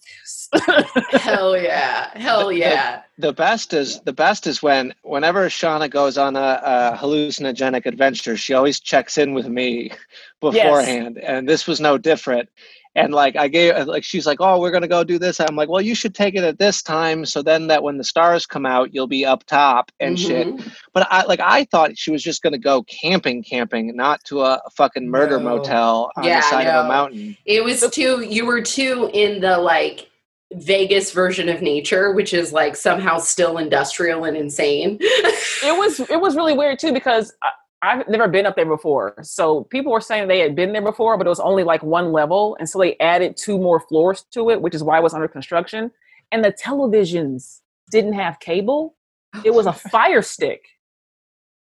this. 0.51 0.91
Hell 1.21 1.57
yeah. 1.61 2.17
Hell 2.17 2.51
yeah. 2.51 3.01
the 3.17 3.33
best 3.33 3.73
is 3.73 3.99
the 4.01 4.13
best 4.13 4.47
is 4.47 4.61
when 4.63 4.93
whenever 5.03 5.47
Shauna 5.49 5.89
goes 5.89 6.17
on 6.17 6.35
a, 6.35 6.61
a 6.63 6.97
hallucinogenic 6.97 7.85
adventure, 7.85 8.37
she 8.37 8.53
always 8.53 8.79
checks 8.79 9.17
in 9.17 9.33
with 9.33 9.47
me 9.47 9.91
beforehand, 10.41 11.17
and 11.17 11.47
this 11.47 11.67
was 11.67 11.79
no 11.79 11.97
different. 11.97 12.49
And 12.95 13.13
like 13.13 13.35
I 13.35 13.47
gave, 13.47 13.85
like 13.85 14.03
she's 14.03 14.25
like, 14.25 14.39
"Oh, 14.41 14.59
we're 14.59 14.71
gonna 14.71 14.87
go 14.87 15.03
do 15.03 15.19
this." 15.19 15.39
I'm 15.39 15.55
like, 15.55 15.69
"Well, 15.69 15.81
you 15.81 15.93
should 15.93 16.15
take 16.15 16.33
it 16.33 16.43
at 16.43 16.57
this 16.57 16.81
time, 16.81 17.25
so 17.27 17.43
then 17.43 17.67
that 17.67 17.83
when 17.83 17.97
the 17.99 18.03
stars 18.03 18.47
come 18.47 18.65
out, 18.65 18.91
you'll 18.91 19.05
be 19.05 19.23
up 19.23 19.43
top 19.45 19.91
and 19.99 20.19
shit." 20.19 20.47
Mhm. 20.47 20.71
But 20.93 21.07
I 21.11 21.23
like 21.25 21.39
I 21.39 21.65
thought 21.65 21.95
she 21.95 22.09
was 22.09 22.23
just 22.23 22.41
gonna 22.41 22.57
go 22.57 22.81
camping, 22.83 23.43
camping, 23.43 23.95
not 23.95 24.23
to 24.25 24.41
a, 24.41 24.59
fucking 24.75 25.07
murder 25.07 25.37
No. 25.37 25.57
motel 25.57 26.11
on 26.17 26.23
Yeah, 26.23 26.37
the 26.41 26.47
side 26.47 26.65
of 26.65 26.85
a 26.85 26.87
mountain. 26.87 27.37
It 27.45 27.63
was 27.63 27.87
too, 27.91 28.21
you 28.21 28.47
were 28.47 28.61
too 28.63 29.11
in 29.13 29.41
the 29.41 29.59
like 29.59 30.09
Vegas 30.53 31.11
version 31.11 31.49
of 31.49 31.61
nature, 31.61 32.11
which 32.13 32.33
is 32.33 32.53
like 32.53 32.75
somehow 32.75 33.17
still 33.17 33.57
industrial 33.57 34.23
and 34.23 34.37
insane. 34.37 34.97
it 35.01 35.77
was 35.77 35.99
it 35.99 36.21
was 36.21 36.35
really 36.35 36.53
weird 36.53 36.79
too 36.79 36.93
because 36.93 37.33
I, 37.43 37.51
I've 37.81 38.07
never 38.07 38.27
been 38.27 38.45
up 38.45 38.55
there 38.55 38.65
before. 38.65 39.15
So 39.23 39.65
people 39.65 39.91
were 39.91 40.01
saying 40.01 40.27
they 40.27 40.39
had 40.39 40.55
been 40.55 40.71
there 40.71 40.81
before, 40.81 41.17
but 41.17 41.27
it 41.27 41.29
was 41.29 41.39
only 41.39 41.63
like 41.63 41.83
one 41.83 42.11
level, 42.11 42.55
and 42.59 42.69
so 42.69 42.79
they 42.79 42.95
added 42.99 43.35
two 43.37 43.57
more 43.57 43.79
floors 43.79 44.25
to 44.31 44.49
it, 44.49 44.61
which 44.61 44.73
is 44.73 44.83
why 44.83 44.97
it 44.97 45.03
was 45.03 45.13
under 45.13 45.27
construction. 45.27 45.91
And 46.31 46.43
the 46.43 46.53
televisions 46.53 47.61
didn't 47.91 48.13
have 48.13 48.39
cable; 48.39 48.95
it 49.43 49.53
was 49.53 49.65
a 49.65 49.73
Fire 49.91 50.21
Stick. 50.21 50.63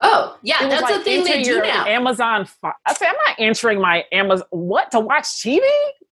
Oh, 0.04 0.38
yeah, 0.42 0.68
that's 0.68 0.82
like 0.82 0.96
a 0.96 1.04
thing 1.04 1.24
they 1.24 1.44
do 1.44 1.62
now. 1.62 1.86
Amazon. 1.86 2.46
Fi- 2.46 2.74
I 2.88 2.94
say 2.94 3.06
I'm 3.06 3.16
not 3.28 3.40
answering 3.40 3.80
my 3.80 4.06
Amazon. 4.12 4.48
What 4.50 4.90
to 4.92 5.00
watch 5.00 5.26
TV? 5.26 5.62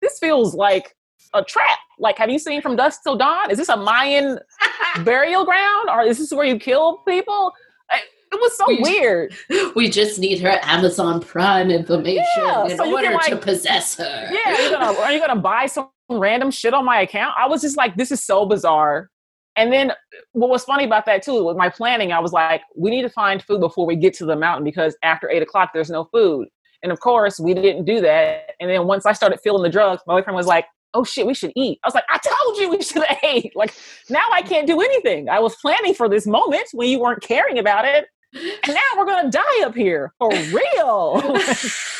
This 0.00 0.18
feels 0.18 0.54
like 0.54 0.94
a 1.34 1.42
trap. 1.44 1.78
Like, 1.98 2.18
have 2.18 2.30
you 2.30 2.38
seen 2.38 2.62
From 2.62 2.76
Dusk 2.76 3.02
Till 3.02 3.16
Dawn? 3.16 3.50
Is 3.50 3.58
this 3.58 3.68
a 3.68 3.76
Mayan 3.76 4.38
burial 5.04 5.44
ground, 5.44 5.88
or 5.90 6.02
is 6.02 6.18
this 6.18 6.32
where 6.32 6.46
you 6.46 6.58
kill 6.58 6.98
people? 7.08 7.52
I- 7.90 8.00
It 8.32 8.40
was 8.40 8.56
so 8.56 8.64
We- 8.68 8.78
weird. 8.82 9.34
we 9.74 9.88
just 9.90 10.18
need 10.18 10.40
her 10.40 10.58
Amazon 10.62 11.20
Prime 11.20 11.70
information 11.70 12.24
Yeah, 12.38 12.66
in 12.66 12.76
so 12.76 12.92
order 12.92 13.10
can, 13.18 13.30
to 13.30 13.36
possess 13.36 13.96
her. 13.96 14.28
Yeah, 14.32 14.54
are 14.54 14.60
you 14.62 14.70
gonna 14.70 14.98
are 15.00 15.12
you 15.12 15.20
gonna 15.20 15.40
buy 15.40 15.66
some 15.66 15.88
random 16.08 16.50
shit 16.50 16.72
on 16.74 16.84
my 16.84 17.00
account? 17.02 17.34
I 17.38 17.46
was 17.48 17.60
just 17.60 17.76
like, 17.76 17.96
this 17.96 18.10
is 18.12 18.24
so 18.24 18.46
bizarre. 18.46 19.10
And 19.56 19.72
then 19.72 19.92
what 20.32 20.48
was 20.48 20.64
funny 20.64 20.84
about 20.84 21.06
that 21.06 21.22
too, 21.22 21.44
with 21.44 21.56
my 21.56 21.68
planning, 21.68 22.12
I 22.12 22.20
was 22.20 22.32
like, 22.32 22.62
we 22.76 22.90
need 22.90 23.02
to 23.02 23.10
find 23.10 23.42
food 23.42 23.60
before 23.60 23.84
we 23.84 23.96
get 23.96 24.14
to 24.14 24.24
the 24.24 24.36
mountain 24.36 24.64
because 24.64 24.96
after 25.02 25.28
eight 25.28 25.42
o'clock 25.42 25.70
there's 25.74 25.90
no 25.90 26.04
food. 26.04 26.48
And 26.82 26.90
of 26.92 27.00
course 27.00 27.38
we 27.40 27.52
didn't 27.52 27.84
do 27.84 28.00
that. 28.00 28.52
And 28.60 28.70
then 28.70 28.86
once 28.86 29.06
I 29.06 29.12
started 29.12 29.40
feeling 29.42 29.62
the 29.64 29.68
drugs, 29.68 30.02
my 30.06 30.14
boyfriend 30.14 30.36
was 30.36 30.46
like, 30.46 30.66
Oh 30.94 31.04
shit, 31.04 31.26
we 31.26 31.34
should 31.34 31.52
eat. 31.56 31.78
I 31.84 31.88
was 31.88 31.94
like, 31.94 32.04
I 32.10 32.18
told 32.18 32.58
you 32.58 32.70
we 32.70 32.82
should 32.82 33.04
have 33.04 33.18
ate. 33.22 33.54
Like 33.54 33.74
now 34.08 34.24
I 34.32 34.42
can't 34.42 34.66
do 34.66 34.80
anything. 34.80 35.28
I 35.28 35.40
was 35.40 35.56
planning 35.56 35.94
for 35.94 36.08
this 36.08 36.26
moment 36.26 36.68
when 36.72 36.88
you 36.88 37.00
weren't 37.00 37.22
caring 37.22 37.58
about 37.58 37.84
it. 37.84 38.06
And 38.32 38.74
now 38.74 38.80
we're 38.96 39.06
gonna 39.06 39.30
die 39.30 39.64
up 39.64 39.74
here 39.74 40.14
for 40.18 40.30
real. 40.30 41.22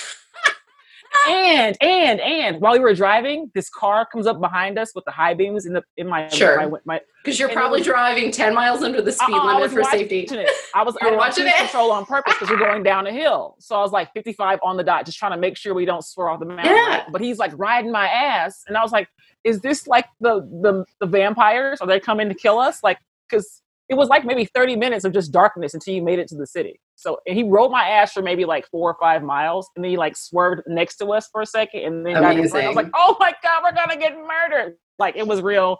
and 1.28 1.76
and 1.80 2.20
and 2.20 2.60
while 2.60 2.72
we 2.72 2.78
were 2.78 2.94
driving, 2.94 3.50
this 3.54 3.68
car 3.68 4.06
comes 4.10 4.26
up 4.26 4.40
behind 4.40 4.78
us 4.78 4.92
with 4.94 5.04
the 5.04 5.10
high 5.10 5.34
beams 5.34 5.66
in 5.66 5.72
the 5.72 5.82
in 5.96 6.06
my 6.08 6.28
Sure. 6.28 6.68
my, 6.70 6.78
my 6.84 7.00
Because 7.24 7.38
you're 7.38 7.48
probably 7.48 7.80
was- 7.80 7.86
driving 7.86 8.30
10 8.30 8.54
miles 8.54 8.82
under 8.82 9.02
the 9.02 9.12
speed 9.12 9.34
I 9.34 9.46
limit 9.56 9.62
was 9.62 9.72
for 9.72 9.84
safety. 9.90 10.20
It. 10.30 10.48
I 10.74 10.82
was 10.82 10.96
I 11.02 11.10
watching 11.14 11.46
it? 11.46 11.54
control 11.56 11.90
on 11.92 12.06
purpose 12.06 12.34
because 12.34 12.48
we're 12.50 12.58
going 12.58 12.82
down 12.82 13.06
a 13.06 13.12
hill. 13.12 13.56
So 13.58 13.76
I 13.76 13.80
was 13.80 13.92
like 13.92 14.12
55 14.14 14.60
on 14.62 14.76
the 14.76 14.84
dot, 14.84 15.04
just 15.06 15.18
trying 15.18 15.32
to 15.32 15.38
make 15.38 15.56
sure 15.56 15.74
we 15.74 15.84
don't 15.84 16.04
swear 16.04 16.28
off 16.28 16.40
the 16.40 16.46
mountain. 16.46 16.66
Yeah. 16.74 17.04
But 17.10 17.20
he's 17.20 17.38
like 17.38 17.52
riding 17.56 17.90
my 17.92 18.06
ass, 18.06 18.64
and 18.68 18.76
I 18.76 18.82
was 18.82 18.92
like, 18.92 19.08
"Is 19.44 19.60
this 19.60 19.86
like 19.86 20.06
the 20.20 20.40
the 20.62 20.84
the 21.00 21.06
vampires? 21.06 21.80
Are 21.80 21.86
they 21.86 22.00
coming 22.00 22.28
to 22.28 22.34
kill 22.34 22.58
us?" 22.58 22.82
Like, 22.82 22.98
because 23.28 23.62
it 23.88 23.94
was 23.94 24.08
like 24.08 24.24
maybe 24.24 24.44
30 24.44 24.76
minutes 24.76 25.04
of 25.04 25.12
just 25.12 25.32
darkness 25.32 25.74
until 25.74 25.92
you 25.94 26.02
made 26.02 26.20
it 26.20 26.28
to 26.28 26.36
the 26.36 26.46
city. 26.46 26.78
So 27.00 27.18
and 27.26 27.34
he 27.34 27.42
rode 27.44 27.70
my 27.70 27.88
ass 27.88 28.12
for 28.12 28.20
maybe 28.20 28.44
like 28.44 28.68
four 28.68 28.90
or 28.90 28.96
five 29.00 29.22
miles, 29.22 29.70
and 29.74 29.82
then 29.82 29.90
he 29.90 29.96
like 29.96 30.16
swerved 30.18 30.62
next 30.66 30.96
to 30.96 31.06
us 31.12 31.28
for 31.32 31.40
a 31.40 31.46
second, 31.46 31.80
and 31.84 32.04
then 32.04 32.12
got. 32.14 32.24
I 32.24 32.38
was 32.40 32.52
like, 32.52 32.90
"Oh 32.94 33.16
my 33.18 33.32
god, 33.42 33.62
we're 33.64 33.72
gonna 33.72 33.96
get 33.96 34.14
murdered!" 34.18 34.76
Like 34.98 35.16
it 35.16 35.26
was 35.26 35.40
real. 35.40 35.78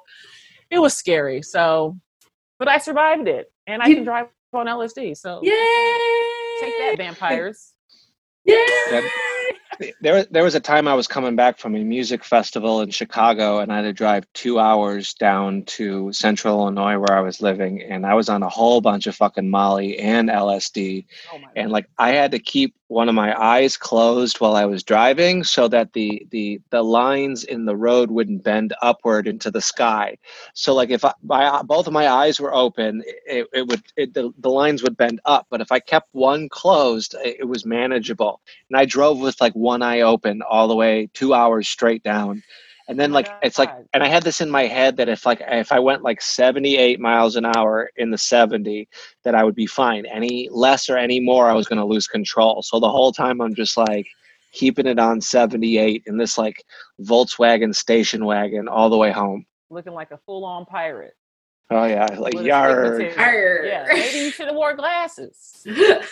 It 0.70 0.78
was 0.78 0.96
scary. 0.96 1.42
So, 1.42 1.98
but 2.59 2.68
I 2.68 2.78
survived 2.78 3.28
it, 3.28 3.52
and 3.66 3.83
I 3.83 3.87
You- 3.88 3.96
can 3.96 4.04
drive 4.04 4.28
on 4.54 4.66
LSD. 4.66 5.14
So 5.14 5.40
Yay! 5.42 5.50
take 6.61 6.78
that, 6.78 6.94
vampires. 6.96 7.74
Yay! 8.44 9.02
There, 10.00 10.14
was- 10.14 10.26
there 10.30 10.44
was 10.44 10.54
a 10.54 10.60
time 10.60 10.86
I 10.86 10.94
was 10.94 11.08
coming 11.08 11.36
back 11.36 11.58
from 11.58 11.74
a 11.74 11.78
music 11.78 12.24
festival 12.24 12.82
in 12.82 12.90
Chicago, 12.90 13.60
and 13.60 13.72
I 13.72 13.76
had 13.76 13.82
to 13.82 13.92
drive 13.92 14.26
two 14.34 14.58
hours 14.58 15.14
down 15.14 15.62
to 15.78 16.12
Central 16.12 16.60
Illinois 16.60 16.98
where 16.98 17.16
I 17.16 17.22
was 17.22 17.40
living, 17.40 17.82
and 17.82 18.04
I 18.04 18.14
was 18.14 18.28
on 18.28 18.42
a 18.42 18.48
whole 18.48 18.80
bunch 18.80 19.06
of 19.06 19.16
fucking 19.16 19.48
Molly 19.48 19.98
and 19.98 20.28
LSD, 20.28 21.06
Oh 21.32 21.38
and 21.56 21.70
like 21.72 21.86
I 21.98 22.10
had 22.10 22.32
to 22.32 22.38
keep 22.38 22.74
one 22.90 23.09
of 23.09 23.16
my 23.16 23.35
eyes 23.40 23.79
closed 23.79 24.40
while 24.40 24.57
I 24.57 24.66
was 24.66 24.85
driving 24.85 25.44
so 25.44 25.68
that 25.68 25.94
the 25.94 26.26
the 26.31 26.61
the 26.70 26.83
lines 26.83 27.44
in 27.44 27.66
the 27.66 27.76
road 27.76 28.11
wouldn't 28.11 28.44
bend 28.44 28.74
upward 28.83 29.29
into 29.29 29.50
the 29.50 29.62
sky. 29.62 30.18
So 30.55 30.74
like 30.74 30.90
if 30.90 31.05
I, 31.05 31.14
my 31.22 31.62
both 31.62 31.88
of 31.88 31.94
my 31.94 32.09
eyes 32.09 32.40
were 32.40 32.55
open, 32.55 33.03
it, 33.26 33.48
it 33.55 33.68
would 33.68 33.83
it, 33.96 34.14
the, 34.14 34.33
the 34.38 34.50
lines 34.50 34.83
would 34.85 34.96
bend 34.98 35.20
up. 35.26 35.46
But 35.50 35.62
if 35.62 35.72
I 35.72 35.81
kept 35.81 36.09
one 36.12 36.50
closed, 36.50 37.14
it, 37.24 37.38
it 37.40 37.48
was 37.48 37.66
manageable. 37.66 38.42
And 38.70 38.79
I 38.79 38.87
drove 38.87 39.20
with 39.20 39.40
like 39.40 39.55
one 39.55 39.83
eye 39.83 40.03
open 40.03 40.42
all 40.42 40.68
the 40.68 40.76
way 40.76 41.11
two 41.14 41.35
hours 41.35 41.68
straight 41.68 42.05
down. 42.05 42.42
And 42.90 42.98
then 42.98 43.12
like 43.12 43.29
it's 43.40 43.57
like 43.57 43.70
and 43.94 44.03
I 44.03 44.09
had 44.09 44.24
this 44.24 44.40
in 44.40 44.50
my 44.50 44.64
head 44.64 44.96
that 44.96 45.09
if 45.09 45.24
like 45.24 45.40
if 45.46 45.70
I 45.70 45.79
went 45.79 46.03
like 46.03 46.20
78 46.20 46.98
miles 46.98 47.37
an 47.37 47.44
hour 47.44 47.88
in 47.96 48.11
the 48.11 48.18
70 48.18 48.88
that 49.22 49.37
I 49.37 49.44
would 49.44 49.55
be 49.55 49.66
fine. 49.66 50.07
Any 50.07 50.48
less 50.50 50.90
or 50.90 50.96
any 50.96 51.20
more 51.20 51.48
I 51.48 51.53
was 51.53 51.68
going 51.68 51.79
to 51.79 51.85
lose 51.85 52.09
control. 52.09 52.62
So 52.62 52.81
the 52.81 52.90
whole 52.90 53.12
time 53.12 53.40
I'm 53.40 53.55
just 53.55 53.76
like 53.76 54.09
keeping 54.50 54.88
it 54.88 54.98
on 54.98 55.20
78 55.20 56.03
in 56.09 56.16
this 56.16 56.37
like 56.37 56.64
Volkswagen 57.03 57.72
station 57.72 58.24
wagon 58.24 58.66
all 58.66 58.90
the 58.90 58.96
way 58.96 59.12
home. 59.12 59.46
looking 59.70 59.94
like 59.94 60.11
a 60.11 60.18
full-on 60.26 60.66
pirate. 60.66 61.14
Oh 61.72 61.85
yeah, 61.85 62.06
like 62.18 62.35
with 62.35 62.42
a 62.44 62.46
yar 62.48 62.94
stigmatized- 62.96 63.64
Yeah, 63.64 63.87
maybe 63.92 64.18
you 64.18 64.30
should 64.33 64.46
have 64.46 64.56
wore 64.56 64.74
glasses. 64.74 65.62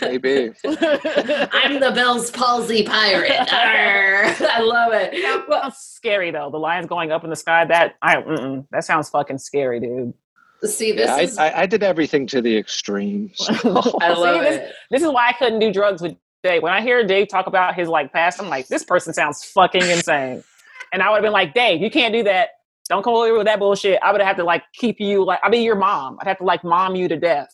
maybe. 0.01 0.53
I'm 0.64 1.81
the 1.81 1.92
Bell's 1.94 2.31
palsy 2.31 2.85
pirate. 2.85 3.31
Arr. 3.53 4.25
I 4.40 4.61
love 4.61 4.92
it. 4.92 5.49
Well, 5.49 5.71
scary 5.73 6.31
though. 6.31 6.51
The 6.51 6.59
lions 6.59 6.87
going 6.87 7.11
up 7.11 7.25
in 7.25 7.31
the 7.31 7.37
sky. 7.37 7.64
That 7.64 7.97
I 8.03 8.16
mm-mm, 8.16 8.66
that 8.71 8.85
sounds 8.85 9.09
fucking 9.11 9.38
scary, 9.38 9.81
dude. 9.81 10.14
see, 10.62 10.92
this 10.92 11.09
Yeah, 11.09 11.14
I, 11.16 11.21
is. 11.23 11.38
I, 11.38 11.61
I 11.62 11.66
did 11.66 11.83
everything 11.83 12.27
to 12.29 12.40
the 12.40 12.57
extreme. 12.57 13.31
so- 13.35 13.99
I 14.01 14.12
love 14.12 14.37
See, 14.37 14.40
this- 14.42 14.57
it. 14.71 14.75
This 14.92 15.03
is 15.03 15.09
why 15.11 15.29
I 15.29 15.33
couldn't 15.33 15.59
do 15.59 15.73
drugs 15.73 16.01
with 16.03 16.14
Dave. 16.44 16.62
When 16.62 16.73
I 16.73 16.81
hear 16.83 17.05
Dave 17.05 17.29
talk 17.29 17.49
about 17.49 17.75
his 17.75 17.88
like 17.88 18.12
past, 18.12 18.40
I'm 18.40 18.49
like, 18.49 18.68
this 18.68 18.85
person 18.85 19.12
sounds 19.12 19.44
fucking 19.44 19.83
insane. 19.83 20.44
And 20.92 21.03
I 21.03 21.09
would 21.11 21.16
have 21.16 21.23
been 21.25 21.33
like, 21.33 21.53
Dave, 21.53 21.81
you 21.83 21.90
can't 21.90 22.14
do 22.14 22.23
that. 22.25 22.51
Don't 22.88 23.03
come 23.03 23.14
over 23.14 23.37
with 23.37 23.46
that 23.46 23.59
bullshit. 23.59 23.98
I 24.03 24.12
would 24.12 24.20
have 24.20 24.37
to 24.37 24.44
like 24.44 24.62
keep 24.74 25.01
you 25.01 25.24
like 25.24 25.40
I'd 25.42 25.53
be 25.53 25.59
your 25.59 25.77
mom. 25.77 26.18
I'd 26.20 26.29
have 26.29 26.38
to 26.38 26.44
like 26.44 26.64
mom 26.64 26.96
you 26.96 27.09
to 27.09 27.16
death. 27.16 27.48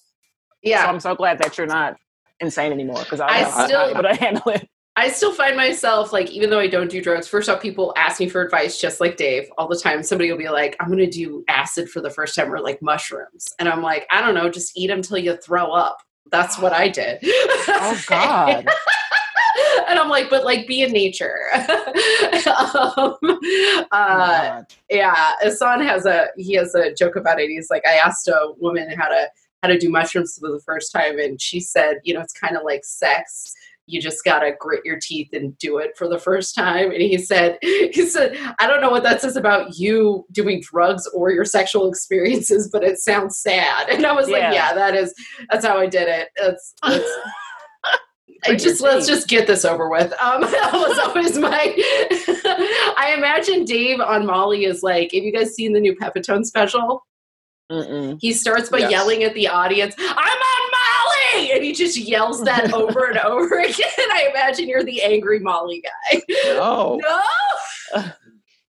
Yeah. 0.63 0.85
So. 0.85 0.89
I'm 0.91 1.01
so 1.01 1.15
glad 1.15 1.39
that 1.39 1.59
you're 1.59 1.67
not 1.67 1.97
insane 2.41 2.73
anymore 2.73 3.01
because 3.01 3.21
I, 3.21 3.27
I 3.27 3.45
I 3.45 3.67
still- 3.67 3.91
able 3.91 4.03
to 4.03 4.15
handle 4.15 4.49
it. 4.53 4.69
I 4.97 5.09
still 5.09 5.33
find 5.35 5.57
myself 5.57 6.13
like, 6.13 6.31
even 6.31 6.51
though 6.51 6.61
I 6.61 6.69
don't 6.69 6.89
do 6.89 7.03
drugs, 7.03 7.27
first 7.27 7.49
off, 7.49 7.61
people 7.61 7.93
ask 7.97 8.21
me 8.21 8.29
for 8.29 8.43
advice 8.43 8.81
just 8.81 9.01
like 9.01 9.17
Dave 9.17 9.49
all 9.59 9.67
the 9.67 9.77
time. 9.77 10.05
Somebody 10.05 10.31
will 10.31 10.39
be 10.39 10.49
like, 10.49 10.77
I'm 10.79 10.87
going 10.87 10.99
to 11.01 11.11
do 11.11 11.43
acid 11.49 11.91
for 11.91 12.01
the 12.01 12.11
first 12.11 12.37
time 12.37 12.53
or 12.53 12.61
like 12.61 12.81
mushrooms. 12.81 13.49
And 13.59 13.69
I'm 13.69 13.83
like, 13.83 14.07
I 14.13 14.21
don't 14.21 14.35
know, 14.35 14.49
just 14.49 14.71
eat 14.77 14.87
them 14.87 15.03
till 15.03 15.19
you 15.19 15.37
throw 15.37 15.73
up. 15.73 15.97
That's 16.31 16.61
what 16.61 16.73
I 16.73 16.89
did. 16.89 17.19
Oh 17.25 18.01
God. 18.07 18.69
and 19.89 19.99
I'm 19.99 20.09
like, 20.09 20.31
but 20.31 20.45
like 20.45 20.67
be 20.67 20.83
in 20.83 20.93
nature. 20.93 21.37
um, 21.55 23.17
uh, 23.93 24.63
yeah, 24.91 25.33
Asan 25.45 25.81
has 25.83 26.07
a 26.07 26.29
he 26.37 26.55
has 26.55 26.75
a 26.75 26.95
joke 26.95 27.17
about 27.17 27.41
it. 27.41 27.49
He's 27.49 27.71
like, 27.71 27.87
I 27.87 27.95
asked 27.95 28.29
a 28.29 28.53
woman 28.59 28.91
how 28.97 29.09
to 29.09 29.29
how 29.63 29.69
to 29.69 29.79
do 29.79 29.89
mushrooms 29.89 30.37
for 30.39 30.51
the 30.51 30.61
first 30.61 30.93
time, 30.93 31.19
and 31.19 31.41
she 31.41 31.61
said, 31.61 31.97
you 32.05 32.15
know, 32.15 32.21
it's 32.21 32.33
kind 32.35 32.57
of 32.57 32.63
like 32.65 32.85
sex. 32.85 33.53
You 33.87 34.01
just 34.01 34.25
gotta 34.25 34.53
grit 34.59 34.81
your 34.85 34.99
teeth 35.01 35.29
and 35.35 35.57
do 35.59 35.77
it 35.77 35.91
for 35.99 36.09
the 36.09 36.19
first 36.19 36.55
time. 36.55 36.91
And 36.91 37.03
he 37.03 37.19
said, 37.19 37.59
he 37.63 38.07
said, 38.07 38.35
I 38.59 38.67
don't 38.67 38.81
know 38.81 38.89
what 38.91 39.03
that 39.03 39.21
says 39.21 39.37
about 39.37 39.79
you 39.79 40.25
doing 40.33 40.63
drugs 40.63 41.07
or 41.15 41.31
your 41.31 41.45
sexual 41.45 41.87
experiences, 41.89 42.69
but 42.73 42.83
it 42.83 42.99
sounds 42.99 43.39
sad. 43.39 43.91
And 43.91 44.07
I 44.07 44.13
was 44.13 44.29
Yeah. 44.29 44.33
like, 44.39 44.55
yeah, 44.55 44.73
that 44.75 44.95
is 44.95 45.15
that's 45.51 45.67
how 45.67 45.79
I 45.79 45.87
did 45.87 46.09
it. 46.09 46.29
It's, 46.37 46.75
it's 46.83 46.83
I 46.83 46.99
Grit 46.99 47.07
your 47.07 47.44
just 48.57 48.81
let's 48.83 49.07
just 49.07 49.29
get 49.29 49.47
this 49.47 49.65
over 49.65 49.89
with. 49.89 50.13
Um, 50.21 50.41
that 50.43 50.71
was 50.73 50.99
always 50.99 51.39
my. 51.39 51.75
I 52.99 53.15
imagine 53.17 53.65
Dave 53.65 54.01
on 54.01 54.27
Molly 54.27 54.65
is 54.65 54.83
like. 54.83 55.13
Have 55.13 55.25
you 55.25 55.33
guys 55.33 55.55
seen 55.55 55.73
the 55.73 55.81
new 55.81 55.95
Pepitone 55.97 56.45
special? 56.45 57.05
Mm-mm. 57.73 58.19
He 58.21 58.33
starts 58.33 58.69
by 58.69 58.79
Yes. 58.79 58.91
yelling 58.91 59.23
at 59.25 59.33
the 59.35 59.49
audience, 59.49 59.95
"I'm 59.99 60.07
on 60.07 60.71
Molly!" 61.39 61.53
and 61.53 61.65
he 61.65 61.73
just 61.73 61.97
yells 61.97 62.45
that 62.45 62.73
over 62.75 63.07
and 63.09 63.19
over 63.19 63.59
again. 63.61 63.89
I 63.99 64.29
imagine 64.31 64.69
you're 64.69 64.85
the 64.85 65.03
angry 65.03 65.39
Molly 65.41 65.83
guy. 65.83 66.21
no, 66.49 67.01
No. 67.03 67.21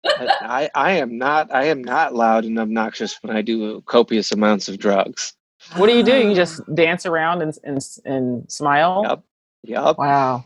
I, 0.05 0.71
I 0.75 0.93
am 0.93 1.19
not. 1.19 1.53
I 1.53 1.65
am 1.65 1.83
not 1.83 2.15
loud 2.15 2.45
and 2.45 2.59
obnoxious 2.59 3.19
when 3.23 3.37
I 3.37 3.43
do 3.43 3.83
copious 3.83 4.33
amounts 4.33 4.69
of 4.69 4.79
drugs. 4.79 5.35
What 5.77 5.89
do 5.89 5.95
you 5.97 6.03
do? 6.03 6.17
You 6.17 6.35
just 6.35 6.63
dance 6.75 7.05
around 7.05 7.43
and 7.43 7.55
and, 7.65 7.79
and 8.07 8.51
smile. 8.51 9.05
Yep. 9.07 9.23
Yep. 9.65 9.99
Wow. 9.99 10.45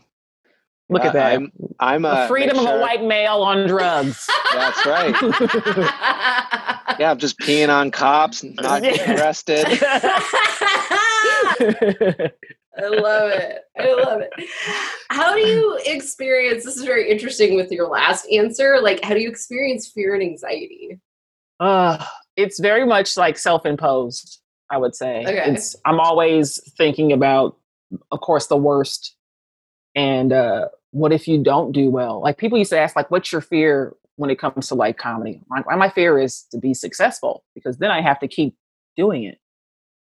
Look 0.89 1.05
at 1.05 1.13
that. 1.13 1.33
I'm. 1.33 1.51
I'm 1.79 2.01
the 2.03 2.25
a 2.25 2.27
freedom 2.27 2.57
make 2.57 2.67
of 2.67 2.75
a 2.75 2.79
white 2.81 3.03
male 3.03 3.41
on 3.41 3.67
drugs. 3.67 4.29
That's 4.53 4.85
right. 4.85 5.15
Yeah, 6.99 7.11
I'm 7.11 7.17
just 7.17 7.39
peeing 7.39 7.69
on 7.69 7.91
cops 7.91 8.43
and 8.43 8.55
not 8.55 8.81
getting 8.83 9.17
arrested. 9.17 9.65
I 9.65 9.71
love 12.81 13.31
it. 13.31 13.61
I 13.79 13.93
love 13.93 14.21
it. 14.21 14.29
How 15.09 15.33
do 15.33 15.39
you 15.39 15.79
experience 15.85 16.65
this 16.65 16.75
is 16.77 16.83
very 16.83 17.09
interesting 17.09 17.55
with 17.55 17.71
your 17.71 17.87
last 17.87 18.27
answer. 18.31 18.79
Like 18.81 19.01
how 19.03 19.13
do 19.13 19.21
you 19.21 19.29
experience 19.29 19.87
fear 19.87 20.13
and 20.13 20.21
anxiety? 20.21 20.99
uh, 21.59 22.03
it's 22.35 22.59
very 22.59 22.85
much 22.85 23.15
like 23.15 23.37
self-imposed, 23.37 24.39
I 24.69 24.77
would 24.77 24.95
say. 24.95 25.21
Okay. 25.21 25.51
It's 25.51 25.75
I'm 25.85 25.99
always 25.99 26.59
thinking 26.77 27.11
about, 27.11 27.57
of 28.11 28.21
course, 28.21 28.47
the 28.47 28.57
worst. 28.57 29.15
And 29.95 30.33
uh, 30.33 30.69
what 30.91 31.11
if 31.11 31.27
you 31.27 31.41
don't 31.43 31.71
do 31.71 31.89
well? 31.89 32.21
Like 32.21 32.37
people 32.37 32.57
used 32.57 32.71
to 32.71 32.79
ask, 32.79 32.95
like, 32.95 33.11
what's 33.11 33.31
your 33.31 33.41
fear 33.41 33.93
when 34.15 34.29
it 34.29 34.39
comes 34.39 34.67
to 34.69 34.75
like 34.75 34.97
comedy? 34.97 35.41
My, 35.49 35.75
my 35.75 35.89
fear 35.89 36.19
is 36.19 36.43
to 36.51 36.57
be 36.57 36.73
successful 36.73 37.43
because 37.55 37.77
then 37.77 37.91
I 37.91 38.01
have 38.01 38.19
to 38.19 38.27
keep 38.27 38.55
doing 38.97 39.23
it. 39.23 39.39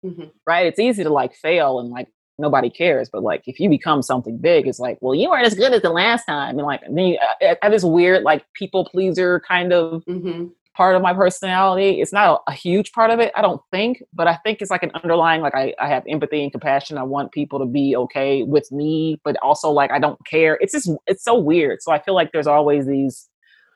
Mhm. 0.04 0.32
right? 0.46 0.66
It's 0.66 0.80
easy 0.80 1.04
to 1.04 1.10
like 1.10 1.32
fail 1.32 1.78
and 1.78 1.90
like 1.90 2.08
nobody 2.36 2.68
cares, 2.70 3.08
but 3.08 3.22
like 3.22 3.44
if 3.46 3.60
you 3.60 3.68
become 3.68 4.02
something 4.02 4.36
big, 4.36 4.66
it's 4.66 4.80
like, 4.80 4.98
well, 5.00 5.14
you 5.14 5.30
weren't 5.30 5.46
as 5.46 5.54
good 5.54 5.72
as 5.72 5.82
the 5.82 5.90
last 5.90 6.24
time, 6.24 6.58
and 6.58 6.66
like 6.66 6.80
then 6.80 6.98
you, 6.98 7.18
I, 7.40 7.50
I 7.52 7.56
have 7.62 7.70
this 7.72 7.84
weird 7.84 8.24
like 8.24 8.44
people 8.54 8.84
pleaser 8.84 9.38
kind 9.46 9.72
of 9.72 10.04
Mm-hmm. 10.06 10.46
Part 10.74 10.96
of 10.96 11.02
my 11.02 11.12
personality. 11.12 12.00
It's 12.00 12.12
not 12.12 12.42
a, 12.46 12.52
a 12.52 12.54
huge 12.54 12.92
part 12.92 13.10
of 13.10 13.20
it, 13.20 13.32
I 13.36 13.42
don't 13.42 13.60
think, 13.70 14.02
but 14.12 14.26
I 14.26 14.36
think 14.36 14.60
it's 14.60 14.70
like 14.70 14.82
an 14.82 14.90
underlying 15.02 15.42
like 15.42 15.54
I, 15.54 15.74
I 15.80 15.88
have 15.88 16.04
empathy 16.08 16.42
and 16.42 16.52
compassion. 16.52 16.98
I 16.98 17.02
want 17.02 17.32
people 17.32 17.58
to 17.58 17.66
be 17.66 17.94
okay 17.96 18.42
with 18.42 18.70
me, 18.72 19.20
but 19.24 19.36
also 19.42 19.70
like 19.70 19.90
I 19.90 19.98
don't 19.98 20.18
care. 20.26 20.58
It's 20.60 20.72
just 20.72 20.90
it's 21.06 21.24
so 21.24 21.38
weird. 21.38 21.82
So 21.82 21.92
I 21.92 22.02
feel 22.02 22.14
like 22.14 22.30
there's 22.32 22.46
always 22.46 22.86
these 22.86 23.28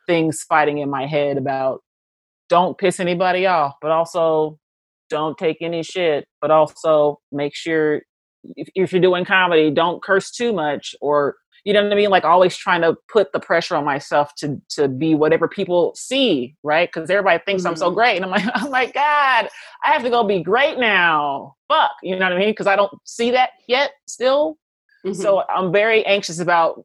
things 0.07 0.43
fighting 0.49 0.79
in 0.79 0.91
my 0.91 1.07
head 1.07 1.37
about 1.37 1.81
don't 2.49 2.79
piss 2.79 3.01
anybody 3.01 3.47
off, 3.47 3.75
but 3.83 3.91
also 3.91 4.59
don't 5.11 5.37
take 5.37 5.59
any 5.61 5.83
shit, 5.83 6.27
but 6.41 6.51
also 6.51 7.21
make 7.33 7.55
sure 7.55 8.03
if, 8.57 8.69
if 8.75 8.93
you're 8.93 9.03
doing 9.03 9.25
comedy, 9.25 9.71
don't 9.71 10.03
curse 10.03 10.31
too 10.31 10.53
much 10.53 10.95
or 11.01 11.37
you 11.67 11.73
know 11.73 11.83
what 11.83 11.93
I 11.93 11.97
mean? 11.97 12.11
Like 12.11 12.25
always 12.25 12.57
trying 12.57 12.83
to 12.83 12.97
put 13.09 13.33
the 13.33 13.41
pressure 13.41 13.75
on 13.75 13.85
myself 13.85 14.35
to 14.37 14.63
to 14.71 14.87
be 14.87 15.17
whatever 15.17 15.49
people 15.49 15.93
see, 15.97 16.55
right? 16.63 16.89
Because 16.89 17.11
everybody 17.11 17.43
thinks 17.45 17.65
I'm 17.65 17.75
so 17.75 17.91
Mhm. 17.91 17.95
great, 17.95 18.17
and 18.17 18.25
I'm 18.25 18.31
like, 18.31 18.45
oh 18.63 18.71
my 18.71 18.87
god, 18.87 19.49
I 19.85 19.93
have 19.93 20.05
to 20.05 20.11
go 20.11 20.23
be 20.23 20.43
great 20.45 20.79
now. 20.79 21.57
Fuck, 21.69 21.91
you 22.05 22.17
know 22.17 22.25
what 22.27 22.33
I 22.35 22.39
mean? 22.39 22.51
Because 22.51 22.69
I 22.69 22.77
don't 22.77 22.93
see 23.05 23.33
that 23.33 23.51
yet, 23.67 23.91
still. 24.07 24.59
Mm-hmm. 25.05 25.21
So 25.21 25.43
I'm 25.49 25.73
very 25.73 26.07
anxious 26.07 26.39
about 26.39 26.85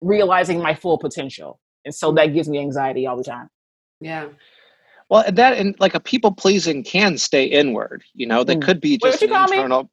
realizing 0.00 0.60
my 0.60 0.74
full 0.74 0.96
potential. 0.98 1.60
And 1.84 1.94
so 1.94 2.12
that 2.12 2.26
gives 2.28 2.48
me 2.48 2.58
anxiety 2.60 3.06
all 3.06 3.16
the 3.18 3.24
time. 3.24 3.48
Yeah. 4.00 4.28
Well, 5.10 5.24
that 5.30 5.58
and 5.58 5.74
like 5.80 5.94
a 5.94 6.00
people 6.00 6.32
pleasing 6.32 6.82
can 6.82 7.18
stay 7.18 7.44
inward. 7.44 8.02
You 8.14 8.26
know, 8.26 8.42
they 8.42 8.56
Mm. 8.56 8.62
could 8.62 8.80
be 8.80 8.96
just 8.96 9.20
did 9.20 9.30
an 9.30 9.36
call 9.36 9.48
me? 9.48 9.56
internal. 9.58 9.90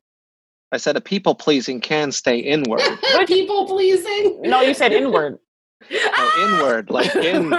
I 0.71 0.77
said 0.77 0.95
a 0.95 1.01
people 1.01 1.33
pleasing 1.35 1.81
can 1.81 2.11
stay 2.11 2.37
inward. 2.37 2.81
People 3.27 3.65
pleasing. 3.67 4.41
No, 4.41 4.61
you 4.61 4.73
said 4.73 4.91
inward. 4.93 5.39
no, 5.89 6.29
inward, 6.43 6.89
like 6.91 7.15
in 7.15 7.51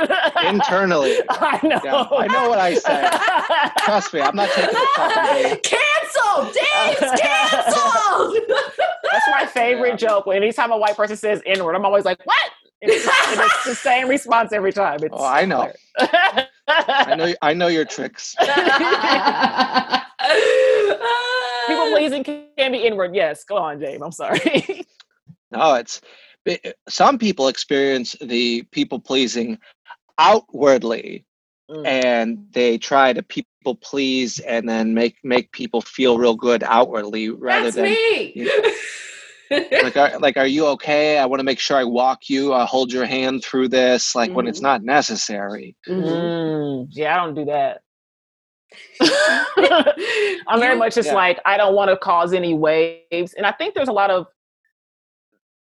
internally. 0.46 1.16
I 1.30 1.58
know. 1.62 1.80
Yeah, 1.84 2.04
I 2.12 2.26
know 2.28 2.48
what 2.48 2.58
I 2.58 2.74
said. 2.74 3.10
Trust 3.84 4.12
me, 4.14 4.20
I'm 4.20 4.36
not 4.36 4.48
taking 4.50 4.70
the 4.74 4.86
fucking 4.96 5.50
bait. 5.50 5.62
Cancelled! 5.64 6.54
Dave's 6.54 7.00
cancelled! 7.20 8.36
That's 9.10 9.26
my 9.30 9.46
favorite 9.52 9.98
joke. 9.98 10.26
When 10.26 10.36
anytime 10.36 10.70
a 10.70 10.78
white 10.78 10.96
person 10.96 11.16
says 11.16 11.42
inward, 11.46 11.74
I'm 11.74 11.84
always 11.84 12.04
like, 12.04 12.24
what? 12.24 12.50
And 12.82 12.90
it's, 12.92 13.04
and 13.04 13.40
it's 13.40 13.64
the 13.64 13.74
same 13.74 14.08
response 14.08 14.52
every 14.52 14.72
time. 14.72 15.00
It's 15.02 15.12
Oh, 15.12 15.24
I 15.24 15.44
know. 15.44 15.72
I 16.68 17.14
know. 17.16 17.34
I 17.42 17.52
know 17.54 17.66
your 17.66 17.84
tricks. 17.84 18.34
People 21.70 21.90
pleasing 21.96 22.24
can 22.24 22.72
be 22.72 22.78
inward. 22.86 23.14
Yes. 23.14 23.44
Go 23.44 23.56
on, 23.56 23.78
Dave. 23.78 24.02
I'm 24.02 24.12
sorry. 24.12 24.86
No, 25.52 25.74
it's 25.74 26.00
it- 26.44 26.76
some 26.88 27.18
people 27.18 27.48
experience 27.48 28.14
the 28.20 28.62
people 28.70 29.00
pleasing 29.00 29.58
outwardly, 30.18 31.24
Mm. 31.70 31.86
and 31.86 32.46
they 32.52 32.78
try 32.78 33.12
to 33.12 33.22
people 33.22 33.76
please 33.80 34.40
and 34.40 34.68
then 34.68 34.92
make 34.94 35.16
make 35.22 35.52
people 35.52 35.80
feel 35.80 36.18
real 36.18 36.34
good 36.34 36.62
outwardly 36.64 37.30
rather 37.30 37.70
That's 37.70 37.76
than 37.76 37.84
me. 37.84 38.50
like 39.82 39.96
are, 39.96 40.18
like 40.18 40.36
are 40.36 40.46
you 40.48 40.66
okay 40.68 41.18
i 41.18 41.26
want 41.26 41.38
to 41.40 41.44
make 41.44 41.60
sure 41.60 41.76
i 41.76 41.84
walk 41.84 42.28
you 42.28 42.52
i 42.54 42.64
hold 42.64 42.92
your 42.92 43.04
hand 43.06 43.44
through 43.44 43.68
this 43.68 44.14
like 44.16 44.32
when 44.32 44.46
it's 44.48 44.58
Mhm. 44.60 44.62
not 44.70 44.82
necessary 44.82 45.76
Mhm. 45.88 46.04
Mm, 46.04 46.86
yeah, 46.90 47.14
I 47.20 47.24
don't 47.24 47.34
do 47.36 47.44
that. 47.46 47.82
I'm 49.00 50.60
very 50.60 50.76
much 50.76 50.94
just 50.94 51.08
Yeah. 51.08 51.14
like 51.14 51.40
I 51.44 51.56
don't 51.56 51.74
want 51.74 51.90
to 51.90 51.96
cause 51.96 52.32
any 52.32 52.54
waves, 52.54 53.34
and 53.34 53.46
I 53.46 53.52
think 53.52 53.74
there's 53.74 53.88
a 53.88 53.92
lot 53.92 54.10
of. 54.10 54.26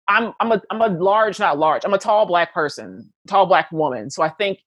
I'm 0.07 0.33
I'm 0.39 0.51
a 0.51 0.61
I'm 0.71 0.81
a 0.81 0.87
large, 0.87 1.39
not 1.39 1.57
large. 1.59 1.83
I'm 1.85 1.93
a 1.93 1.97
tall 1.99 2.25
black 2.25 2.53
person, 2.53 3.11
tall 3.27 3.45
black 3.45 3.71
woman. 3.71 4.09
So 4.09 4.23
I 4.23 4.29
think 4.29 4.59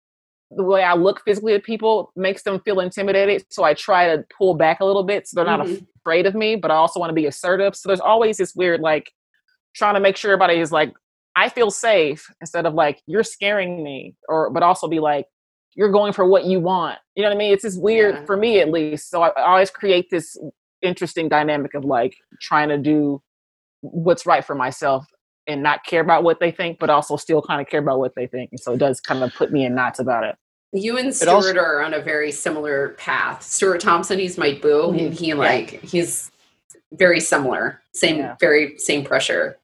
the 0.50 0.62
way 0.62 0.82
I 0.82 0.94
look 0.94 1.22
physically 1.24 1.54
at 1.54 1.64
people 1.64 2.12
makes 2.14 2.42
them 2.42 2.60
feel 2.60 2.78
intimidated. 2.80 3.44
So 3.50 3.64
I 3.64 3.74
try 3.74 4.14
to 4.14 4.24
pull 4.36 4.54
back 4.54 4.80
a 4.80 4.84
little 4.84 5.02
bit 5.02 5.26
so 5.26 5.34
they're 5.36 5.44
not 5.46 5.66
Mhm. 5.66 5.86
afraid 5.96 6.26
of 6.26 6.34
me, 6.34 6.56
but 6.56 6.70
I 6.70 6.74
also 6.74 7.00
want 7.00 7.10
to 7.10 7.14
be 7.14 7.26
assertive. 7.26 7.74
So 7.74 7.88
there's 7.88 8.00
always 8.00 8.36
this 8.36 8.54
weird 8.54 8.80
like 8.80 9.10
trying 9.74 9.94
to 9.94 10.00
make 10.00 10.16
sure 10.16 10.30
everybody 10.32 10.60
is 10.60 10.70
like 10.70 10.92
I 11.34 11.48
feel 11.48 11.70
safe 11.70 12.26
instead 12.42 12.66
of 12.66 12.74
like 12.74 13.00
you're 13.06 13.22
scaring 13.24 13.82
me, 13.82 14.14
or 14.28 14.50
but 14.50 14.62
also 14.62 14.86
be 14.86 15.00
like 15.00 15.26
you're 15.74 15.90
going 15.90 16.12
for 16.12 16.26
what 16.26 16.44
you 16.44 16.60
want. 16.60 16.98
You 17.14 17.22
know 17.22 17.28
what 17.30 17.34
I 17.34 17.38
mean? 17.38 17.52
It's 17.52 17.62
just 17.62 17.80
weird 17.80 18.14
Yeah. 18.14 18.24
for 18.24 18.36
me 18.36 18.60
at 18.60 18.70
least. 18.70 19.10
So 19.10 19.22
I, 19.22 19.28
I 19.28 19.50
always 19.50 19.70
create 19.70 20.10
this 20.10 20.36
interesting 20.82 21.28
dynamic 21.28 21.74
of 21.74 21.84
like 21.84 22.16
trying 22.40 22.68
to 22.68 22.78
do 22.78 23.22
what's 23.80 24.26
right 24.26 24.44
for 24.44 24.54
myself 24.54 25.06
and 25.46 25.62
not 25.62 25.84
care 25.84 26.00
about 26.00 26.22
what 26.22 26.40
they 26.40 26.50
think, 26.50 26.78
but 26.78 26.90
also 26.90 27.16
still 27.16 27.42
kind 27.42 27.60
of 27.60 27.68
care 27.68 27.80
about 27.80 27.98
what 27.98 28.14
they 28.14 28.26
think. 28.26 28.50
And 28.52 28.60
so 28.60 28.72
it 28.74 28.78
does 28.78 29.00
kind 29.00 29.22
of 29.24 29.32
put 29.34 29.52
me 29.52 29.64
in 29.64 29.74
knots 29.74 29.98
about 29.98 30.24
it. 30.24 30.36
You 30.72 30.96
and 30.96 31.08
It 31.08 31.28
also- 31.28 31.48
Stuart 31.48 31.60
are 31.60 31.82
on 31.82 31.94
a 31.94 32.00
very 32.00 32.32
similar 32.32 32.90
path. 32.90 33.42
Stuart 33.42 33.80
Thompson, 33.80 34.18
he's 34.18 34.38
my 34.38 34.54
boo, 34.54 34.90
and 34.90 35.00
mm-hmm. 35.00 35.12
he 35.12 35.34
like 35.34 35.82
he's 35.82 36.30
very 36.92 37.20
similar. 37.20 37.82
Same, 37.92 38.18
Yeah. 38.18 38.36
very 38.40 38.78
same 38.78 39.04
pressure. 39.04 39.58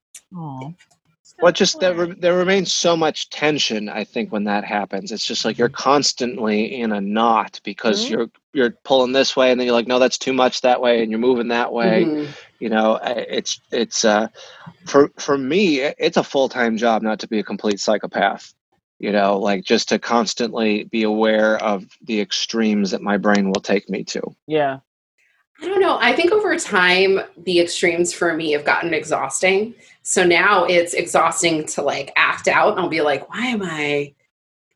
Well 1.40 1.52
just 1.52 1.80
there, 1.80 1.94
re- 1.94 2.14
there 2.18 2.36
remains 2.36 2.72
so 2.72 2.96
much 2.96 3.30
tension 3.30 3.88
i 3.88 4.04
think 4.04 4.32
when 4.32 4.44
that 4.44 4.64
happens 4.64 5.12
it's 5.12 5.26
just 5.26 5.44
like 5.44 5.58
you're 5.58 5.68
constantly 5.68 6.80
in 6.80 6.92
a 6.92 7.00
knot 7.00 7.60
because 7.64 8.04
Mhm. 8.04 8.10
you're 8.10 8.30
you're 8.54 8.70
pulling 8.84 9.12
this 9.12 9.36
way 9.36 9.50
and 9.50 9.60
then 9.60 9.66
you're 9.66 9.74
like 9.76 9.86
no 9.86 9.98
that's 9.98 10.18
too 10.18 10.32
much 10.32 10.62
that 10.62 10.80
way 10.80 11.02
and 11.02 11.10
you're 11.10 11.20
moving 11.20 11.48
that 11.48 11.72
way 11.72 12.04
Mhm. 12.04 12.34
you 12.58 12.68
know 12.68 12.98
it's 13.02 13.60
it's 13.70 14.04
uh 14.04 14.28
for 14.86 15.10
for 15.18 15.38
me 15.38 15.78
it's 15.80 16.16
a 16.16 16.24
full-time 16.24 16.76
job 16.76 17.02
not 17.02 17.20
to 17.20 17.28
be 17.28 17.38
a 17.38 17.44
complete 17.44 17.80
psychopath 17.80 18.52
you 18.98 19.12
know 19.12 19.38
like 19.38 19.64
just 19.64 19.90
to 19.90 19.98
constantly 19.98 20.84
be 20.84 21.04
aware 21.04 21.56
of 21.62 21.84
the 22.02 22.20
extremes 22.20 22.90
that 22.90 23.02
my 23.02 23.16
brain 23.16 23.46
will 23.50 23.60
take 23.62 23.88
me 23.88 24.04
to 24.04 24.22
yeah. 24.46 24.78
I 25.60 25.66
don't 25.66 25.80
know. 25.80 25.98
I 26.00 26.12
think 26.12 26.30
over 26.30 26.56
time, 26.56 27.20
the 27.36 27.60
extremes 27.60 28.12
for 28.12 28.34
me 28.34 28.52
have 28.52 28.64
gotten 28.64 28.94
exhausting. 28.94 29.74
So 30.02 30.24
now 30.24 30.64
it's 30.64 30.94
exhausting 30.94 31.66
to 31.66 31.82
like 31.82 32.12
act 32.16 32.46
out. 32.46 32.72
And 32.72 32.80
I'll 32.80 32.88
be 32.88 33.00
like, 33.00 33.28
why 33.28 33.46
am 33.46 33.62
I 33.62 34.14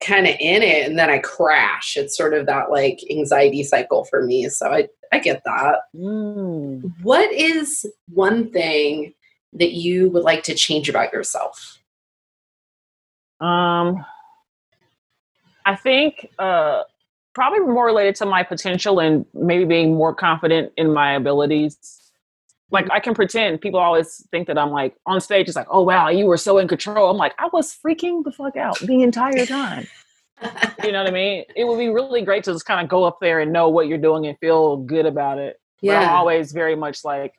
kind 0.00 0.26
of 0.26 0.34
in 0.40 0.62
it? 0.62 0.88
And 0.88 0.98
then 0.98 1.08
I 1.08 1.18
crash. 1.18 1.96
It's 1.96 2.16
sort 2.16 2.34
of 2.34 2.46
that 2.46 2.70
like 2.70 3.00
anxiety 3.10 3.62
cycle 3.62 4.04
for 4.04 4.24
me. 4.24 4.48
So 4.48 4.72
I, 4.72 4.88
I 5.12 5.20
get 5.20 5.42
that. 5.44 5.82
Mm. 5.96 6.92
What 7.02 7.32
is 7.32 7.86
one 8.08 8.50
thing 8.50 9.14
that 9.52 9.72
you 9.72 10.10
would 10.10 10.24
like 10.24 10.42
to 10.44 10.54
change 10.54 10.88
about 10.88 11.12
yourself? 11.12 11.78
Um, 13.40 14.04
I 15.64 15.76
think 15.76 16.28
uh, 16.38 16.82
probably 17.34 17.60
more 17.60 17.86
related 17.86 18.14
to 18.16 18.26
my 18.26 18.42
potential 18.42 19.00
and 19.00 19.24
maybe 19.34 19.64
being 19.64 19.94
more 19.94 20.14
confident 20.14 20.72
in 20.76 20.92
my 20.92 21.14
abilities. 21.14 21.98
Like 22.70 22.90
I 22.90 23.00
can 23.00 23.14
pretend. 23.14 23.60
People 23.60 23.80
always 23.80 24.26
think 24.30 24.46
that 24.46 24.58
I'm 24.58 24.70
like 24.70 24.94
on 25.06 25.20
stage. 25.20 25.48
It's 25.48 25.56
like, 25.56 25.66
oh 25.70 25.82
wow, 25.82 26.08
you 26.08 26.26
were 26.26 26.36
so 26.36 26.58
in 26.58 26.68
control. 26.68 27.10
I'm 27.10 27.16
like, 27.16 27.34
I 27.38 27.48
was 27.52 27.76
freaking 27.84 28.24
the 28.24 28.32
fuck 28.32 28.56
out 28.56 28.78
the 28.80 29.02
entire 29.02 29.46
time. 29.46 29.86
you 30.82 30.92
know 30.92 31.02
what 31.02 31.10
I 31.10 31.14
mean? 31.14 31.44
It 31.54 31.64
would 31.64 31.78
be 31.78 31.88
really 31.88 32.22
great 32.22 32.44
to 32.44 32.52
just 32.52 32.66
kind 32.66 32.82
of 32.82 32.88
go 32.88 33.04
up 33.04 33.18
there 33.20 33.40
and 33.40 33.52
know 33.52 33.68
what 33.68 33.88
you're 33.88 33.98
doing 33.98 34.26
and 34.26 34.38
feel 34.38 34.78
good 34.78 35.06
about 35.06 35.38
it. 35.38 35.60
But 35.82 35.96
I'm 35.96 36.10
always 36.10 36.52
very 36.52 36.76
much 36.76 37.04
like, 37.04 37.34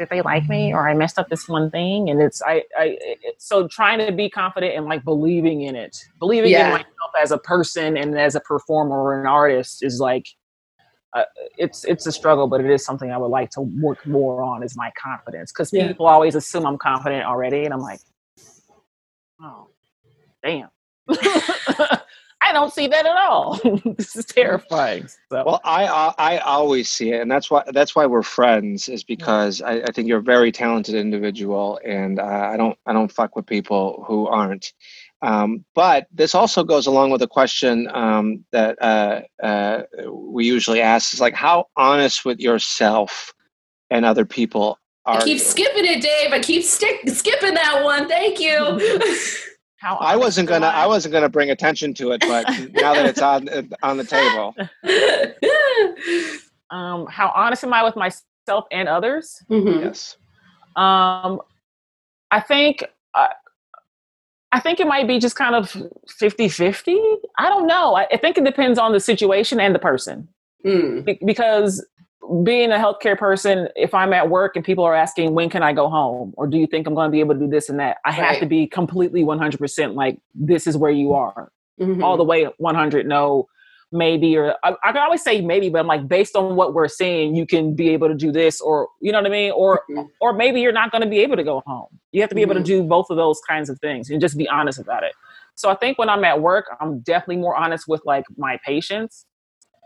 did 0.00 0.08
they 0.10 0.22
like 0.22 0.48
me 0.48 0.72
or 0.72 0.88
I 0.88 0.94
messed 0.94 1.18
up 1.18 1.28
this 1.28 1.48
one 1.48 1.70
thing? 1.70 2.10
And 2.10 2.20
it's 2.20 2.42
I 2.42 2.64
I 2.76 2.98
it, 3.00 3.36
so 3.38 3.68
trying 3.68 4.04
to 4.04 4.10
be 4.12 4.28
confident 4.30 4.74
and 4.76 4.86
like 4.86 5.04
believing 5.04 5.62
in 5.62 5.76
it, 5.76 5.96
believing 6.18 6.50
Yeah. 6.50 6.64
in 6.66 6.70
myself 6.72 7.12
as 7.22 7.30
a 7.30 7.38
person 7.38 7.96
and 7.96 8.18
as 8.18 8.34
a 8.34 8.40
performer 8.40 8.98
or 9.00 9.20
an 9.20 9.26
artist 9.26 9.84
is 9.84 10.00
like. 10.00 10.26
Uh, 11.12 11.24
it's 11.58 11.84
it's 11.86 12.06
a 12.06 12.12
struggle, 12.12 12.46
but 12.46 12.60
it 12.60 12.70
is 12.70 12.84
something 12.84 13.10
I 13.10 13.18
would 13.18 13.32
like 13.32 13.50
to 13.50 13.62
work 13.62 14.06
more 14.06 14.44
on. 14.44 14.62
Is 14.62 14.76
my 14.76 14.92
confidence 15.02 15.50
because 15.52 15.72
Yeah. 15.72 15.88
people 15.88 16.06
always 16.06 16.36
assume 16.36 16.64
I'm 16.64 16.78
confident 16.78 17.24
already, 17.24 17.64
and 17.64 17.74
I'm 17.74 17.80
like, 17.80 17.98
oh, 19.42 19.70
damn, 20.44 20.68
I 22.50 22.52
don't 22.52 22.72
see 22.72 22.88
that 22.88 23.06
at 23.06 23.16
all. 23.16 23.60
this 23.96 24.16
is 24.16 24.24
terrifying. 24.24 25.06
So 25.06 25.44
Well, 25.44 25.60
I 25.64 25.86
I 25.86 26.14
I 26.18 26.38
always 26.38 26.90
see 26.90 27.12
it, 27.12 27.20
and 27.20 27.30
that's 27.30 27.48
why 27.48 27.62
that's 27.72 27.94
why 27.94 28.06
we're 28.06 28.24
friends. 28.24 28.88
Is 28.88 29.04
because 29.04 29.62
I, 29.62 29.74
I 29.82 29.92
think 29.92 30.08
you're 30.08 30.18
a 30.18 30.22
very 30.22 30.50
talented 30.50 30.96
individual, 30.96 31.78
and 31.84 32.18
uh, 32.18 32.24
I 32.24 32.56
don't 32.56 32.76
I 32.86 32.92
don't 32.92 33.12
fuck 33.12 33.36
with 33.36 33.46
people 33.46 34.04
who 34.06 34.26
aren't. 34.26 34.72
Um, 35.22 35.64
but 35.76 36.08
this 36.12 36.34
also 36.34 36.64
goes 36.64 36.88
along 36.88 37.10
with 37.10 37.22
a 37.22 37.28
question 37.28 37.88
um, 37.94 38.44
that 38.50 38.76
uh, 38.82 39.20
uh, 39.40 39.82
we 40.10 40.44
usually 40.44 40.80
ask: 40.80 41.14
is 41.14 41.20
like 41.20 41.34
how 41.34 41.66
honest 41.76 42.24
with 42.24 42.40
yourself 42.40 43.32
and 43.90 44.04
other 44.04 44.24
people 44.24 44.76
are 45.06 45.18
I 45.18 45.24
keep 45.24 45.34
you? 45.34 45.38
skipping 45.38 45.84
it, 45.84 46.02
Dave. 46.02 46.32
I 46.32 46.40
keep 46.40 46.64
stick 46.64 47.08
skipping 47.10 47.54
that 47.54 47.84
one. 47.84 48.08
Thank 48.08 48.40
you. 48.40 49.06
how 49.80 49.96
I 49.96 50.14
wasn't 50.14 50.46
gonna 50.48 50.66
I 50.66 50.86
wasn't 50.86 51.12
gonna 51.12 51.28
bring 51.30 51.50
attention 51.50 51.94
to 51.94 52.12
it, 52.12 52.20
but 52.20 52.44
now 52.74 52.92
that 52.94 53.06
it's 53.06 53.22
on 53.22 53.48
on 53.82 53.96
the 53.96 54.04
table, 54.04 54.54
um, 56.70 57.06
how 57.06 57.32
honest 57.34 57.64
am 57.64 57.72
I 57.72 57.82
with 57.82 57.96
myself 57.96 58.66
and 58.70 58.88
others? 58.88 59.42
Mhm. 59.50 59.82
yes. 59.82 60.16
Um, 60.76 61.40
I 62.30 62.40
think 62.40 62.84
uh, 63.14 63.28
I 64.52 64.60
think 64.60 64.80
it 64.80 64.86
might 64.86 65.08
be 65.08 65.18
just 65.18 65.36
kind 65.36 65.54
of 65.54 65.70
50-50. 66.20 66.96
I 67.38 67.48
don't 67.48 67.66
know. 67.66 67.94
I, 67.96 68.06
I 68.12 68.16
think 68.18 68.36
it 68.36 68.44
depends 68.44 68.78
on 68.78 68.92
the 68.92 69.00
situation 69.00 69.60
and 69.60 69.74
the 69.74 69.78
person. 69.78 70.28
Mm. 70.66 71.04
Be- 71.04 71.20
because 71.24 71.86
being 72.44 72.70
a 72.70 72.76
healthcare 72.76 73.18
person, 73.18 73.68
if 73.76 73.94
I'm 73.94 74.12
at 74.12 74.28
work 74.28 74.56
and 74.56 74.64
people 74.64 74.84
are 74.84 74.94
asking 74.94 75.34
when 75.34 75.48
can 75.50 75.62
I 75.62 75.72
go 75.72 75.88
home, 75.88 76.34
or 76.36 76.46
do 76.46 76.58
you 76.58 76.66
think 76.66 76.86
I'm 76.86 76.94
going 76.94 77.06
to 77.08 77.10
be 77.10 77.20
able 77.20 77.34
to 77.34 77.40
do 77.40 77.48
this 77.48 77.68
and 77.68 77.78
that, 77.80 77.98
I 78.04 78.12
have 78.12 78.30
Right. 78.32 78.40
to 78.40 78.46
be 78.46 78.66
completely 78.66 79.24
100% 79.24 79.94
like 79.94 80.18
this 80.34 80.66
is 80.66 80.76
where 80.76 80.90
you 80.90 81.12
are, 81.14 81.50
Mhm. 81.80 82.02
all 82.02 82.16
the 82.16 82.24
way 82.24 82.44
100. 82.58 83.06
No, 83.06 83.48
maybe, 83.90 84.36
or 84.36 84.54
I, 84.62 84.74
I 84.84 84.92
can 84.92 84.98
always 85.02 85.22
say 85.22 85.40
maybe, 85.40 85.68
but 85.70 85.80
I'm 85.80 85.86
like 85.86 86.06
based 86.06 86.36
on 86.36 86.54
what 86.56 86.74
we're 86.74 86.88
seeing, 86.88 87.34
you 87.34 87.46
can 87.46 87.74
be 87.74 87.88
able 87.90 88.08
to 88.08 88.14
do 88.14 88.30
this, 88.30 88.60
or 88.60 88.88
you 89.00 89.10
know 89.12 89.18
what 89.18 89.26
I 89.26 89.30
mean, 89.30 89.50
or 89.52 89.82
Mhm. 89.90 90.08
or 90.20 90.32
maybe 90.32 90.60
you're 90.60 90.72
not 90.72 90.92
going 90.92 91.02
to 91.02 91.08
be 91.08 91.18
able 91.20 91.36
to 91.36 91.42
go 91.44 91.62
home. 91.66 91.88
You 92.12 92.20
have 92.20 92.28
to 92.30 92.34
be 92.36 92.42
able 92.42 92.54
to 92.54 92.60
Mhm. 92.60 92.64
do 92.64 92.82
both 92.84 93.08
of 93.10 93.16
those 93.16 93.40
kinds 93.48 93.70
of 93.70 93.78
things 93.80 94.10
and 94.10 94.20
just 94.20 94.36
be 94.36 94.48
honest 94.48 94.78
about 94.78 95.02
it. 95.04 95.12
So 95.54 95.70
I 95.70 95.74
think 95.74 95.98
when 95.98 96.08
I'm 96.08 96.24
at 96.24 96.40
work, 96.40 96.66
I'm 96.80 97.00
definitely 97.00 97.38
more 97.38 97.56
honest 97.56 97.88
with 97.88 98.02
like 98.04 98.24
my 98.36 98.58
patients. 98.64 99.26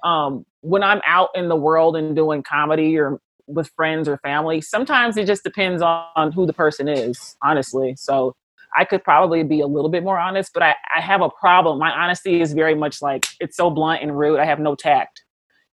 Um, 0.04 0.44
when 0.60 0.82
I'm 0.82 1.00
out 1.06 1.30
in 1.34 1.48
the 1.48 1.56
world 1.56 1.96
and 1.96 2.14
doing 2.14 2.42
comedy 2.42 2.96
or 2.98 3.20
with 3.46 3.70
friends 3.76 4.08
or 4.08 4.18
family, 4.18 4.60
sometimes 4.60 5.16
it 5.16 5.26
just 5.26 5.42
depends 5.42 5.82
on 5.82 6.32
who 6.32 6.46
the 6.46 6.52
person 6.52 6.88
is, 6.88 7.36
honestly. 7.42 7.94
So 7.96 8.34
I 8.76 8.84
could 8.84 9.04
probably 9.04 9.42
be 9.42 9.60
a 9.60 9.66
little 9.66 9.90
bit 9.90 10.02
more 10.02 10.18
honest, 10.18 10.52
but 10.52 10.62
I, 10.62 10.74
I 10.94 11.00
have 11.00 11.22
a 11.22 11.30
problem. 11.30 11.78
My 11.78 11.90
honesty 11.90 12.40
is 12.40 12.52
very 12.52 12.74
much 12.74 13.00
like 13.02 13.26
it's 13.40 13.56
so 13.56 13.70
blunt 13.70 14.02
and 14.02 14.16
rude. 14.16 14.40
I 14.40 14.44
have 14.44 14.58
no 14.58 14.74
tact 14.74 15.22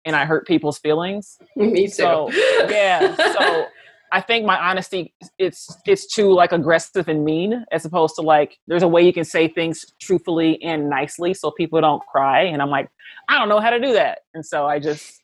and 0.05 0.15
I 0.15 0.25
hurt 0.25 0.47
people's 0.47 0.79
feelings. 0.79 1.39
Me 1.57 1.87
too. 1.87 1.93
So 1.93 2.31
yeah. 2.69 3.15
So 3.17 3.67
I 4.15 4.21
think 4.21 4.47
my 4.47 4.57
honesty 4.57 5.13
it's 5.41 5.77
it's 5.87 6.07
too 6.07 6.33
like 6.33 6.53
aggressive 6.53 7.09
and 7.09 7.25
mean 7.25 7.65
as 7.73 7.85
opposed 7.85 8.15
to 8.15 8.23
like 8.23 8.59
there's 8.69 8.85
a 8.85 8.89
way 8.89 9.03
you 9.03 9.13
can 9.13 9.25
say 9.25 9.49
things 9.49 9.85
truthfully 10.01 10.63
and 10.63 10.89
nicely 10.89 11.35
so 11.35 11.51
people 11.51 11.81
don't 11.81 12.01
cry. 12.07 12.43
And 12.43 12.63
I'm 12.63 12.71
like, 12.71 12.89
I 13.29 13.37
don't 13.41 13.49
know 13.49 13.59
how 13.59 13.71
to 13.71 13.81
do 13.81 13.93
that. 13.95 14.21
And 14.33 14.47
so 14.47 14.67
I 14.67 14.79
just 14.79 15.21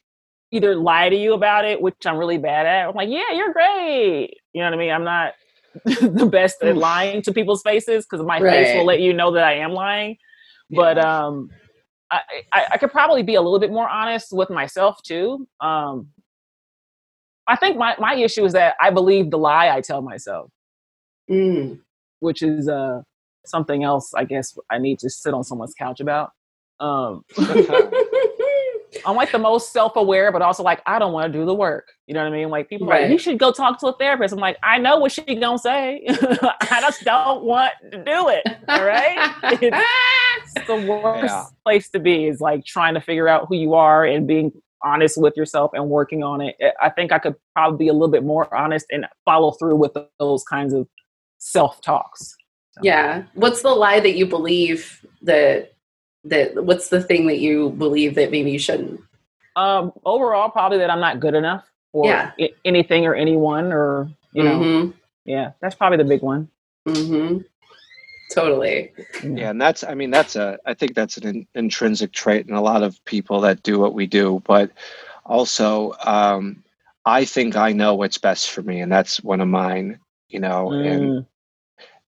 either 0.51 0.75
lie 0.75 1.09
to 1.09 1.15
you 1.15 1.35
about 1.35 1.65
it, 1.65 1.81
which 1.81 2.05
I'm 2.05 2.17
really 2.17 2.37
bad 2.37 2.67
at. 2.67 2.89
I'm 2.89 2.95
like, 2.97 3.09
yeah, 3.09 3.31
you're 3.33 3.53
great. 3.53 4.35
You 4.53 4.63
know 4.63 4.71
what 4.71 4.75
I 4.75 4.77
mean? 4.77 4.91
I'm 4.91 5.05
not 5.05 5.35
the 5.85 6.27
best 6.27 6.61
at 6.65 6.77
lying 6.77 7.23
to 7.23 7.33
people's 7.33 7.63
faces 7.63 8.05
because 8.05 8.27
my 8.27 8.41
right. 8.41 8.67
face 8.67 8.77
will 8.77 8.87
let 8.87 8.99
you 8.99 9.13
know 9.13 9.31
that 9.31 9.45
I 9.45 9.59
am 9.59 9.71
lying. 9.71 10.17
Yeah. 10.69 10.77
But 10.77 11.05
um, 11.05 11.51
I, 12.11 12.23
I, 12.53 12.67
I, 12.73 12.79
could 12.79 12.91
probably 12.91 13.23
be 13.23 13.37
a 13.37 13.41
little 13.41 13.61
bit 13.61 13.71
more 13.71 13.89
honest 13.89 14.33
with 14.33 14.51
myself 14.51 15.01
too. 15.05 15.47
Um, 15.61 16.09
I 17.51 17.57
think 17.57 17.77
my, 17.77 17.97
my 17.99 18.15
issue 18.15 18.45
is 18.45 18.53
that 18.53 18.77
I 18.81 18.91
believe 18.91 19.31
the 19.31 19.39
lie 19.39 19.71
I 19.71 19.81
tell 19.81 20.03
myself, 20.03 20.51
mm. 21.29 21.81
which 22.21 22.43
is 22.43 22.69
uh, 22.69 23.03
something 23.45 23.83
else 23.83 24.15
I 24.15 24.25
guess 24.25 24.57
I 24.71 24.79
need 24.79 25.01
to 25.01 25.11
sit 25.11 25.35
on 25.35 25.43
someone's 25.43 25.75
couch 25.75 25.99
about. 25.99 26.31
Um, 26.79 27.25
I'm 29.05 29.17
like 29.17 29.33
the 29.33 29.39
most 29.39 29.73
self-aware, 29.73 30.31
but 30.31 30.43
also 30.43 30.63
like 30.63 30.81
I 30.87 31.01
don't 31.01 31.13
want 31.13 31.33
to 31.33 31.39
do 31.39 31.45
the 31.45 31.55
work. 31.55 31.89
You 32.07 32.15
know 32.15 32.23
what 32.23 32.33
I 32.33 32.37
mean? 32.37 32.51
Like 32.51 32.69
people 32.69 32.87
right. 32.87 33.03
like 33.03 33.11
you 33.11 33.19
should 33.19 33.39
go 33.39 33.53
talk 33.53 33.81
to 33.81 33.89
a 33.89 33.97
therapist. 33.97 34.33
I'm 34.33 34.41
like 34.41 34.57
I 34.63 34.79
know 34.79 34.99
what 34.99 35.11
she 35.11 35.23
gonna 35.23 35.59
say. 35.59 36.05
I 36.09 36.79
just 36.81 37.03
don't 37.05 37.43
want 37.43 37.73
to 37.91 37.99
do 37.99 38.29
it. 38.29 38.47
All 38.69 38.85
right, 38.85 39.35
it's 39.45 40.67
the 40.67 40.87
worst 40.87 41.25
yeah. 41.25 41.45
place 41.65 41.91
to 41.91 41.99
be 41.99 42.27
is 42.27 42.41
like 42.41 42.65
trying 42.65 42.95
to 42.95 43.01
figure 43.01 43.29
out 43.29 43.47
who 43.49 43.57
you 43.57 43.75
are 43.75 44.05
and 44.05 44.27
being 44.27 44.53
honest 44.83 45.21
with 45.21 45.37
yourself 45.37 45.73
and 45.75 45.89
working 45.89 46.23
on 46.23 46.41
it. 46.41 46.57
I 46.81 46.91
think 46.91 47.13
I 47.13 47.19
could 47.19 47.37
probably 47.55 47.87
be 47.87 47.89
a 47.89 47.93
little 47.93 48.09
bit 48.09 48.25
more 48.25 48.53
honest 48.55 48.87
and 48.91 49.07
follow 49.25 49.53
through 49.53 49.77
with 49.77 49.93
those 50.19 50.43
kinds 50.45 50.73
of 50.73 50.89
self 51.39 51.81
talks. 51.81 52.37
So. 52.73 52.81
Yeah. 52.83 53.25
What's 53.35 53.63
the 53.63 53.71
lie 53.71 54.01
that 54.01 54.17
you 54.17 54.27
believe 54.27 55.05
that 55.23 55.73
that 56.25 56.65
what's 56.65 56.89
the 56.89 57.03
thing 57.03 57.27
that 57.27 57.39
you 57.39 57.71
believe 57.71 58.15
that 58.15 58.31
maybe 58.31 58.51
you 58.51 58.59
shouldn't 58.59 59.01
um 59.57 59.93
overall 60.05 60.51
probably 60.51 60.79
that 60.79 60.91
i'm 60.91 61.01
not 61.01 61.21
good 61.21 61.35
enough 61.35 61.65
for 61.93 62.07
yeah. 62.07 62.33
I- 62.39 62.53
anything 62.65 63.07
or 63.07 63.15
anyone 63.15 63.73
or 63.73 64.11
you 64.33 64.43
know 64.43 64.59
mm-hmm. 64.59 64.91
yeah 65.25 65.53
that's 65.61 65.75
probably 65.75 65.99
the 65.99 66.05
big 66.05 66.23
one 66.23 66.49
mm-hmm. 66.87 67.39
Totally 68.31 68.93
yeah 69.23 69.51
and 69.51 69.61
that's 69.61 69.83
i 69.85 69.95
mean 69.95 70.11
that's 70.11 70.37
a 70.37 70.59
i 70.67 70.75
think 70.75 70.95
that's 70.95 71.17
an 71.17 71.27
in, 71.27 71.47
intrinsic 71.55 72.13
trait 72.13 72.47
in 72.47 72.55
a 72.55 72.63
lot 72.63 72.83
of 72.83 73.05
people 73.05 73.41
that 73.41 73.63
do 73.63 73.79
what 73.79 73.95
we 73.95 74.07
do 74.07 74.43
but 74.47 74.71
also 75.27 75.95
um 76.05 76.63
i 77.05 77.25
think 77.25 77.57
i 77.57 77.73
know 77.73 77.95
what's 77.95 78.19
best 78.19 78.51
for 78.51 78.63
me 78.63 78.81
and 78.81 78.91
that's 78.91 79.23
one 79.23 79.41
of 79.41 79.49
mine 79.49 79.99
you 80.29 80.39
know 80.39 80.69
mm. 80.69 80.87
and 80.87 81.27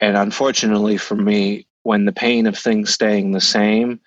and 0.00 0.16
unfortunately 0.16 0.96
for 0.96 1.14
me 1.14 1.66
when 1.82 2.04
the 2.04 2.12
pain 2.12 2.46
of 2.46 2.58
things 2.58 2.92
staying 2.92 3.32
the 3.32 3.40
same 3.40 4.00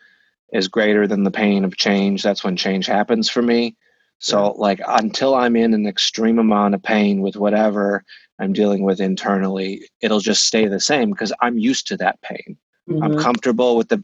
is 0.52 0.68
greater 0.68 1.08
than 1.08 1.24
the 1.24 1.32
pain 1.32 1.64
of 1.64 1.78
change, 1.78 2.22
that's 2.22 2.44
when 2.44 2.56
change 2.56 2.86
happens 2.86 3.30
for 3.30 3.42
me. 3.42 3.76
So, 4.20 4.44
yeah. 4.44 4.52
like, 4.58 4.82
until 4.88 5.34
I'm 5.34 5.56
in 5.56 5.74
an 5.74 5.88
extreme 5.88 6.38
amount 6.38 6.76
of 6.76 6.84
pain 6.84 7.22
with 7.22 7.36
whatever 7.36 8.04
I'm 8.42 8.54
dealing 8.54 8.84
with 8.84 9.00
internally, 9.00 9.88
it'll 10.02 10.20
just 10.20 10.46
stay 10.46 10.68
the 10.68 10.80
same 10.80 11.12
because 11.12 11.32
I'm 11.42 11.58
used 11.58 11.88
to 11.88 11.98
that 11.98 12.22
pain. 12.22 12.58
Mm-hmm. 12.90 13.04
I'm 13.04 13.18
comfortable 13.18 13.78
with 13.78 13.90
the. 13.90 14.04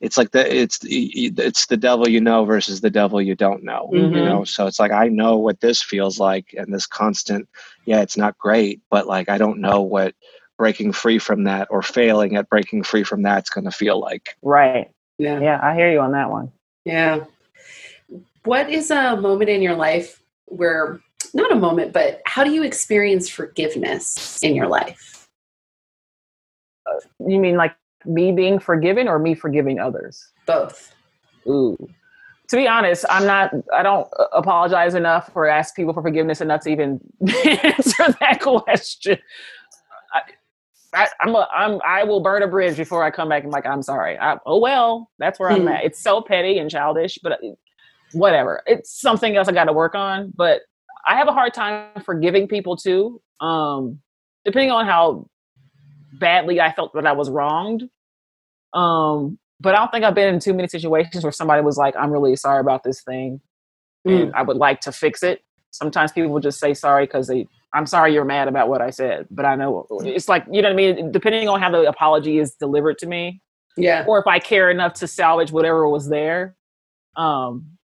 It's 0.00 0.18
like 0.18 0.32
the 0.32 0.54
it's 0.54 0.80
it's 0.82 1.66
the 1.66 1.76
devil 1.76 2.08
you 2.08 2.20
know 2.20 2.44
versus 2.44 2.80
the 2.80 2.90
devil 2.90 3.22
you 3.22 3.36
don't 3.36 3.62
know. 3.62 3.88
Mm-hmm. 3.94 4.14
You 4.14 4.24
know, 4.24 4.44
so 4.44 4.66
it's 4.66 4.80
like 4.80 4.90
I 4.90 5.08
know 5.08 5.36
what 5.36 5.60
this 5.60 5.80
feels 5.80 6.18
like, 6.18 6.52
and 6.58 6.74
this 6.74 6.86
constant. 6.86 7.48
Yeah, 7.84 8.02
it's 8.02 8.16
not 8.16 8.36
great, 8.36 8.82
but 8.90 9.06
like 9.06 9.28
I 9.28 9.38
don't 9.38 9.60
know 9.60 9.80
what 9.80 10.14
breaking 10.56 10.92
free 10.92 11.18
from 11.18 11.44
that 11.44 11.68
or 11.70 11.82
failing 11.82 12.36
at 12.36 12.48
breaking 12.48 12.82
free 12.82 13.04
from 13.04 13.22
that's 13.22 13.50
going 13.50 13.64
to 13.64 13.70
feel 13.70 14.00
like. 14.00 14.36
Right. 14.42 14.90
Yeah. 15.18 15.40
Yeah, 15.40 15.60
I 15.62 15.74
hear 15.74 15.90
you 15.90 16.00
on 16.00 16.12
that 16.12 16.30
one. 16.30 16.52
Yeah. 16.84 17.24
What 18.44 18.70
is 18.70 18.90
a 18.90 19.16
moment 19.16 19.50
in 19.50 19.62
your 19.62 19.74
life 19.74 20.22
where, 20.46 21.00
not 21.34 21.52
a 21.52 21.56
moment, 21.56 21.92
but 21.92 22.22
how 22.26 22.44
do 22.44 22.52
you 22.52 22.62
experience 22.62 23.28
forgiveness 23.28 24.42
in 24.42 24.54
your 24.54 24.68
life? 24.68 25.28
Uh, 26.86 27.00
you 27.26 27.38
mean 27.38 27.56
like 27.56 27.74
me 28.04 28.32
being 28.32 28.58
forgiven 28.58 29.08
or 29.08 29.18
me 29.18 29.34
forgiving 29.34 29.78
others? 29.78 30.32
Both. 30.46 30.94
Ooh. 31.46 31.76
To 32.48 32.56
be 32.56 32.68
honest, 32.68 33.04
I'm 33.10 33.26
not, 33.26 33.52
I 33.74 33.82
don't 33.82 34.08
apologize 34.32 34.94
enough 34.94 35.30
or 35.34 35.48
ask 35.48 35.74
people 35.74 35.92
for 35.92 36.02
forgiveness 36.02 36.40
enough 36.40 36.60
to 36.62 36.70
even 36.70 37.00
answer 37.20 38.14
that 38.20 38.38
question. 38.40 39.18
I, 40.94 41.08
am 41.20 41.34
a, 41.34 41.48
I'm 41.52 41.80
I 41.84 42.04
will 42.04 42.20
burn 42.20 42.42
a 42.42 42.48
bridge 42.48 42.76
before 42.76 43.04
I 43.04 43.10
come 43.10 43.28
back 43.28 43.42
and 43.42 43.52
like 43.52 43.66
I'm 43.66 43.82
sorry. 43.82 44.18
I, 44.18 44.38
oh 44.46 44.58
well, 44.58 45.10
that's 45.18 45.38
where 45.38 45.50
I'm 45.50 45.62
hmm. 45.62 45.68
at. 45.68 45.84
It's 45.84 46.00
so 46.00 46.22
petty 46.22 46.58
and 46.58 46.70
childish, 46.70 47.18
but 47.22 47.32
uh, 47.32 47.36
whatever. 48.12 48.62
It's 48.66 48.98
something 48.98 49.36
else 49.36 49.48
I 49.48 49.52
got 49.52 49.64
to 49.64 49.72
work 49.72 49.94
on. 49.94 50.32
But 50.34 50.62
I 51.06 51.16
have 51.16 51.28
a 51.28 51.32
hard 51.32 51.54
time 51.54 51.88
forgiving 52.04 52.48
people 52.48 52.76
too. 52.76 53.20
Um, 53.40 54.00
depending 54.44 54.70
on 54.70 54.86
how 54.86 55.28
badly 56.18 56.60
I 56.60 56.72
felt 56.72 56.94
that 56.94 57.06
I 57.06 57.12
was 57.12 57.30
wronged. 57.30 57.84
Um, 58.72 59.38
but 59.60 59.74
I 59.74 59.78
don't 59.78 59.90
think 59.90 60.04
I've 60.04 60.14
been 60.14 60.34
in 60.34 60.40
too 60.40 60.52
many 60.54 60.68
situations 60.68 61.24
where 61.24 61.32
somebody 61.32 61.62
was 61.62 61.76
like, 61.78 61.94
"I'm 61.96 62.10
really 62.10 62.36
sorry 62.36 62.60
about 62.60 62.82
this 62.82 63.02
thing," 63.02 63.40
mm. 64.06 64.22
and 64.22 64.34
I 64.34 64.42
would 64.42 64.56
like 64.56 64.80
to 64.82 64.92
fix 64.92 65.22
it. 65.22 65.42
Sometimes 65.70 66.12
people 66.12 66.30
will 66.30 66.40
just 66.40 66.58
say 66.58 66.74
sorry 66.74 67.06
because 67.06 67.28
they 67.28 67.46
I'm 67.76 67.86
sorry 67.86 68.14
you're 68.14 68.24
mad 68.24 68.48
about 68.48 68.68
what 68.68 68.80
I 68.80 68.90
said, 68.90 69.26
but 69.30 69.44
I 69.44 69.54
know 69.54 69.86
it's 69.90 70.28
like, 70.28 70.46
you 70.50 70.62
know 70.62 70.68
what 70.68 70.72
I 70.72 70.76
mean? 70.76 71.12
Depending 71.12 71.48
on 71.48 71.60
how 71.60 71.70
the 71.70 71.82
apology 71.82 72.38
is 72.38 72.54
delivered 72.54 72.96
to 72.98 73.06
me. 73.06 73.42
Yeah. 73.76 74.06
Or 74.08 74.18
if 74.18 74.26
I 74.26 74.38
care 74.38 74.70
enough 74.70 74.94
to 74.94 75.06
salvage 75.06 75.52
whatever 75.52 75.86
was 75.86 76.08
there. 76.08 76.56
Um, 77.16 77.75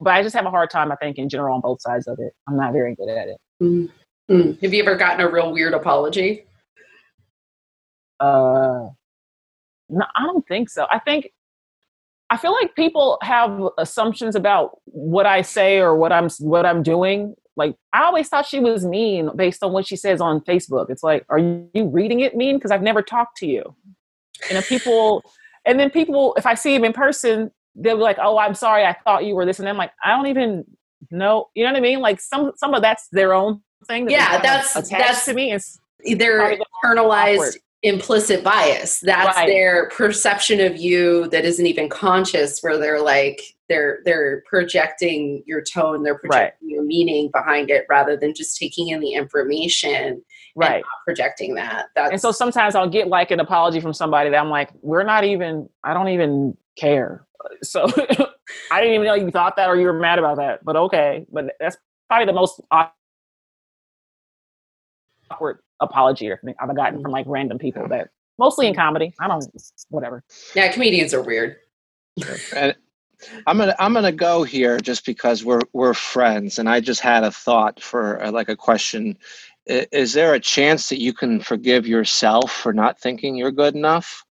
but 0.00 0.10
I 0.10 0.22
just 0.22 0.34
have 0.34 0.46
a 0.46 0.50
hard 0.50 0.70
time, 0.70 0.90
I 0.90 0.96
think, 0.96 1.18
in 1.18 1.28
general 1.28 1.54
on 1.54 1.60
both 1.60 1.80
sides 1.80 2.06
of 2.06 2.18
it. 2.20 2.32
I'm 2.48 2.56
not 2.56 2.72
very 2.72 2.94
good 2.94 3.08
at 3.08 3.28
it. 3.28 3.36
Mm-hmm. 3.62 4.52
Have 4.62 4.74
you 4.74 4.82
ever 4.82 4.96
gotten 4.96 5.20
a 5.20 5.30
real 5.30 5.52
weird 5.52 5.74
apology? 5.74 6.44
Uh, 8.20 8.88
no, 9.88 10.04
I 10.16 10.22
don't 10.24 10.46
think 10.46 10.70
so. 10.70 10.86
I 10.90 10.98
think 11.00 11.30
I 12.30 12.36
feel 12.36 12.52
like 12.52 12.76
people 12.76 13.18
have 13.22 13.60
assumptions 13.76 14.36
about 14.36 14.78
what 14.84 15.26
I 15.26 15.42
say 15.42 15.78
or 15.78 15.96
what 15.96 16.12
I'm 16.12 16.28
what 16.38 16.64
I'm 16.64 16.82
doing 16.82 17.34
like 17.60 17.76
I 17.92 18.04
always 18.04 18.26
thought 18.28 18.46
she 18.46 18.58
was 18.58 18.86
mean 18.86 19.30
based 19.36 19.62
on 19.62 19.72
what 19.72 19.86
she 19.86 19.94
says 19.94 20.20
on 20.20 20.40
Facebook. 20.40 20.86
It's 20.88 21.02
like, 21.02 21.26
are 21.28 21.38
you 21.38 21.88
reading 21.92 22.20
it 22.20 22.34
mean? 22.34 22.56
Because 22.56 22.70
I've 22.70 22.82
never 22.82 23.02
talked 23.02 23.36
to 23.38 23.46
you. 23.46 23.76
And 24.48 24.56
if 24.56 24.66
people, 24.66 25.22
and 25.66 25.78
then 25.78 25.90
people, 25.90 26.34
if 26.38 26.46
I 26.46 26.54
see 26.54 26.74
them 26.74 26.86
in 26.86 26.94
person, 26.94 27.50
they'll 27.74 27.96
be 27.96 28.02
like, 28.02 28.18
"Oh, 28.20 28.38
I'm 28.38 28.54
sorry, 28.54 28.84
I 28.84 28.96
thought 29.04 29.24
you 29.24 29.34
were 29.34 29.46
this," 29.46 29.58
and 29.58 29.68
I'm 29.68 29.76
like, 29.76 29.92
I 30.04 30.16
don't 30.16 30.26
even 30.26 30.64
know. 31.10 31.48
You 31.54 31.64
know 31.64 31.72
what 31.72 31.78
I 31.78 31.80
mean? 31.80 32.00
Like 32.00 32.20
some 32.20 32.52
some 32.56 32.74
of 32.74 32.82
that's 32.82 33.08
their 33.12 33.34
own 33.34 33.60
thing. 33.86 34.06
That 34.06 34.12
yeah, 34.12 34.40
that's 34.40 34.90
that's 34.90 35.24
to 35.26 35.34
me. 35.34 35.52
It's 35.52 35.78
they're 36.16 36.58
internalized 36.84 37.36
awkward 37.36 37.54
implicit 37.82 38.44
bias 38.44 39.00
that's 39.00 39.36
right. 39.38 39.46
their 39.46 39.88
perception 39.88 40.60
of 40.60 40.76
you 40.76 41.28
that 41.30 41.46
isn't 41.46 41.66
even 41.66 41.88
conscious 41.88 42.60
where 42.60 42.76
they're 42.76 43.00
like 43.00 43.40
they're 43.70 44.00
they're 44.04 44.42
projecting 44.46 45.42
your 45.46 45.62
tone 45.62 46.02
they're 46.02 46.18
projecting 46.18 46.68
right. 46.68 46.74
your 46.74 46.82
meaning 46.82 47.30
behind 47.32 47.70
it 47.70 47.86
rather 47.88 48.18
than 48.18 48.34
just 48.34 48.58
taking 48.58 48.88
in 48.88 49.00
the 49.00 49.14
information 49.14 50.22
right 50.56 50.84
projecting 51.06 51.54
that 51.54 51.86
that's, 51.94 52.12
and 52.12 52.20
so 52.20 52.30
sometimes 52.30 52.74
i'll 52.74 52.88
get 52.88 53.08
like 53.08 53.30
an 53.30 53.40
apology 53.40 53.80
from 53.80 53.94
somebody 53.94 54.28
that 54.28 54.38
i'm 54.38 54.50
like 54.50 54.70
we're 54.82 55.02
not 55.02 55.24
even 55.24 55.66
i 55.82 55.94
don't 55.94 56.08
even 56.08 56.54
care 56.76 57.26
so 57.62 57.84
i 58.70 58.80
didn't 58.80 58.94
even 58.94 59.06
know 59.06 59.14
you 59.14 59.30
thought 59.30 59.56
that 59.56 59.68
or 59.68 59.76
you 59.76 59.86
were 59.86 59.92
mad 59.92 60.18
about 60.18 60.36
that 60.38 60.64
but 60.64 60.76
okay 60.76 61.26
but 61.32 61.46
that's 61.60 61.76
probably 62.08 62.26
the 62.26 62.32
most 62.32 62.60
awkward 65.30 65.58
apology 65.80 66.30
or 66.30 66.40
I've 66.60 66.76
gotten 66.76 67.02
from 67.02 67.12
like 67.12 67.26
random 67.28 67.58
people 67.58 67.88
that 67.88 68.08
mostly 68.38 68.66
in 68.66 68.74
comedy. 68.74 69.14
I 69.20 69.28
don't 69.28 69.44
whatever. 69.90 70.24
Yeah, 70.54 70.72
comedians 70.72 71.14
are 71.14 71.22
weird. 71.22 71.56
and 72.56 72.74
I'm 73.46 73.58
gonna 73.58 73.76
I'm 73.78 73.94
gonna 73.94 74.12
go 74.12 74.42
here 74.42 74.78
just 74.80 75.06
because 75.06 75.44
we're 75.44 75.62
we're 75.72 75.94
friends, 75.94 76.58
and 76.58 76.68
I 76.68 76.80
just 76.80 77.00
had 77.00 77.24
a 77.24 77.30
thought 77.30 77.82
for 77.82 78.22
uh, 78.22 78.32
like 78.32 78.48
a 78.48 78.56
question. 78.56 79.18
Is 79.66 80.14
there 80.14 80.34
a 80.34 80.40
chance 80.40 80.88
that 80.88 81.00
you 81.00 81.12
can 81.12 81.40
forgive 81.40 81.86
yourself 81.86 82.50
for 82.52 82.72
not 82.72 82.98
thinking 82.98 83.36
you're 83.36 83.52
good 83.52 83.76
enough? 83.76 84.24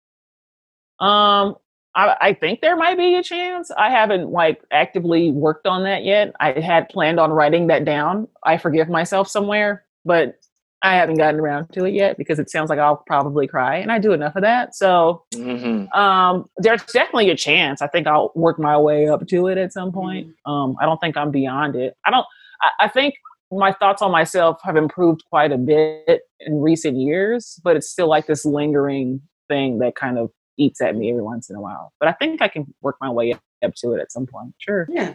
Um, 1.01 1.57
I, 1.97 2.17
I 2.21 2.35
think 2.35 2.61
there 2.61 2.77
might 2.77 2.97
be 2.99 3.15
a 3.17 3.23
chance. 3.23 3.71
I 3.77 3.91
haven't 3.91 4.31
like 4.31 4.61
actively 4.71 5.31
worked 5.31 5.67
on 5.67 5.83
that 5.85 6.05
yet. 6.05 6.33
I 6.41 6.53
had 6.61 6.89
planned 6.91 7.19
on 7.19 7.33
writing 7.33 7.67
that 7.69 7.85
down. 7.85 8.29
I 8.45 8.59
forgive 8.59 8.89
myself 8.89 9.29
somewhere, 9.29 9.85
but 10.05 10.39
I 10.83 10.95
haven't 10.95 11.17
gotten 11.17 11.41
around 11.41 11.73
to 11.73 11.87
it 11.87 11.95
yet 11.95 12.19
because 12.19 12.39
it 12.39 12.51
sounds 12.51 12.69
like 12.69 12.79
I'll 12.79 13.03
probably 13.07 13.47
cry, 13.49 13.77
and 13.79 13.91
I 13.91 13.99
do 13.99 14.13
enough 14.13 14.37
of 14.37 14.43
that. 14.43 14.75
So 14.77 15.25
Mhm. 15.35 15.93
um, 15.97 16.45
there's 16.59 16.85
definitely 16.85 17.31
a 17.31 17.35
chance. 17.37 17.81
I 17.81 17.87
think 17.89 18.07
I'll 18.07 18.31
work 18.35 18.59
my 18.59 18.77
way 18.79 19.09
up 19.09 19.27
to 19.27 19.47
it 19.49 19.57
at 19.59 19.73
some 19.73 19.91
point. 19.91 20.29
Um, 20.45 20.77
I 20.81 20.85
don't 20.85 21.01
think 21.01 21.17
I'm 21.17 21.31
beyond 21.31 21.75
it. 21.77 21.97
I 22.05 22.11
don't. 22.11 22.27
I, 22.61 22.85
I 22.85 22.89
think 22.89 23.15
my 23.51 23.73
thoughts 23.73 24.03
on 24.03 24.11
myself 24.11 24.59
have 24.65 24.77
improved 24.77 25.23
quite 25.31 25.51
a 25.51 25.57
bit 25.59 26.23
in 26.41 26.61
recent 26.61 26.97
years, 26.99 27.59
but 27.65 27.75
it's 27.77 27.89
still 27.89 28.09
like 28.09 28.27
this 28.27 28.45
lingering 28.45 29.23
thing 29.49 29.79
that 29.79 29.95
kind 29.95 30.19
of 30.19 30.31
eats 30.59 30.81
at 30.81 30.97
me 30.97 31.11
every 31.11 31.23
once 31.23 31.51
in 31.51 31.57
a 31.57 31.61
while. 31.61 31.93
But 32.01 32.09
I 32.09 32.13
think 32.13 32.43
I 32.43 32.49
can 32.49 32.73
work 32.81 32.97
my 33.01 33.11
way 33.11 33.33
up 33.33 33.75
to 33.77 33.93
it 33.93 34.01
at 34.01 34.13
some 34.13 34.27
point. 34.27 34.55
Sure. 34.59 34.87
Yeah. 34.91 35.15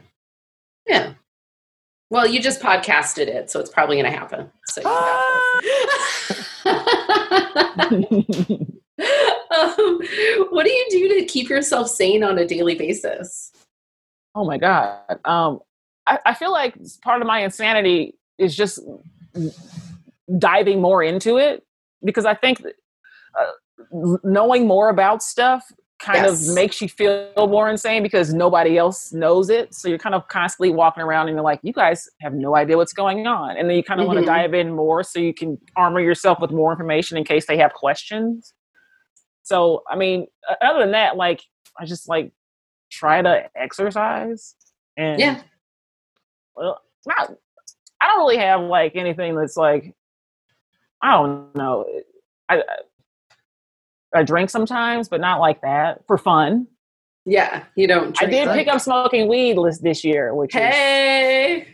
Yeah. 0.87 1.13
Well, 2.09 2.27
you 2.27 2.41
just 2.41 2.61
podcasted 2.61 3.27
it, 3.27 3.49
so 3.49 3.59
it's 3.59 3.69
probably 3.69 3.95
going 3.95 4.11
to 4.11 4.17
happen. 4.17 4.51
So 4.65 4.81
you 4.81 4.83
got 4.83 6.65
um, 9.51 9.99
what 10.49 10.65
do 10.65 10.71
you 10.71 10.85
do 10.89 11.19
to 11.19 11.25
keep 11.25 11.49
yourself 11.49 11.89
sane 11.89 12.23
on 12.23 12.37
a 12.37 12.45
daily 12.45 12.75
basis? 12.75 13.51
Oh 14.35 14.45
my 14.45 14.57
god. 14.57 14.99
Um, 15.23 15.59
I, 16.05 16.19
I 16.25 16.33
feel 16.33 16.51
like 16.51 16.75
part 17.01 17.21
of 17.21 17.27
my 17.27 17.39
insanity 17.39 18.15
is 18.37 18.55
just 18.55 18.79
diving 20.37 20.81
more 20.81 21.03
into 21.03 21.37
it 21.37 21.63
because 22.03 22.25
I 22.25 22.33
think 22.33 22.63
uh, 23.39 23.51
knowing 24.23 24.67
more 24.67 24.89
about 24.89 25.21
stuff 25.23 25.71
kind 25.99 26.23
Yes. 26.23 26.47
of 26.49 26.55
makes 26.55 26.81
you 26.81 26.89
feel 26.89 27.31
more 27.35 27.69
insane 27.69 28.01
because 28.01 28.33
nobody 28.33 28.77
else 28.77 29.13
knows 29.13 29.51
it. 29.51 29.73
So 29.73 29.87
you're 29.87 29.99
kind 29.99 30.15
of 30.15 30.27
constantly 30.29 30.71
walking 30.71 31.03
around 31.03 31.27
and 31.27 31.35
you're 31.35 31.43
like, 31.43 31.59
you 31.61 31.73
guys 31.73 32.09
have 32.21 32.33
no 32.33 32.55
idea 32.55 32.75
what's 32.75 32.93
going 32.93 33.27
on. 33.27 33.55
And 33.55 33.69
then 33.69 33.77
you 33.77 33.83
kind 33.83 34.01
of 34.01 34.07
want 34.07 34.17
Mhm. 34.17 34.23
to 34.23 34.25
dive 34.25 34.53
in 34.55 34.71
more 34.75 35.03
so 35.03 35.19
you 35.19 35.33
can 35.33 35.59
armor 35.75 35.99
yourself 35.99 36.39
with 36.39 36.49
more 36.51 36.71
information 36.71 37.17
in 37.19 37.23
case 37.23 37.45
they 37.45 37.57
have 37.57 37.73
questions. 37.73 38.53
So, 39.43 39.83
I 39.87 39.95
mean, 39.95 40.25
other 40.61 40.79
than 40.79 40.91
that, 40.91 41.17
like, 41.17 41.41
I 41.79 41.85
just 41.85 42.09
like 42.09 42.31
try 42.91 43.21
to 43.21 43.49
exercise 43.55 44.55
and 44.97 45.19
Yeah. 45.19 45.41
well, 46.55 46.81
not. 47.05 47.31
I 48.01 48.07
don't 48.07 48.19
really 48.19 48.37
have 48.37 48.61
like 48.61 48.95
anything 48.95 49.35
that's 49.35 49.55
like. 49.55 49.95
I 51.03 51.11
don't 51.11 51.55
know. 51.55 51.85
I 52.49 52.63
I- 54.13 54.19
I 54.19 54.23
drink 54.23 54.49
sometimes, 54.49 55.07
but 55.09 55.21
not 55.21 55.39
like 55.39 55.61
that 55.61 56.01
for 56.07 56.17
fun. 56.17 56.67
Yeah. 57.25 57.63
You 57.75 57.87
don't 57.87 58.21
I 58.21 58.25
did 58.25 58.47
like- 58.47 58.57
pick 58.59 58.67
up 58.73 58.81
smoking 58.81 59.27
weed 59.27 59.57
this 59.63 59.79
this 59.79 60.03
year, 60.03 60.33
which 60.35 60.55
is, 60.55 60.61
Hey. 60.61 61.67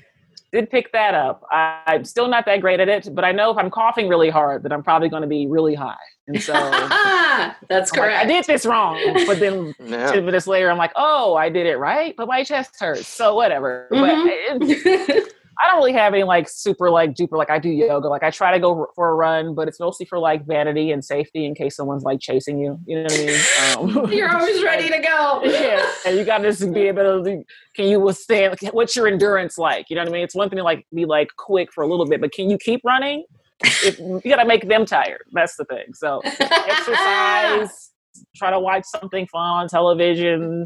did 0.52 0.70
pick 0.70 0.92
that 0.92 1.14
up. 1.14 1.44
I, 1.52 1.80
I'm 1.88 2.04
still 2.06 2.28
not 2.28 2.46
that 2.46 2.62
great 2.62 2.80
at 2.80 2.90
it, 2.90 3.10
but 3.16 3.24
I 3.24 3.32
know 3.32 3.52
if 3.52 3.58
I'm 3.58 3.70
coughing 3.72 4.08
really 4.10 4.30
hard, 4.30 4.64
that 4.64 4.74
I'm 4.74 4.84
probably 4.84 5.10
going 5.10 5.22
to 5.22 5.28
be 5.28 5.48
really 5.48 5.74
high. 5.76 5.96
And 6.28 6.42
so 6.44 6.54
I'm 6.56 7.54
That's 7.70 7.92
like, 7.94 8.02
correct. 8.02 8.26
I 8.26 8.28
did 8.28 8.44
this 8.46 8.66
wrong, 8.66 9.00
but 9.26 9.40
then 9.40 9.74
Yeah. 9.80 10.12
ten 10.12 10.26
minutes 10.26 10.48
later, 10.48 10.70
I'm 10.70 10.78
like, 10.78 10.92
oh, 10.98 11.36
I 11.36 11.48
did 11.50 11.66
it 11.66 11.78
right, 11.78 12.14
but 12.18 12.28
my 12.28 12.44
chest 12.44 12.76
hurts. 12.80 13.08
So 13.08 13.34
whatever. 13.36 13.88
Mhm. 13.92 14.60
But 14.60 14.70
it, 14.70 15.34
I 15.60 15.68
don't 15.68 15.78
really 15.78 15.93
have 15.93 16.14
any 16.14 16.24
like 16.24 16.47
super 16.47 16.89
like 16.89 17.14
duper 17.14 17.38
like 17.38 17.49
I 17.49 17.58
do 17.58 17.70
yoga. 17.70 18.08
Like 18.08 18.24
I 18.24 18.30
try 18.30 18.51
to 18.51 18.60
go 18.60 18.88
for 18.95 19.10
a 19.10 19.16
run, 19.16 19.55
but 19.55 19.68
it's 19.68 19.80
mostly 19.80 20.05
for 20.05 20.20
like 20.20 20.45
vanity 20.45 20.91
and 20.91 21.03
safety 21.03 21.45
in 21.45 21.55
case 21.55 21.76
someone's 21.76 22.03
like 22.03 22.20
chasing 22.20 22.60
you. 22.60 22.80
You 22.86 22.97
know 22.97 23.03
what 23.03 23.14
I 23.14 23.88
mean? 23.89 24.05
Um, 24.05 24.12
You're 24.12 24.36
always 24.36 24.64
ready 24.64 24.89
to 24.89 24.99
go. 24.99 25.41
yeah, 25.45 25.86
and 26.05 26.18
you 26.18 26.26
got 26.26 26.39
to 26.39 26.51
just 26.51 26.74
be 26.74 26.82
able 26.82 27.24
to. 27.24 27.43
Can 27.76 27.86
you 27.86 27.99
withstand? 27.99 28.58
What's 28.72 28.95
your 28.95 29.08
endurance 29.08 29.58
like? 29.58 29.89
You 29.89 29.95
know 29.95 30.03
what 30.03 30.10
I 30.10 30.12
mean? 30.12 30.24
It's 30.24 30.36
one 30.36 30.49
thing 30.49 30.58
to 30.58 30.64
like 30.64 30.86
be 30.93 31.05
like 31.05 31.30
quick 31.38 31.74
for 31.74 31.84
a 31.84 31.88
little 31.88 32.05
bit, 32.05 32.22
but 32.22 32.32
can 32.32 32.49
you 32.49 32.58
keep 32.58 32.82
running? 32.84 33.26
If, 33.64 33.97
you 33.97 34.22
got 34.26 34.36
to 34.36 34.45
make 34.45 34.68
them 34.68 34.86
tired. 34.86 35.24
That's 35.32 35.55
the 35.55 35.66
thing. 35.66 35.93
So 35.93 36.22
exercise. 36.24 37.91
try 38.36 38.51
to 38.51 38.60
watch 38.60 38.84
something 38.86 39.26
fun 39.28 39.41
on 39.41 39.68
television. 39.68 40.66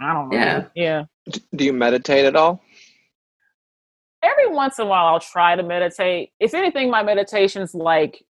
I 0.00 0.12
don't 0.12 0.28
know. 0.28 0.36
Yeah. 0.36 0.64
yeah. 0.74 1.04
Do 1.54 1.64
you 1.64 1.72
meditate 1.72 2.24
at 2.24 2.36
all? 2.36 2.62
Every 4.24 4.48
once 4.48 4.78
in 4.78 4.86
a 4.86 4.88
while 4.88 5.06
I'll 5.06 5.20
try 5.20 5.54
to 5.56 5.62
meditate. 5.62 6.30
If 6.40 6.54
anything, 6.54 6.90
my 6.90 7.02
meditation's 7.02 7.74
like 7.74 8.24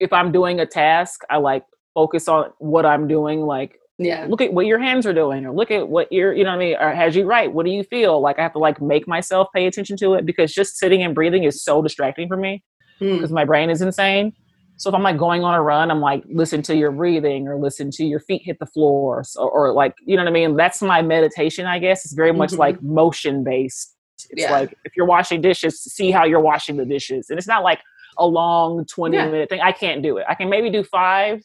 if 0.00 0.12
I'm 0.12 0.32
doing 0.32 0.60
a 0.60 0.66
task, 0.66 1.20
I 1.30 1.36
like 1.38 1.64
focus 1.94 2.28
on 2.28 2.50
what 2.58 2.84
I'm 2.86 3.06
doing, 3.08 3.40
like 3.42 3.78
Yeah. 3.98 4.26
look 4.28 4.40
at 4.40 4.52
what 4.52 4.66
your 4.66 4.78
hands 4.78 5.06
are 5.06 5.12
doing 5.14 5.46
or 5.46 5.52
look 5.54 5.70
at 5.70 5.88
what 5.88 6.10
you're 6.12 6.32
you 6.32 6.44
know 6.44 6.50
what 6.50 6.56
I 6.56 6.58
mean, 6.58 6.74
or 6.76 6.88
as 6.92 7.16
you 7.16 7.24
write, 7.24 7.52
what 7.52 7.64
do 7.66 7.72
you 7.72 7.84
feel? 7.84 8.20
Like 8.20 8.38
I 8.38 8.42
have 8.42 8.52
to 8.54 8.58
like 8.58 8.80
make 8.80 9.06
myself 9.08 9.48
pay 9.54 9.66
attention 9.66 9.96
to 9.98 10.14
it 10.14 10.26
because 10.26 10.52
just 10.52 10.76
sitting 10.76 11.02
and 11.02 11.14
breathing 11.14 11.44
is 11.44 11.62
so 11.62 11.82
distracting 11.82 12.28
for 12.28 12.36
me 12.36 12.62
Mm. 13.00 13.14
because 13.16 13.30
my 13.32 13.44
brain 13.44 13.68
is 13.70 13.82
insane. 13.82 14.32
So 14.78 14.90
if 14.90 14.94
I'm 14.94 15.02
like 15.02 15.16
going 15.18 15.42
on 15.44 15.54
a 15.54 15.62
run, 15.62 15.90
I'm 15.90 16.00
like 16.00 16.22
listen 16.28 16.60
to 16.62 16.76
your 16.76 16.90
breathing 16.92 17.48
or 17.48 17.56
listen 17.58 17.90
to 17.92 18.04
your 18.04 18.20
feet 18.20 18.42
hit 18.44 18.58
the 18.58 18.66
floor 18.66 19.22
so, 19.24 19.48
or 19.48 19.72
like 19.72 19.94
you 20.04 20.16
know 20.16 20.22
what 20.24 20.28
I 20.30 20.32
mean. 20.32 20.56
That's 20.56 20.82
my 20.82 21.00
meditation, 21.02 21.64
I 21.66 21.78
guess. 21.78 22.04
It's 22.04 22.12
very 22.14 22.32
much 22.32 22.50
Mhm. 22.52 22.58
like 22.58 22.82
motion 22.82 23.44
based. 23.44 23.95
It's 24.30 24.42
Yeah. 24.42 24.52
like 24.52 24.74
if 24.84 24.96
you're 24.96 25.06
washing 25.06 25.40
dishes, 25.40 25.80
see 25.82 26.10
how 26.10 26.24
you're 26.24 26.40
washing 26.40 26.76
the 26.76 26.84
dishes, 26.84 27.30
and 27.30 27.38
it's 27.38 27.48
not 27.48 27.62
like 27.62 27.80
a 28.18 28.26
long 28.26 28.84
20 28.86 29.16
Yeah. 29.16 29.26
minute 29.26 29.48
thing. 29.48 29.60
I 29.60 29.72
can't 29.72 30.02
do 30.02 30.16
it. 30.18 30.24
I 30.28 30.34
can 30.34 30.48
maybe 30.48 30.70
do 30.70 30.82
five, 30.84 31.42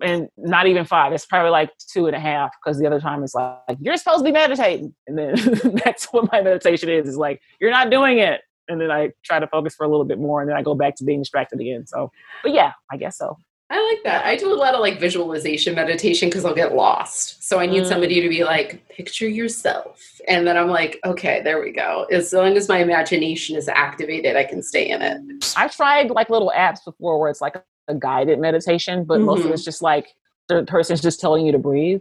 and 0.00 0.28
not 0.36 0.66
even 0.66 0.84
five. 0.84 1.12
It's 1.12 1.26
probably 1.26 1.50
like 1.50 1.70
two 1.92 2.06
and 2.06 2.14
a 2.14 2.20
half 2.20 2.50
because 2.62 2.78
the 2.78 2.86
other 2.86 3.00
time 3.00 3.24
it's 3.24 3.34
like, 3.34 3.58
like, 3.68 3.78
you're 3.80 3.96
supposed 3.96 4.20
to 4.20 4.24
be 4.24 4.32
meditating, 4.32 4.94
and 5.06 5.18
then 5.18 5.34
that's 5.84 6.06
what 6.12 6.30
my 6.32 6.40
meditation 6.40 6.88
is. 6.88 7.08
Is 7.08 7.16
like 7.16 7.40
you're 7.60 7.70
not 7.72 7.90
doing 7.90 8.18
it, 8.18 8.42
and 8.68 8.80
then 8.80 8.90
I 8.90 9.10
try 9.24 9.40
to 9.40 9.46
focus 9.48 9.74
for 9.74 9.84
a 9.84 9.88
little 9.88 10.04
bit 10.04 10.18
more, 10.20 10.40
and 10.40 10.48
then 10.48 10.56
I 10.56 10.62
go 10.62 10.74
back 10.74 10.94
to 10.96 11.04
being 11.04 11.20
distracted 11.22 11.60
again. 11.60 11.86
So, 11.86 12.12
but 12.42 12.52
yeah, 12.52 12.72
I 12.92 12.96
guess 12.96 13.18
so. 13.18 13.36
I 13.70 13.86
like 13.92 14.02
that. 14.04 14.24
I 14.24 14.34
do 14.36 14.50
a 14.50 14.56
lot 14.56 14.74
of 14.74 14.80
like 14.80 14.98
visualization 14.98 15.74
meditation 15.74 16.28
because 16.30 16.46
I'll 16.46 16.54
get 16.54 16.74
lost. 16.74 17.42
So 17.46 17.58
I 17.58 17.66
need 17.66 17.82
Mm. 17.82 17.88
somebody 17.88 18.20
to 18.22 18.28
be 18.28 18.42
like, 18.42 18.88
picture 18.88 19.28
yourself. 19.28 20.02
And 20.26 20.46
then 20.46 20.56
I'm 20.56 20.68
like, 20.68 20.98
okay, 21.04 21.42
there 21.42 21.60
we 21.60 21.72
go. 21.72 22.06
As 22.10 22.32
long 22.32 22.56
as 22.56 22.66
my 22.66 22.78
imagination 22.78 23.56
is 23.56 23.68
activated, 23.68 24.36
I 24.36 24.44
can 24.44 24.62
stay 24.62 24.88
in 24.88 25.02
it. 25.02 25.52
I've 25.56 25.74
tried 25.76 26.10
like 26.10 26.30
little 26.30 26.50
apps 26.56 26.82
before 26.82 27.20
where 27.20 27.28
it's 27.30 27.42
like 27.42 27.56
a 27.88 27.94
guided 27.94 28.38
meditation, 28.38 29.04
but 29.04 29.20
most 29.20 29.40
of 29.44 29.50
Mhm. 29.50 29.52
it's 29.54 29.64
just 29.64 29.82
like 29.82 30.14
the 30.48 30.64
person's 30.64 31.02
just 31.02 31.20
telling 31.20 31.44
you 31.44 31.52
to 31.52 31.58
breathe, 31.58 32.00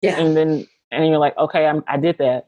Yeah. 0.00 0.18
and 0.18 0.34
then 0.34 0.66
and 0.90 1.06
you're 1.08 1.18
like, 1.18 1.36
okay, 1.36 1.66
I'm 1.66 1.84
I 1.86 1.98
did 1.98 2.16
that. 2.18 2.46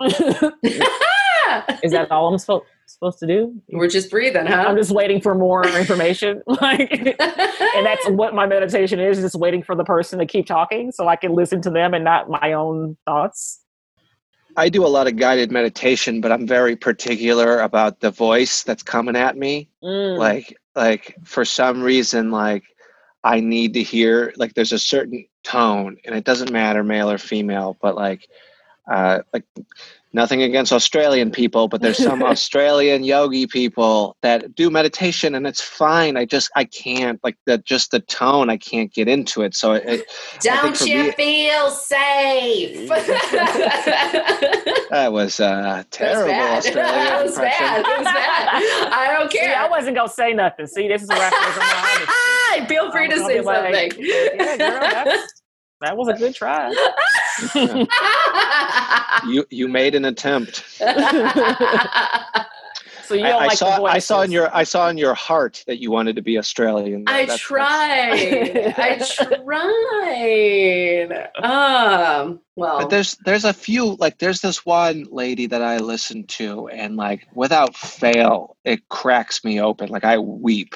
Is 1.82 1.92
that 1.92 2.10
all 2.10 2.28
I'm 2.32 2.38
supposed 2.38 2.64
supposed 2.86 3.18
to 3.20 3.26
do? 3.26 3.54
We're 3.70 3.88
just 3.88 4.10
breathing, 4.10 4.46
huh? 4.46 4.64
I'm 4.66 4.76
just 4.76 4.90
waiting 4.90 5.20
for 5.20 5.34
more 5.34 5.66
information. 5.78 6.42
like 6.46 6.90
and 6.90 7.86
that's 7.86 8.08
what 8.10 8.34
my 8.34 8.46
meditation 8.46 9.00
is, 9.00 9.18
just 9.18 9.34
waiting 9.34 9.62
for 9.62 9.74
the 9.74 9.84
person 9.84 10.18
to 10.18 10.26
keep 10.26 10.46
talking 10.46 10.92
so 10.92 11.08
I 11.08 11.16
can 11.16 11.32
listen 11.32 11.60
to 11.62 11.70
them 11.70 11.94
and 11.94 12.04
not 12.04 12.28
my 12.28 12.52
own 12.52 12.96
thoughts. 13.04 13.60
I 14.56 14.68
do 14.68 14.86
a 14.86 14.88
lot 14.88 15.06
of 15.06 15.16
guided 15.16 15.50
meditation, 15.50 16.20
but 16.20 16.30
I'm 16.30 16.46
very 16.46 16.76
particular 16.76 17.58
about 17.60 18.00
the 18.00 18.10
voice 18.10 18.62
that's 18.62 18.82
coming 18.82 19.16
at 19.16 19.36
me. 19.36 19.68
Mm. 19.82 20.16
Like, 20.16 20.56
like 20.76 21.16
for 21.24 21.44
some 21.44 21.82
reason, 21.82 22.30
like 22.30 22.64
I 23.24 23.40
need 23.40 23.74
to 23.74 23.82
hear 23.82 24.32
like 24.36 24.54
there's 24.54 24.72
a 24.72 24.78
certain 24.78 25.26
tone, 25.42 25.96
and 26.04 26.14
it 26.14 26.24
doesn't 26.24 26.52
matter 26.52 26.84
male 26.84 27.10
or 27.10 27.18
female, 27.18 27.76
but 27.80 27.96
like, 27.96 28.28
uh, 28.90 29.20
like 29.32 29.44
nothing 30.14 30.42
against 30.42 30.72
Australian 30.72 31.30
people, 31.30 31.68
but 31.68 31.82
there's 31.82 32.02
some 32.02 32.22
Australian 32.22 33.04
yogi 33.04 33.46
people 33.46 34.16
that 34.22 34.54
do 34.54 34.70
meditation, 34.70 35.34
and 35.34 35.46
it's 35.46 35.60
fine. 35.60 36.16
I 36.16 36.24
just 36.24 36.50
I 36.56 36.64
can't 36.64 37.20
like 37.24 37.36
that. 37.46 37.64
Just 37.64 37.90
the 37.90 38.00
tone, 38.00 38.48
I 38.48 38.56
can't 38.56 38.92
get 38.92 39.08
into 39.08 39.42
it. 39.42 39.54
So 39.54 39.72
it, 39.72 40.04
Don't 40.40 40.80
you 40.82 41.04
me- 41.04 41.10
feel 41.12 41.70
safe? 41.70 42.88
that 42.88 45.08
was 45.12 45.40
uh, 45.40 45.82
terrible 45.90 46.28
That 46.28 46.56
was 46.56 46.66
bad. 46.66 46.66
Australian 46.66 47.04
That 47.04 47.22
was 47.24 47.32
impression. 47.34 47.66
bad. 47.66 47.80
It 47.80 47.86
was 47.98 48.04
bad. 48.04 48.62
I 48.92 49.14
don't 49.18 49.30
See, 49.32 49.38
care. 49.38 49.56
I 49.58 49.68
wasn't 49.68 49.96
gonna 49.96 50.08
say 50.08 50.32
nothing. 50.32 50.66
See, 50.66 50.88
this 50.88 51.02
is 51.02 51.08
where 51.08 51.18
I 51.20 51.30
feel 51.30 51.60
my 51.60 52.56
honesty. 52.56 52.74
Feel 52.74 52.90
free 52.92 53.08
to 53.08 53.14
I'll 53.16 53.26
say 53.26 53.38
be 53.38 53.44
like, 53.44 53.92
something. 53.92 54.06
Yeah, 54.06 54.56
girl, 54.56 54.80
that's, 54.80 55.42
that 55.84 55.96
was 55.96 56.08
a 56.08 56.14
good 56.14 56.34
try. 56.34 56.72
You 59.26 59.46
you 59.50 59.68
made 59.68 59.94
an 59.94 60.04
attempt. 60.04 60.64
So 63.06 63.14
you 63.14 63.24
I, 63.26 63.28
don't 63.28 63.42
I 63.42 63.46
like 63.48 63.58
saw 63.58 63.76
the 63.80 63.82
I 63.84 63.98
saw 63.98 64.22
in 64.22 64.32
your 64.32 64.48
I 64.56 64.62
saw 64.64 64.88
in 64.88 64.96
your 64.96 65.12
heart 65.12 65.62
that 65.66 65.78
you 65.78 65.90
wanted 65.90 66.16
to 66.16 66.22
be 66.22 66.38
Australian. 66.38 67.04
I 67.06 67.26
That's- 67.26 67.38
tried. 67.38 68.74
I 68.78 68.96
tried. 71.04 71.28
Um. 71.44 72.40
Well. 72.56 72.78
But 72.78 72.88
there's 72.88 73.16
there's 73.26 73.44
a 73.44 73.52
few 73.52 73.96
like 73.96 74.18
there's 74.20 74.40
this 74.40 74.64
one 74.64 75.04
lady 75.10 75.44
that 75.48 75.60
I 75.60 75.76
listen 75.78 76.24
to 76.28 76.68
and 76.68 76.96
like 76.96 77.26
without 77.34 77.76
fail 77.76 78.56
it 78.64 78.88
cracks 78.88 79.44
me 79.44 79.60
open 79.60 79.90
like 79.90 80.04
I 80.04 80.16
weep 80.18 80.74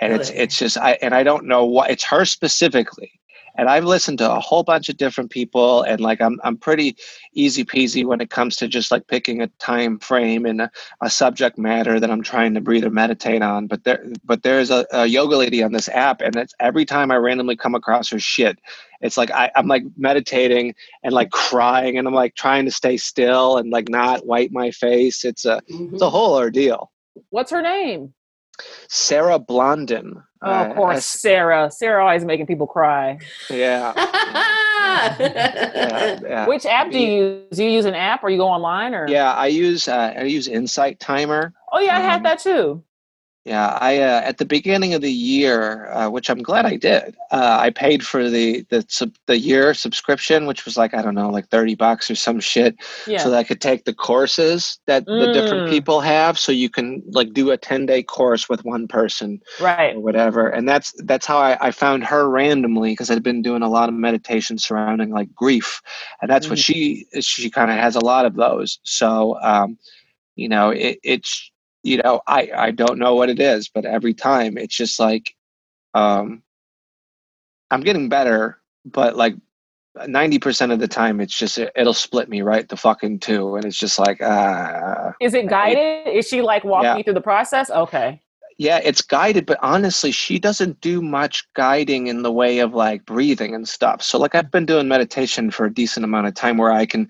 and 0.00 0.12
it's 0.12 0.30
Really? 0.30 0.42
it's 0.42 0.58
just 0.60 0.78
I 0.78 0.92
and 1.02 1.12
I 1.12 1.24
don't 1.24 1.46
know 1.46 1.64
why 1.64 1.88
it's 1.88 2.04
her 2.04 2.24
specifically 2.24 3.17
and 3.58 3.68
I've 3.68 3.84
listened 3.84 4.18
to 4.18 4.32
a 4.32 4.40
whole 4.40 4.64
bunch 4.64 4.88
of 4.88 4.96
different 4.98 5.30
people, 5.32 5.82
and 5.82 6.00
like 6.00 6.22
I'm 6.22 6.40
I'm 6.44 6.56
pretty 6.58 6.96
easy 7.34 7.64
peasy 7.64 8.04
when 8.06 8.22
it 8.22 8.30
comes 8.30 8.56
to 8.58 8.68
just 8.68 8.92
like 8.92 9.08
picking 9.08 9.42
a 9.42 9.48
time 9.58 9.98
frame 10.00 10.46
and 10.46 10.62
a, 10.62 10.72
a 11.02 11.10
subject 11.10 11.58
matter 11.58 12.00
that 12.00 12.10
I'm 12.10 12.22
trying 12.22 12.54
to 12.54 12.62
breathe 12.62 12.84
or 12.84 12.90
meditate 12.90 13.42
on. 13.42 13.66
But 13.68 13.84
there 13.84 14.04
but 14.24 14.44
there's 14.44 14.70
a, 14.70 14.86
a 14.92 15.06
yoga 15.06 15.36
lady 15.36 15.62
on 15.62 15.72
this 15.72 15.90
app, 15.90 16.22
and 16.22 16.36
it's 16.36 16.54
every 16.60 16.86
time 16.86 17.10
I 17.10 17.16
randomly 17.16 17.56
come 17.56 17.74
across 17.76 18.10
her 18.10 18.20
shit, 18.20 18.58
it's 19.02 19.18
like 19.18 19.32
I, 19.32 19.50
I'm 19.56 19.68
like 19.68 19.84
meditating 19.98 20.74
and 21.04 21.14
like 21.14 21.30
crying, 21.32 21.98
and 21.98 22.08
I'm 22.08 22.14
like 22.14 22.36
trying 22.36 22.66
to 22.66 22.72
stay 22.72 22.96
still 22.96 23.58
and 23.58 23.70
like 23.70 23.90
not 23.90 24.26
wipe 24.26 24.52
my 24.52 24.70
face. 24.70 25.24
It's 25.26 25.44
a 25.44 25.60
Mhm. 25.70 25.94
it's 25.94 26.02
a 26.02 26.10
whole 26.10 26.36
ordeal. 26.36 26.92
What's 27.30 27.50
her 27.50 27.62
name? 27.62 28.14
Sarah 28.88 29.38
Blondin. 29.38 30.22
Oh, 30.40 30.50
of 30.50 30.70
Uh, 30.70 30.74
course, 30.74 31.04
Sarah. 31.04 31.70
Sarah 31.70 32.02
always 32.04 32.24
making 32.24 32.46
people 32.46 32.66
cry. 32.66 33.18
yeah. 33.50 33.92
yeah, 33.96 35.18
yeah. 36.22 36.46
Which 36.46 36.64
app 36.66 36.90
do 36.90 36.98
you 36.98 37.10
use? 37.50 37.56
Do 37.56 37.64
you 37.64 37.70
use 37.70 37.84
an 37.84 37.94
app 37.94 38.22
or 38.22 38.30
you 38.30 38.38
go 38.38 38.48
online 38.48 38.94
or? 38.94 39.08
Yeah, 39.08 39.32
I 39.32 39.46
use 39.48 39.88
uh, 39.88 40.14
I 40.16 40.22
use 40.24 40.48
Insight 40.48 41.00
Timer. 41.00 41.52
Oh 41.72 41.80
yeah, 41.80 41.96
I 41.96 42.00
had 42.00 42.16
Um, 42.18 42.22
that 42.24 42.38
too. 42.38 42.84
Yeah, 43.48 43.78
I 43.80 44.00
uh, 44.00 44.20
at 44.24 44.36
the 44.36 44.44
beginning 44.44 44.92
of 44.92 45.00
the 45.00 45.10
year, 45.10 45.90
uh, 45.90 46.10
which 46.10 46.28
I'm 46.28 46.42
glad 46.42 46.66
I 46.66 46.76
did. 46.76 47.16
Uh, 47.30 47.56
I 47.58 47.70
paid 47.70 48.04
for 48.04 48.28
the 48.28 48.66
the 48.68 48.84
sub, 48.88 49.14
the 49.24 49.38
year 49.38 49.72
subscription, 49.72 50.44
which 50.44 50.66
was 50.66 50.76
like 50.76 50.92
I 50.92 51.00
don't 51.00 51.14
know, 51.14 51.30
like 51.30 51.48
thirty 51.48 51.74
bucks 51.74 52.10
or 52.10 52.14
some 52.14 52.40
shit, 52.40 52.76
Yeah. 53.06 53.20
so 53.20 53.30
that 53.30 53.38
I 53.38 53.44
could 53.44 53.62
take 53.62 53.86
the 53.86 53.94
courses 53.94 54.78
that 54.84 55.06
the 55.06 55.32
different 55.32 55.66
Mm. 55.66 55.70
people 55.70 56.00
have. 56.02 56.38
So 56.38 56.52
you 56.52 56.68
can 56.68 57.02
like 57.06 57.32
do 57.32 57.50
a 57.50 57.56
ten 57.56 57.86
day 57.86 58.02
course 58.02 58.50
with 58.50 58.66
one 58.66 58.86
person 58.86 59.40
right. 59.62 59.96
or 59.96 60.00
whatever. 60.00 60.48
And 60.50 60.68
that's 60.68 60.92
that's 61.04 61.24
how 61.24 61.38
I, 61.38 61.56
I 61.68 61.70
found 61.70 62.04
her 62.04 62.28
randomly 62.28 62.90
because 62.92 63.10
I'd 63.10 63.22
been 63.22 63.40
doing 63.40 63.62
a 63.62 63.70
lot 63.70 63.88
of 63.88 63.94
meditation 63.94 64.58
surrounding 64.58 65.08
like 65.08 65.34
grief, 65.34 65.80
and 66.20 66.30
that's 66.30 66.50
what 66.50 66.58
she 66.58 67.06
she 67.20 67.48
kind 67.48 67.70
of 67.70 67.78
has 67.78 67.96
a 67.96 68.04
lot 68.04 68.26
of 68.26 68.34
those. 68.34 68.78
So 68.82 69.38
um, 69.40 69.78
you 70.36 70.50
know, 70.50 70.68
it, 70.68 70.98
it's 71.02 71.50
you 71.82 71.98
know 71.98 72.20
I 72.26 72.50
I 72.54 72.70
don't 72.70 72.98
know 72.98 73.14
what 73.14 73.30
it 73.30 73.40
is, 73.40 73.68
but 73.68 73.84
every 73.84 74.14
time 74.14 74.58
it's 74.58 74.76
just 74.76 74.98
like 74.98 75.34
um, 75.94 76.42
I'm 77.70 77.82
getting 77.82 78.08
better, 78.08 78.58
but 78.84 79.16
like. 79.16 79.34
90% 79.96 80.72
of 80.72 80.78
the 80.78 80.86
time 80.86 81.20
it's 81.20 81.36
just 81.36 81.58
it, 81.58 81.72
it'll 81.74 81.92
split 81.92 82.28
me 82.28 82.40
right 82.40 82.68
the 82.68 82.76
fucking 82.76 83.18
two 83.18 83.56
and 83.56 83.64
it's 83.64 83.78
just 83.78 83.98
like 83.98 84.22
uh 84.22 85.10
Is 85.20 85.34
it 85.34 85.48
guided? 85.48 86.06
Is 86.06 86.28
she 86.28 86.40
like 86.40 86.62
walking 86.62 86.84
Yeah. 86.84 86.96
you 86.98 87.02
through 87.02 87.14
the 87.14 87.20
process? 87.20 87.68
Okay. 87.68 88.22
Yeah 88.58 88.80
it's 88.84 89.00
guided 89.00 89.46
but 89.46 89.58
honestly 89.62 90.10
she 90.10 90.38
doesn't 90.38 90.80
do 90.80 91.00
much 91.00 91.46
guiding 91.54 92.08
in 92.08 92.22
the 92.22 92.32
way 92.32 92.58
of 92.58 92.74
like 92.74 93.06
breathing 93.06 93.54
and 93.54 93.68
stuff. 93.68 94.02
So 94.02 94.18
like 94.18 94.34
i've 94.34 94.50
been 94.50 94.66
doing 94.66 94.88
meditation 94.88 95.50
for 95.50 95.64
a 95.64 95.72
decent 95.72 96.04
amount 96.04 96.26
of 96.26 96.34
time 96.34 96.58
where 96.58 96.72
i 96.72 96.84
can 96.84 97.08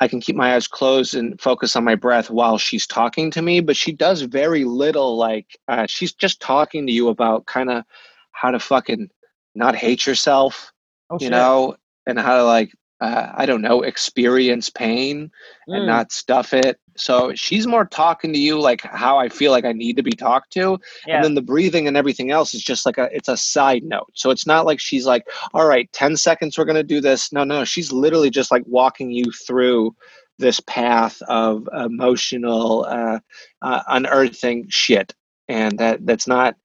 i 0.00 0.08
can 0.08 0.20
keep 0.20 0.36
my 0.36 0.54
eyes 0.54 0.68
closed 0.68 1.14
and 1.14 1.40
focus 1.40 1.76
on 1.76 1.84
my 1.84 1.94
breath 1.94 2.30
while 2.30 2.58
she's 2.58 2.86
talking 2.86 3.30
to 3.30 3.40
me 3.40 3.60
but 3.60 3.76
she 3.76 3.92
does 3.92 4.22
very 4.22 4.64
little 4.64 5.16
like 5.16 5.56
uh, 5.68 5.86
she's 5.88 6.12
just 6.12 6.40
talking 6.40 6.86
to 6.86 6.92
you 6.92 7.08
about 7.08 7.46
kind 7.46 7.70
of 7.70 7.84
how 8.32 8.50
to 8.50 8.58
fucking 8.58 9.08
not 9.54 9.74
hate 9.74 10.06
yourself 10.06 10.72
Oh, 11.10 11.18
you 11.20 11.30
know 11.30 11.76
and 12.06 12.18
how 12.18 12.36
to 12.36 12.44
like 12.44 12.72
uh, 13.00 13.32
i 13.36 13.46
don't 13.46 13.62
know 13.62 13.82
experience 13.82 14.70
pain 14.70 15.30
and 15.72 15.84
Mm. 15.84 15.86
not 15.86 16.12
stuff 16.12 16.54
it. 16.54 16.78
So 16.96 17.32
she's 17.34 17.66
more 17.66 17.86
talking 17.86 18.32
to 18.32 18.38
you 18.38 18.60
like 18.60 18.82
how 18.82 19.18
I 19.18 19.28
feel 19.28 19.52
like 19.52 19.64
I 19.66 19.72
need 19.72 19.96
to 19.98 20.04
be 20.04 20.12
talked 20.12 20.52
to. 20.54 20.78
Yeah. 21.06 21.16
And 21.16 21.24
then 21.24 21.34
the 21.34 21.42
breathing 21.42 21.88
and 21.88 21.96
everything 21.96 22.30
else 22.32 22.54
is 22.54 22.62
just 22.64 22.86
like 22.86 22.98
a 22.98 23.08
it's 23.12 23.28
a 23.28 23.36
side 23.36 23.84
note. 23.84 24.10
So 24.14 24.30
it's 24.30 24.46
not 24.46 24.66
like 24.66 24.80
she's 24.80 25.06
like, 25.06 25.24
all 25.54 25.66
right, 25.66 25.90
10 25.92 26.16
seconds 26.16 26.58
we're 26.58 26.66
gonna 26.66 26.82
do 26.84 27.00
this. 27.00 27.32
No, 27.32 27.44
no, 27.44 27.64
she's 27.64 27.92
literally 27.92 28.30
just 28.30 28.50
like 28.52 28.64
walking 28.66 29.10
you 29.12 29.26
through 29.46 29.94
this 30.38 30.60
path 30.60 31.20
of 31.28 31.68
emotional 31.74 32.86
uh, 32.88 33.20
uh 33.62 33.82
unearthing 33.88 34.66
shit. 34.70 35.14
And 35.48 35.78
that 35.80 36.06
that's 36.06 36.28
not 36.28 36.56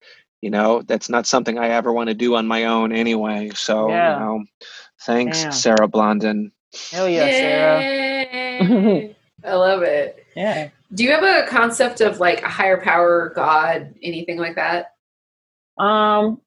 you 0.41 0.49
know, 0.51 0.81
that's 0.83 1.09
not 1.09 1.27
something 1.27 1.57
I 1.59 1.69
ever 1.69 1.93
want 1.93 2.09
to 2.09 2.15
do 2.15 2.35
on 2.35 2.47
my 2.47 2.65
own 2.65 2.93
anyway. 2.93 3.51
So, 3.55 3.87
Yeah. 3.89 4.13
you 4.15 4.19
know, 4.19 4.45
thanks, 5.05 5.39
Damn. 5.39 5.51
Sarah 5.51 5.87
Blondin. 5.87 6.51
Hell 6.91 7.09
yeah, 7.09 7.29
Sarah. 7.31 9.13
I 9.45 9.53
love 9.53 9.83
it. 9.83 10.25
Yeah. 10.35 10.69
Do 10.93 11.03
you 11.03 11.11
have 11.11 11.23
a 11.23 11.47
concept 11.47 12.01
of 12.01 12.19
like 12.19 12.41
a 12.43 12.49
higher 12.49 12.79
power, 12.81 13.31
God, 13.35 13.93
anything 14.01 14.37
like 14.37 14.55
that? 14.55 14.93
Um, 15.77 16.39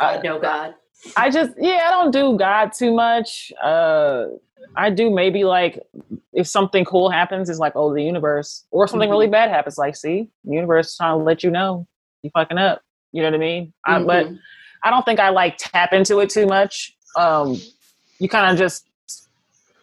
God, 0.00 0.24
no 0.24 0.38
God. 0.40 0.74
I 1.16 1.30
just 1.30 1.52
yeah, 1.58 1.82
I 1.86 1.90
don't 1.90 2.10
do 2.10 2.36
God 2.38 2.72
too 2.72 2.92
much. 2.94 3.52
Uh 3.62 4.24
I 4.76 4.90
do 4.90 5.10
maybe 5.10 5.44
like 5.44 5.80
if 6.32 6.46
something 6.46 6.84
cool 6.84 7.10
happens, 7.10 7.50
it's 7.50 7.58
like, 7.58 7.72
oh, 7.74 7.92
the 7.92 8.02
universe. 8.02 8.64
Or 8.70 8.86
something 8.86 9.08
Mhm. 9.08 9.12
really 9.12 9.26
bad 9.28 9.50
happens, 9.50 9.76
like, 9.78 9.96
see, 9.96 10.28
the 10.44 10.54
universe 10.54 10.88
is 10.90 10.96
trying 10.96 11.18
to 11.18 11.24
let 11.24 11.42
you 11.42 11.50
know 11.50 11.86
you 12.22 12.30
fucking 12.30 12.58
up. 12.58 12.82
You 13.12 13.22
know 13.22 13.28
what 13.28 13.34
I 13.34 13.38
mean? 13.38 13.72
I, 13.86 13.98
but 14.02 14.26
Mhm. 14.26 14.38
I 14.84 14.90
don't 14.90 15.04
think 15.04 15.18
I 15.20 15.30
like 15.30 15.56
tap 15.58 15.92
into 15.92 16.20
it 16.20 16.30
too 16.30 16.46
much. 16.46 16.96
Um, 17.16 17.56
you 18.18 18.28
kind 18.28 18.52
of 18.52 18.58
just, 18.58 18.86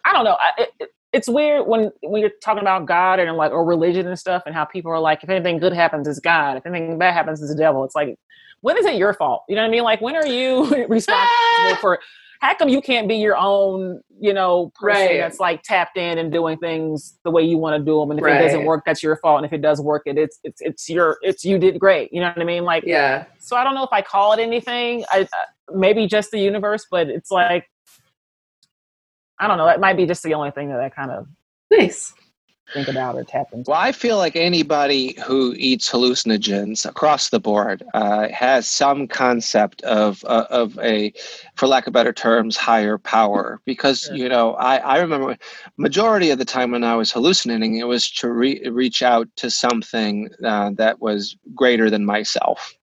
I 0.04 0.12
don't 0.14 0.24
know. 0.24 0.36
I, 0.40 0.62
it, 0.62 0.70
it- 0.80 0.90
it's 1.14 1.28
weird 1.28 1.66
when 1.66 1.92
when 2.02 2.20
you're 2.20 2.30
talking 2.42 2.62
about 2.62 2.86
God 2.86 3.18
and 3.20 3.36
like 3.36 3.52
or 3.52 3.64
religion 3.64 4.06
and 4.06 4.18
stuff, 4.18 4.44
and 4.46 4.54
how 4.54 4.64
people 4.66 4.92
are 4.92 5.00
like, 5.00 5.24
if 5.24 5.30
anything 5.30 5.58
good 5.58 5.72
happens, 5.72 6.08
it's 6.08 6.20
God. 6.20 6.58
If 6.58 6.66
anything 6.66 6.98
bad 6.98 7.14
happens, 7.14 7.40
it's 7.42 7.50
the 7.50 7.58
devil. 7.58 7.84
It's 7.84 7.94
like, 7.94 8.18
when 8.62 8.76
is 8.78 8.86
it 8.86 8.96
your 8.96 9.14
fault? 9.14 9.44
You 9.48 9.56
know 9.56 9.62
what 9.62 9.68
I 9.68 9.70
mean? 9.70 9.84
Like, 9.84 10.00
when 10.02 10.16
are 10.16 10.26
you 10.26 10.86
responsible 10.88 11.76
for? 11.80 12.00
How 12.40 12.54
come 12.54 12.68
you 12.68 12.80
can't 12.80 13.08
be 13.08 13.16
your 13.16 13.36
own, 13.36 14.00
you 14.20 14.32
know, 14.32 14.70
person 14.76 15.02
Right. 15.06 15.18
that's 15.18 15.40
like 15.40 15.62
tapped 15.62 15.96
in 15.96 16.18
and 16.18 16.32
doing 16.32 16.56
things 16.58 17.18
the 17.24 17.30
way 17.30 17.42
you 17.42 17.58
want 17.58 17.78
to 17.80 17.84
do 17.84 17.98
them? 17.98 18.10
And 18.12 18.20
if 18.20 18.26
it 18.26 18.38
doesn't 18.38 18.64
work, 18.64 18.84
that's 18.86 19.02
your 19.02 19.16
fault. 19.16 19.38
And 19.38 19.46
if 19.46 19.52
it 19.52 19.60
does 19.60 19.80
work, 19.80 20.02
it 20.06 20.16
it's 20.16 20.38
it's 20.44 20.60
it's 20.60 20.88
your 20.88 21.18
it's 21.22 21.44
you 21.44 21.58
did 21.58 21.78
great. 21.80 22.12
You 22.12 22.20
know 22.20 22.28
what 22.28 22.40
I 22.40 22.44
mean? 22.44 22.64
Like, 22.64 22.84
yeah. 22.86 23.24
so 23.40 23.56
I 23.56 23.64
don't 23.64 23.74
know 23.74 23.82
if 23.84 23.92
I 23.92 24.02
call 24.02 24.32
it 24.34 24.38
anything. 24.40 25.04
I 25.10 25.22
uh, 25.22 25.26
maybe 25.74 26.06
just 26.06 26.30
the 26.30 26.38
universe, 26.38 26.86
but 26.90 27.08
it's 27.08 27.30
like 27.30 27.68
I 29.40 29.46
don't 29.48 29.58
know. 29.58 29.66
That 29.66 29.80
might 29.80 29.96
be 29.96 30.06
just 30.06 30.22
the 30.22 30.34
only 30.34 30.50
thing 30.52 30.68
that 30.68 30.80
I 30.80 30.88
kind 30.90 31.10
of 31.10 31.26
Nice. 31.70 32.14
Think 32.72 32.88
about 32.88 33.16
or 33.16 33.24
tap 33.24 33.46
into. 33.52 33.70
Well, 33.70 33.80
I 33.80 33.92
feel 33.92 34.16
like 34.18 34.36
anybody 34.36 35.16
who 35.24 35.54
eats 35.56 35.90
hallucinogens 35.90 36.84
across 36.84 37.30
the 37.30 37.40
board 37.40 37.82
uh, 37.94 38.28
has 38.28 38.68
some 38.68 39.06
concept 39.08 39.80
of 39.82 40.24
uh, 40.26 40.46
of 40.50 40.78
a, 40.80 41.12
for 41.56 41.66
lack 41.66 41.86
of 41.86 41.92
better 41.92 42.12
terms, 42.12 42.56
higher 42.56 42.98
power. 42.98 43.60
Because 43.66 44.02
Sure. 44.02 44.16
you 44.16 44.28
know, 44.28 44.54
I, 44.54 44.76
I 44.76 44.98
remember 44.98 45.36
majority 45.76 46.30
of 46.30 46.38
the 46.38 46.44
time 46.44 46.70
when 46.72 46.84
I 46.84 46.94
was 46.96 47.10
hallucinating, 47.12 47.76
it 47.78 47.86
was 47.86 48.10
to 48.12 48.30
re- 48.30 48.62
reach 48.68 49.02
out 49.02 49.28
to 49.36 49.50
something 49.50 50.28
uh, 50.44 50.70
that 50.74 51.00
was 51.00 51.36
greater 51.54 51.90
than 51.90 52.04
myself. 52.04 52.74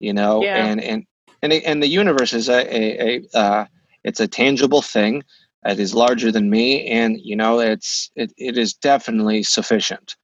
You 0.00 0.12
know, 0.12 0.42
Yeah. 0.42 0.64
and 0.66 0.80
and 0.80 1.06
and 1.42 1.52
it- 1.52 1.64
and 1.64 1.82
the 1.82 1.88
universe 1.88 2.32
is 2.32 2.48
a 2.48 2.60
a, 2.74 3.18
a 3.32 3.38
uh, 3.38 3.66
it's 4.04 4.20
a 4.20 4.28
tangible 4.28 4.82
thing. 4.82 5.22
It 5.66 5.80
is 5.80 5.94
larger 5.94 6.32
than 6.32 6.50
me, 6.50 6.86
and 6.88 7.18
you 7.20 7.36
know, 7.36 7.60
it's 7.60 8.10
it, 8.16 8.32
it 8.38 8.58
is 8.58 8.74
definitely 8.74 9.44
sufficient. 9.44 10.16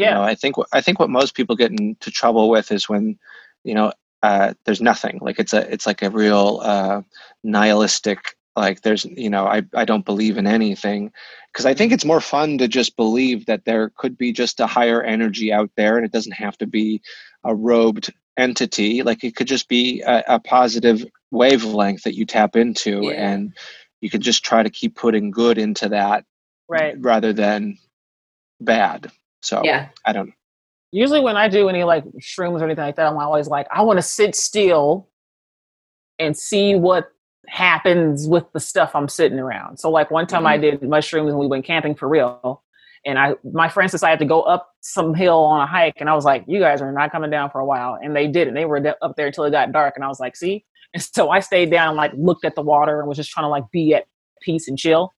You 0.00 0.08
Yeah, 0.08 0.10
know, 0.10 0.22
I 0.22 0.34
think 0.36 0.56
I 0.72 0.82
think 0.82 1.00
what 1.00 1.10
most 1.10 1.34
people 1.36 1.56
get 1.56 1.72
into 1.72 2.10
trouble 2.10 2.50
with 2.50 2.72
is 2.72 2.88
when, 2.88 3.18
you 3.64 3.74
know, 3.74 3.92
uh, 4.22 4.54
there's 4.66 4.82
nothing. 4.82 5.18
Like 5.22 5.40
it's 5.40 5.54
a 5.54 5.72
it's 5.72 5.86
like 5.86 6.02
a 6.02 6.10
real 6.10 6.60
uh, 6.62 7.02
nihilistic. 7.44 8.20
Like 8.56 8.82
there's 8.82 9.04
you 9.06 9.30
know 9.30 9.46
I 9.46 9.62
I 9.74 9.84
don't 9.86 10.06
believe 10.06 10.38
in 10.38 10.46
anything 10.46 11.12
because 11.52 11.66
I 11.66 11.74
think 11.74 11.92
it's 11.92 12.04
more 12.06 12.20
fun 12.22 12.58
to 12.58 12.68
just 12.68 12.96
believe 12.96 13.46
that 13.46 13.64
there 13.66 13.92
could 13.96 14.18
be 14.18 14.32
just 14.32 14.60
a 14.60 14.66
higher 14.68 15.02
energy 15.02 15.52
out 15.52 15.70
there, 15.76 15.96
and 15.96 16.06
it 16.06 16.12
doesn't 16.12 16.32
have 16.34 16.58
to 16.58 16.66
be 16.68 17.02
a 17.44 17.54
robed 17.54 18.12
entity. 18.38 19.02
Like 19.02 19.24
it 19.24 19.36
could 19.36 19.48
just 19.48 19.68
be 19.68 20.02
a, 20.02 20.24
a 20.28 20.40
positive 20.40 21.04
wavelength 21.32 22.04
that 22.04 22.16
you 22.16 22.26
tap 22.26 22.56
into, 22.56 23.10
Yeah. 23.10 23.12
and 23.12 23.54
you 24.00 24.10
can 24.10 24.20
just 24.20 24.44
try 24.44 24.62
to 24.62 24.70
keep 24.70 24.96
putting 24.96 25.30
good 25.30 25.58
into 25.58 25.88
that 25.88 26.24
right. 26.68 26.94
rather 26.98 27.32
than 27.32 27.78
bad. 28.60 29.10
So 29.40 29.62
Yeah. 29.64 29.88
I 30.04 30.12
don't. 30.12 30.32
Usually, 30.90 31.20
when 31.20 31.36
I 31.36 31.48
do 31.48 31.68
any 31.68 31.84
like 31.84 32.04
shrooms 32.20 32.60
or 32.60 32.64
anything 32.64 32.84
like 32.84 32.96
that, 32.96 33.06
I'm 33.06 33.18
always 33.18 33.46
like, 33.48 33.66
I 33.70 33.82
want 33.82 33.98
to 33.98 34.02
sit 34.02 34.34
still 34.34 35.08
and 36.18 36.36
see 36.36 36.74
what 36.74 37.12
happens 37.46 38.26
with 38.26 38.44
the 38.52 38.60
stuff 38.60 38.92
I'm 38.94 39.08
sitting 39.08 39.38
around. 39.38 39.78
So, 39.78 39.90
like 39.90 40.10
one 40.10 40.26
time 40.26 40.46
I 40.46 40.56
mm-hmm. 40.56 40.80
did 40.80 40.88
mushrooms 40.88 41.30
and 41.30 41.38
we 41.38 41.46
went 41.46 41.64
camping 41.66 41.94
for 41.94 42.08
real. 42.08 42.62
And 43.06 43.18
I, 43.18 43.34
my 43.52 43.68
friends 43.68 43.92
decided 43.92 44.18
to 44.20 44.24
go 44.24 44.42
up 44.42 44.74
some 44.80 45.14
hill 45.14 45.38
on 45.38 45.60
a 45.60 45.66
hike, 45.66 45.94
and 45.98 46.10
I 46.10 46.14
was 46.14 46.24
like, 46.24 46.44
"You 46.48 46.58
guys 46.58 46.82
are 46.82 46.90
not 46.90 47.12
coming 47.12 47.30
down 47.30 47.50
for 47.50 47.60
a 47.60 47.64
while." 47.64 47.96
And 48.02 48.14
they 48.14 48.26
did, 48.26 48.48
and 48.48 48.56
they 48.56 48.64
were 48.64 48.82
up 49.00 49.14
there 49.16 49.28
until 49.28 49.44
it 49.44 49.50
got 49.50 49.70
dark. 49.72 49.94
And 49.94 50.04
I 50.04 50.08
was 50.08 50.18
like, 50.18 50.36
"See." 50.36 50.64
And 50.94 51.02
so 51.02 51.30
I 51.30 51.40
stayed 51.40 51.70
down 51.70 51.88
and 51.88 51.96
like 51.96 52.12
looked 52.16 52.44
at 52.44 52.54
the 52.54 52.62
water 52.62 52.98
and 53.00 53.08
was 53.08 53.16
just 53.16 53.30
trying 53.30 53.44
to 53.44 53.48
like 53.48 53.64
be 53.70 53.94
at 53.94 54.06
peace 54.40 54.68
and 54.68 54.78
chill. 54.78 55.12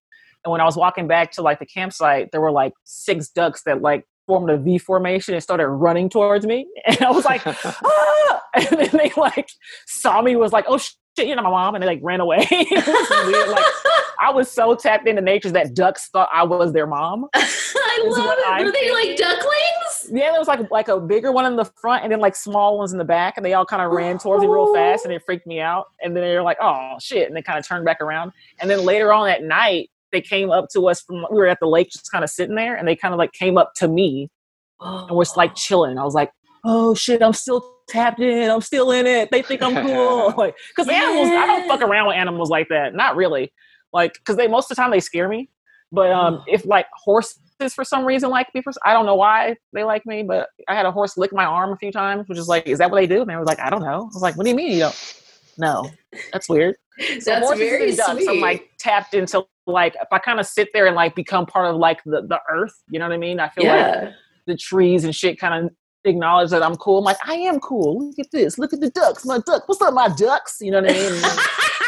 And 0.45 0.53
when 0.53 0.61
I 0.61 0.65
was 0.65 0.77
walking 0.77 1.07
back 1.07 1.33
to 1.33 1.43
like 1.43 1.59
the 1.59 1.67
campsite, 1.67 2.33
there 2.33 2.41
were 2.41 2.51
like 2.51 2.73
six 2.85 3.29
ducks 3.29 3.63
that 3.65 3.83
like 3.83 4.07
formed 4.27 4.51
a 4.51 4.57
V 4.57 4.79
formation 4.79 5.35
and 5.35 5.43
started 5.43 5.69
running 5.69 6.09
towards 6.09 6.47
me. 6.47 6.67
And 6.87 7.03
I 7.03 7.11
was 7.11 7.25
like, 7.25 7.43
ah! 7.47 8.43
And 8.55 8.67
then 8.67 8.91
they 8.93 9.13
like 9.17 9.49
saw 9.87 10.23
me, 10.23 10.35
was 10.35 10.53
like, 10.53 10.65
oh 10.67 10.79
shit, 10.79 11.29
you're 11.29 11.37
not 11.37 11.45
my 11.45 11.51
mom. 11.51 11.75
And 11.77 11.83
they 11.83 11.87
like 11.87 12.01
ran 12.03 12.21
away. 12.21 12.47
weird. 12.51 13.49
Like, 13.49 13.65
I 14.21 14.31
was 14.31 14.51
so 14.51 14.75
tapped 14.75 15.09
into 15.09 15.23
nature 15.23 15.51
that 15.51 15.75
ducks 15.75 16.09
thought 16.09 16.29
I 16.33 16.43
was 16.45 16.75
their 16.75 16.87
mom. 16.87 17.27
I 17.35 18.05
love 18.05 18.37
it. 18.39 18.45
I'm 18.47 18.67
Were 18.67 18.73
they 18.73 18.93
like 18.93 19.17
ducklings? 19.17 20.11
Yeah, 20.13 20.31
there 20.31 20.39
was 20.39 20.47
like 20.47 20.71
like 20.71 20.89
a 20.89 21.01
bigger 21.01 21.33
one 21.33 21.47
in 21.47 21.57
the 21.57 21.65
front 21.65 22.03
and 22.05 22.13
then 22.13 22.21
like 22.21 22.37
small 22.37 22.77
ones 22.77 22.93
in 22.93 22.99
the 22.99 23.05
back, 23.05 23.39
and 23.39 23.47
they 23.47 23.55
all 23.55 23.65
kind 23.65 23.83
of 23.83 23.91
ran 23.93 24.19
towards 24.19 24.43
me 24.43 24.47
real 24.47 24.67
oh. 24.69 24.75
fast, 24.75 25.07
and 25.07 25.15
it 25.15 25.23
freaked 25.25 25.47
me 25.47 25.61
out. 25.61 25.87
And 26.03 26.15
then 26.15 26.23
they 26.23 26.35
were 26.35 26.43
like, 26.43 26.59
"Oh 26.61 26.97
shit!" 27.01 27.29
and 27.29 27.37
they 27.37 27.43
kind 27.43 27.59
of 27.59 27.67
turned 27.67 27.87
back 27.87 28.03
around. 28.03 28.33
And 28.61 28.71
then 28.71 28.85
later 28.85 29.13
on 29.13 29.29
at 29.29 29.43
night, 29.43 29.91
they 30.13 30.21
came 30.21 30.51
up 30.51 30.69
to 30.73 30.87
us 30.89 31.01
from 31.01 31.25
we 31.31 31.39
were 31.39 31.47
at 31.47 31.59
the 31.61 31.69
lake, 31.69 31.91
just 31.91 32.13
kind 32.13 32.23
of 32.23 32.29
sitting 32.29 32.57
there, 32.57 32.77
and 32.77 32.87
they 32.87 32.97
kind 32.97 33.15
of 33.15 33.19
like 33.19 33.33
came 33.33 33.57
up 33.57 33.73
to 33.77 33.89
me 33.89 34.29
and 34.81 35.17
was 35.17 35.35
like 35.35 35.53
oh. 35.53 35.57
chilling. 35.57 35.99
I 35.99 36.05
was 36.05 36.15
like, 36.15 36.31
"Oh 36.63 36.95
shit, 36.95 37.23
I'm 37.23 37.33
still 37.33 37.77
tapped 37.89 38.21
in. 38.21 38.51
I'm 38.51 38.61
still 38.61 38.91
in 38.91 39.07
it. 39.07 39.31
They 39.31 39.41
think 39.41 39.63
I'm 39.63 39.87
cool." 39.87 40.35
like, 40.37 40.57
because 40.69 40.93
yeah. 40.93 41.05
animals, 41.05 41.29
I 41.29 41.47
don't 41.47 41.67
fuck 41.67 41.81
around 41.81 42.09
with 42.09 42.17
animals 42.17 42.51
like 42.51 42.69
that. 42.69 42.95
Not 42.95 43.17
really 43.17 43.51
like 43.93 44.15
because 44.15 44.37
they 44.37 44.49
most 44.49 44.71
of 44.71 44.77
the 44.77 44.83
time 44.83 44.91
they 44.91 45.01
scare 45.01 45.29
me. 45.29 45.51
But 45.93 46.11
um 46.13 46.37
mm. 46.37 46.45
if 46.47 46.65
like 46.65 46.87
horses 46.93 47.41
for 47.75 47.85
some 47.85 48.05
reason 48.05 48.31
like 48.31 48.53
me 48.55 48.63
for 48.63 48.73
i 48.85 48.93
don't 48.93 49.05
know 49.05 49.15
why 49.15 49.55
they 49.75 49.85
like 49.85 50.07
me 50.07 50.23
but 50.23 50.49
i 50.67 50.75
had 50.75 50.87
a 50.87 50.91
horse 50.91 51.19
lick 51.19 51.31
my 51.33 51.45
arm 51.45 51.73
a 51.73 51.77
few 51.77 51.93
times 51.93 52.27
which 52.27 52.39
is 52.39 52.49
like 52.49 52.67
is 52.67 52.79
that 52.79 52.91
what 52.91 52.97
they 52.97 53.07
do? 53.07 53.21
And 53.21 53.29
they 53.29 53.37
were 53.37 53.45
like 53.45 53.61
i 53.61 53.69
don't 53.69 53.83
know. 53.83 54.03
I 54.03 54.15
was 54.15 54.23
like 54.23 54.37
what 54.37 54.45
do 54.45 54.51
you 54.51 54.57
mean 54.57 54.73
you 54.73 54.79
don't? 54.81 55.23
No. 55.59 55.91
That's 56.33 56.49
weird. 56.49 56.77
So 57.21 57.31
that's 57.31 57.57
very 57.57 57.97
ducks, 57.97 58.13
sweet. 58.13 58.29
i'm 58.29 58.41
like 58.41 58.69
tapped 58.79 59.15
into 59.15 59.43
like 59.67 59.95
if 59.95 60.09
i 60.13 60.19
kind 60.19 60.39
of 60.39 60.45
sit 60.45 60.69
there 60.75 60.87
and 60.87 60.95
like 60.95 61.15
become 61.15 61.47
part 61.47 61.65
of 61.65 61.77
like 61.77 62.05
the, 62.05 62.21
the 62.29 62.39
earth 62.51 62.75
you 62.91 62.99
know 62.99 63.07
what 63.07 63.15
i 63.15 63.17
mean? 63.17 63.41
I 63.41 63.49
feel 63.49 63.65
yeah. 63.65 64.01
like 64.03 64.15
the 64.47 64.55
trees 64.55 65.05
and 65.05 65.17
shit 65.17 65.39
kind 65.39 65.65
of 65.65 65.73
acknowledge 66.05 66.51
that 66.51 66.63
i'm 66.63 66.77
cool. 66.77 66.99
I'm 66.99 67.05
like 67.05 67.17
i 67.27 67.35
am 67.35 67.59
cool. 67.61 68.07
Look 68.09 68.19
at 68.19 68.31
this. 68.33 68.59
Look 68.59 68.75
at 68.75 68.81
the 68.81 68.91
ducks. 68.91 69.25
My 69.25 69.39
duck 69.39 69.67
what's 69.67 69.81
up 69.81 69.95
my 69.95 70.09
ducks? 70.09 70.59
You 70.61 70.73
know 70.73 70.83
what 70.83 70.91
i 70.91 70.95
mean 70.95 71.23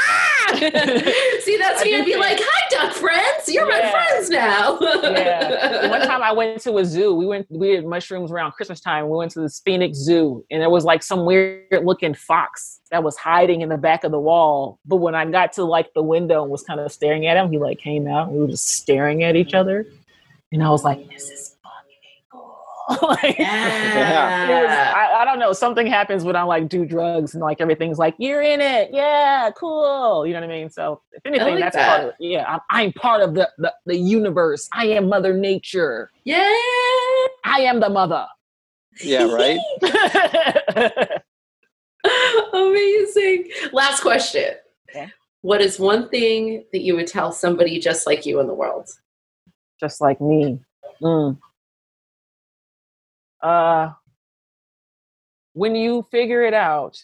See, 1.40 1.56
that's 1.56 1.84
me. 1.84 1.96
I'd 1.96 2.04
be 2.04 2.16
like, 2.16 2.38
"Hi, 2.40 2.68
duck 2.70 2.94
friends. 2.94 3.48
You're 3.48 3.68
yeah. 3.68 3.80
my 3.80 3.90
friends 3.90 4.30
now." 4.30 4.78
yeah. 5.02 5.90
One 5.90 6.00
time 6.02 6.22
I 6.22 6.32
went 6.32 6.60
to 6.62 6.78
a 6.78 6.84
zoo. 6.84 7.14
We 7.14 7.26
went. 7.26 7.46
We 7.50 7.70
had 7.70 7.84
mushrooms 7.84 8.30
around 8.30 8.52
Christmas 8.52 8.80
time. 8.80 9.08
We 9.08 9.16
went 9.16 9.32
to 9.32 9.40
the 9.40 9.48
Phoenix 9.48 9.98
Zoo, 9.98 10.44
and 10.50 10.62
there 10.62 10.70
was 10.70 10.84
like 10.84 11.02
some 11.02 11.24
weird 11.24 11.84
looking 11.84 12.14
fox 12.14 12.80
that 12.90 13.02
was 13.02 13.16
hiding 13.16 13.62
in 13.62 13.68
the 13.68 13.76
back 13.76 14.04
of 14.04 14.12
the 14.12 14.20
wall. 14.20 14.78
But 14.86 14.96
when 14.96 15.14
I 15.14 15.24
got 15.24 15.52
to 15.54 15.64
like 15.64 15.92
the 15.94 16.02
window 16.02 16.42
and 16.42 16.50
was 16.50 16.62
kind 16.62 16.78
of 16.78 16.92
staring 16.92 17.26
at 17.26 17.36
him, 17.36 17.50
he 17.50 17.58
like 17.58 17.78
came 17.78 18.06
out. 18.06 18.28
And 18.28 18.36
we 18.36 18.42
were 18.42 18.48
just 18.48 18.68
staring 18.68 19.24
at 19.24 19.34
each 19.34 19.54
other, 19.54 19.86
and 20.52 20.62
I 20.62 20.70
was 20.70 20.84
like, 20.84 21.08
"This 21.08 21.28
is 21.28 21.56
like, 23.02 23.38
yeah. 23.38 24.48
Was, 24.48 24.70
I, 24.70 25.22
I, 25.22 25.24
don't 25.24 25.38
know. 25.38 25.52
Something 25.52 25.86
happens 25.86 26.24
when 26.24 26.34
I 26.34 26.42
like 26.42 26.68
do 26.68 26.84
drugs 26.84 27.34
and 27.34 27.42
like 27.42 27.60
everything's 27.60 27.98
like, 27.98 28.14
you're 28.18 28.42
in 28.42 28.60
it. 28.60 28.90
Yeah, 28.92 29.50
cool. 29.56 30.26
You 30.26 30.32
know 30.32 30.40
what 30.40 30.50
I 30.50 30.52
mean? 30.52 30.70
So 30.70 31.00
if 31.12 31.24
anything, 31.24 31.54
like 31.54 31.60
that's 31.60 31.76
that. 31.76 31.88
part 31.88 32.00
of 32.02 32.08
it. 32.08 32.16
Yeah, 32.18 32.44
I'm, 32.48 32.60
I'm 32.70 32.92
part 32.92 33.22
of 33.22 33.34
the, 33.34 33.48
the, 33.58 33.72
the 33.86 33.96
universe. 33.96 34.68
I 34.72 34.86
am 34.86 35.08
Mother 35.08 35.34
Nature. 35.34 36.10
Yeah. 36.24 36.40
I 37.44 37.60
am 37.60 37.80
the 37.80 37.88
mother. 37.88 38.26
Yeah, 39.02 39.24
right. 39.24 39.58
Amazing. 42.52 43.48
Last 43.72 44.00
question. 44.00 44.54
Okay. 44.90 45.10
What 45.42 45.60
is 45.60 45.78
one 45.78 46.08
thing 46.08 46.64
that 46.72 46.82
you 46.82 46.96
would 46.96 47.06
tell 47.06 47.32
somebody 47.32 47.78
just 47.78 48.06
like 48.06 48.26
you 48.26 48.40
in 48.40 48.46
the 48.46 48.54
world? 48.54 48.90
Just 49.80 50.00
like 50.00 50.20
me. 50.20 50.60
Mm 51.00 51.38
uh, 53.42 53.90
when 55.54 55.74
you 55.76 56.06
figure 56.10 56.42
it 56.42 56.54
out, 56.54 56.98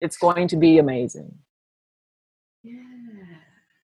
it's 0.00 0.16
going 0.16 0.48
to 0.48 0.56
be 0.56 0.78
amazing. 0.78 1.34
Yeah. 2.62 2.80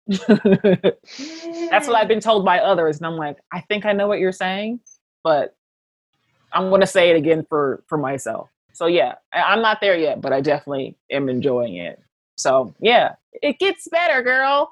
That's 0.28 1.88
what 1.88 1.96
I've 1.96 2.08
been 2.08 2.20
told 2.20 2.46
by 2.46 2.60
others, 2.60 2.98
and 2.98 3.08
I'm 3.08 3.16
like, 3.18 3.38
I 3.52 3.62
think 3.62 3.86
I 3.86 3.94
know 3.94 4.08
what 4.08 4.20
you're 4.20 4.32
saying, 4.32 4.80
but 5.24 5.56
I'm 6.54 6.70
going 6.70 6.82
to 6.82 6.88
say 6.88 7.10
it 7.10 7.16
again 7.16 7.46
for 7.50 7.84
for 7.88 7.98
myself. 7.98 8.50
So 8.74 8.86
yeah, 8.86 9.16
I'm 9.34 9.62
not 9.62 9.80
there 9.82 9.98
yet, 9.98 10.22
but 10.22 10.32
I 10.34 10.42
definitely 10.42 10.96
am 11.12 11.30
enjoying 11.30 11.78
it. 11.78 12.00
So 12.38 12.74
yeah, 12.80 13.16
it 13.42 13.58
gets 13.58 13.88
better, 13.88 14.22
girl. 14.22 14.72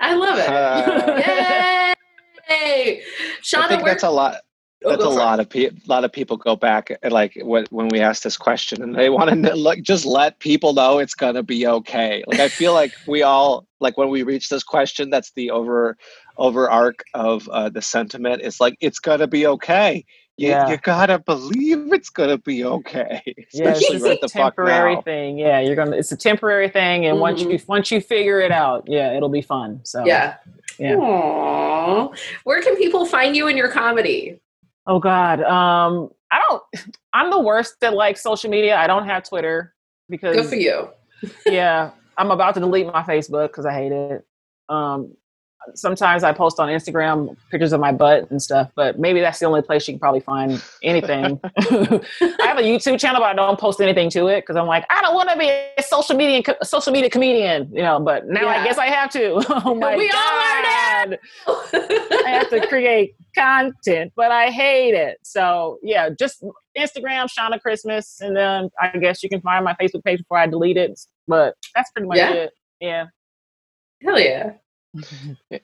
I 0.00 0.14
love 0.14 0.38
it. 0.38 0.48
Uh, 0.48 1.94
Yay! 2.50 3.02
Shauna, 3.42 3.62
I 3.64 3.68
think 3.68 3.84
that's 3.84 4.04
a 4.04 4.10
lot. 4.10 4.36
Oh, 4.84 4.90
That's 4.90 5.02
a 5.02 5.08
lot 5.08 5.40
of 5.40 5.48
people. 5.48 5.76
A 5.84 5.88
lot 5.88 6.04
of 6.04 6.12
people 6.12 6.36
go 6.36 6.54
back 6.54 6.90
like 7.02 7.36
when 7.42 7.88
we 7.88 8.00
ask 8.00 8.22
this 8.22 8.36
question, 8.36 8.80
and 8.80 8.94
they 8.94 9.10
want 9.10 9.30
to 9.44 9.56
like 9.56 9.82
just 9.82 10.06
let 10.06 10.38
people 10.38 10.72
know 10.72 10.98
it's 10.98 11.14
gonna 11.14 11.42
be 11.42 11.66
okay. 11.66 12.22
Like 12.28 12.38
I 12.38 12.48
feel 12.48 12.74
like 12.74 12.92
we 13.08 13.22
all 13.22 13.66
like 13.80 13.98
when 13.98 14.08
we 14.08 14.22
reach 14.22 14.48
this 14.48 14.62
question, 14.62 15.10
that's 15.10 15.32
the 15.32 15.50
over 15.50 15.96
over 16.36 16.70
arc 16.70 17.02
of 17.14 17.48
uh, 17.48 17.68
the 17.70 17.82
sentiment. 17.82 18.42
It's 18.42 18.60
like 18.60 18.76
it's 18.80 19.00
gonna 19.00 19.26
be 19.26 19.48
okay. 19.48 20.04
You, 20.36 20.50
yeah. 20.50 20.70
you 20.70 20.76
gotta 20.76 21.18
believe 21.18 21.92
it's 21.92 22.10
gonna 22.10 22.38
be 22.38 22.64
okay. 22.64 23.20
Yeah, 23.52 23.74
it's 23.74 24.02
right 24.02 24.18
a 24.22 24.28
temporary 24.28 25.02
thing. 25.02 25.38
Yeah, 25.38 25.58
you're 25.58 25.74
gonna. 25.74 25.96
It's 25.96 26.12
a 26.12 26.16
temporary 26.16 26.68
thing, 26.68 27.06
and 27.06 27.14
mm-hmm. 27.14 27.20
once 27.20 27.42
you 27.42 27.58
once 27.66 27.90
you 27.90 28.00
figure 28.00 28.38
it 28.40 28.52
out, 28.52 28.84
yeah, 28.86 29.16
it'll 29.16 29.28
be 29.28 29.42
fun. 29.42 29.80
So 29.82 30.04
yeah, 30.04 30.36
yeah. 30.78 30.94
Aww. 30.94 32.16
Where 32.44 32.62
can 32.62 32.76
people 32.76 33.06
find 33.06 33.34
you 33.34 33.48
in 33.48 33.56
your 33.56 33.70
comedy? 33.70 34.38
Oh 34.88 34.98
God. 34.98 35.42
Um, 35.42 36.10
I 36.32 36.42
don't 36.48 36.62
I'm 37.12 37.30
the 37.30 37.40
worst 37.40 37.76
at 37.82 37.94
like 37.94 38.16
social 38.18 38.50
media. 38.50 38.76
I 38.76 38.86
don't 38.86 39.06
have 39.06 39.22
Twitter 39.28 39.74
because 40.08 40.34
Good 40.34 40.46
for 40.46 40.56
you. 40.56 40.88
yeah. 41.46 41.90
I'm 42.16 42.30
about 42.32 42.54
to 42.54 42.60
delete 42.60 42.86
my 42.86 43.02
Facebook 43.02 43.48
because 43.48 43.66
I 43.66 43.72
hate 43.72 43.92
it. 43.92 44.26
Um, 44.68 45.14
sometimes 45.74 46.24
I 46.24 46.32
post 46.32 46.58
on 46.60 46.68
Instagram 46.68 47.36
pictures 47.50 47.72
of 47.72 47.80
my 47.80 47.92
butt 47.92 48.30
and 48.30 48.42
stuff, 48.42 48.70
but 48.74 48.98
maybe 48.98 49.20
that's 49.20 49.38
the 49.38 49.46
only 49.46 49.62
place 49.62 49.86
you 49.86 49.94
can 49.94 49.98
probably 49.98 50.20
find 50.20 50.62
anything. 50.82 51.40
I 51.56 52.46
have 52.46 52.58
a 52.58 52.62
YouTube 52.62 52.98
channel, 52.98 53.20
but 53.20 53.26
I 53.26 53.34
don't 53.34 53.58
post 53.58 53.80
anything 53.80 54.10
to 54.10 54.28
it 54.28 54.42
because 54.42 54.56
I'm 54.56 54.66
like, 54.66 54.84
I 54.90 55.00
don't 55.00 55.14
want 55.14 55.28
to 55.30 55.38
be 55.38 55.48
a 55.48 55.82
social 55.82 56.16
media 56.16 56.42
a 56.60 56.64
social 56.64 56.92
media 56.92 57.10
comedian, 57.10 57.70
you 57.72 57.82
know. 57.82 58.00
But 58.00 58.26
now 58.28 58.42
yeah. 58.42 58.48
I 58.48 58.64
guess 58.64 58.78
I 58.78 58.86
have 58.86 59.10
to. 59.10 59.44
oh 59.64 59.74
my 59.74 59.96
we 59.96 60.08
god, 60.08 61.18
I 61.46 62.24
have 62.26 62.50
to 62.50 62.66
create 62.66 63.14
content, 63.34 64.12
but 64.16 64.30
I 64.30 64.50
hate 64.50 64.94
it. 64.94 65.18
So 65.22 65.78
yeah, 65.82 66.08
just 66.10 66.44
Instagram, 66.76 67.28
Shauna 67.28 67.60
Christmas, 67.60 68.20
and 68.20 68.36
then 68.36 68.70
I 68.80 68.96
guess 68.98 69.22
you 69.22 69.28
can 69.28 69.40
find 69.40 69.64
my 69.64 69.74
Facebook 69.74 70.04
page 70.04 70.18
before 70.18 70.38
I 70.38 70.46
delete 70.46 70.76
it. 70.76 70.98
But 71.26 71.54
that's 71.74 71.90
pretty 71.90 72.08
much 72.08 72.18
yeah. 72.18 72.32
it. 72.32 72.52
Yeah. 72.80 73.06
Hell 74.02 74.20
yeah. 74.20 74.52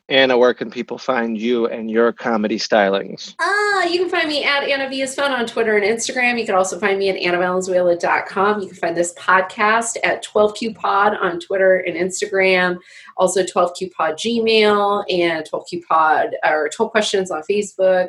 Anna, 0.08 0.36
where 0.36 0.52
can 0.52 0.70
people 0.70 0.98
find 0.98 1.38
you 1.38 1.66
and 1.66 1.90
your 1.90 2.12
comedy 2.12 2.58
stylings? 2.58 3.34
Ah, 3.40 3.84
you 3.84 3.98
can 3.98 4.10
find 4.10 4.28
me 4.28 4.44
at 4.44 4.64
Anna 4.64 4.88
Via's 4.88 5.14
Phone 5.14 5.32
on 5.32 5.46
Twitter 5.46 5.76
and 5.76 5.84
Instagram. 5.84 6.38
You 6.38 6.44
can 6.44 6.54
also 6.54 6.78
find 6.78 6.98
me 6.98 7.08
at 7.08 7.16
AnnaValenzuela.com. 7.16 8.60
You 8.60 8.66
can 8.66 8.76
find 8.76 8.96
this 8.96 9.14
podcast 9.14 9.96
at 10.04 10.22
12Q 10.24 10.74
Pod 10.74 11.16
on 11.16 11.40
Twitter 11.40 11.78
and 11.78 11.96
Instagram. 11.96 12.78
Also 13.16 13.42
12Q 13.42 13.92
Pod 13.92 14.14
Gmail 14.16 15.04
and 15.10 15.48
12Q 15.50 15.82
Pod 15.88 16.36
or 16.44 16.68
12 16.68 16.90
Questions 16.90 17.30
on 17.30 17.42
Facebook. 17.50 18.08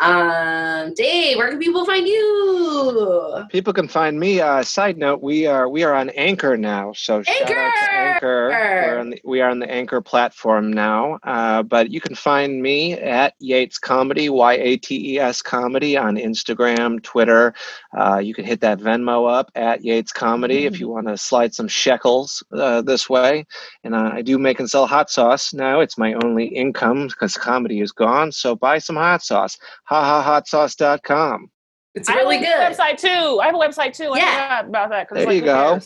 Um, 0.00 0.94
Dave, 0.94 1.36
where 1.36 1.50
can 1.50 1.58
people 1.58 1.84
find 1.84 2.06
you? 2.06 3.44
People 3.50 3.72
can 3.72 3.88
find 3.88 4.20
me. 4.20 4.40
Uh, 4.40 4.62
side 4.62 4.98
note: 4.98 5.20
we 5.22 5.46
are 5.46 5.68
we 5.68 5.82
are 5.82 5.94
on 5.94 6.10
Anchor 6.10 6.56
now. 6.56 6.92
So 6.92 7.22
Anchor! 7.26 7.32
shout 7.32 7.50
out 7.50 7.74
to 7.74 7.92
Anchor. 7.92 8.48
We're 8.48 8.98
on 8.98 9.10
the, 9.10 9.20
we 9.24 9.40
are 9.40 9.50
on 9.50 9.58
the 9.58 9.70
Anchor 9.70 10.00
platform 10.00 10.43
now. 10.60 11.18
Uh, 11.22 11.62
but 11.62 11.90
you 11.90 12.00
can 12.00 12.14
find 12.14 12.62
me 12.62 12.92
at 12.94 13.34
Yates 13.38 13.78
Comedy, 13.78 14.28
Y 14.28 14.54
A 14.54 14.76
T 14.76 15.14
E 15.14 15.18
S 15.18 15.42
Comedy 15.42 15.96
on 15.96 16.16
Instagram, 16.16 17.02
Twitter. 17.02 17.54
Uh, 17.96 18.18
you 18.18 18.34
can 18.34 18.44
hit 18.44 18.60
that 18.60 18.78
Venmo 18.78 19.30
up 19.30 19.50
at 19.54 19.84
Yates 19.84 20.12
Comedy 20.12 20.64
mm-hmm. 20.64 20.74
if 20.74 20.80
you 20.80 20.88
want 20.88 21.06
to 21.06 21.16
slide 21.16 21.54
some 21.54 21.68
shekels 21.68 22.42
uh, 22.52 22.82
this 22.82 23.08
way. 23.08 23.46
And 23.84 23.94
uh, 23.94 24.10
I 24.12 24.22
do 24.22 24.38
make 24.38 24.60
and 24.60 24.68
sell 24.68 24.86
hot 24.86 25.10
sauce 25.10 25.54
now. 25.54 25.80
It's 25.80 25.98
my 25.98 26.14
only 26.24 26.46
income 26.46 27.08
because 27.08 27.34
comedy 27.34 27.80
is 27.80 27.92
gone. 27.92 28.32
So 28.32 28.54
buy 28.54 28.78
some 28.78 28.96
hot 28.96 29.22
sauce. 29.22 29.58
HaHaHotSauce.com. 29.90 31.50
It's 31.94 32.08
really 32.08 32.38
good. 32.38 32.48
website 32.48 32.98
too. 32.98 33.40
I 33.40 33.46
have 33.46 33.54
a 33.54 33.58
website 33.58 33.96
too. 33.96 34.10
I 34.12 34.18
yeah. 34.18 34.60
about 34.60 34.90
that. 34.90 35.08
There 35.10 35.26
like, 35.26 35.36
you 35.36 35.42
go. 35.42 35.80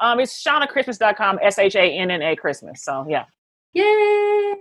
Um, 0.00 0.18
it's 0.18 0.42
ShaunaChristmas.com, 0.42 1.40
S 1.42 1.58
H 1.58 1.76
A 1.76 1.82
N 1.82 2.10
N 2.10 2.22
A 2.22 2.34
Christmas. 2.34 2.82
So 2.82 3.06
yeah. 3.08 3.24
Yay! 3.72 4.56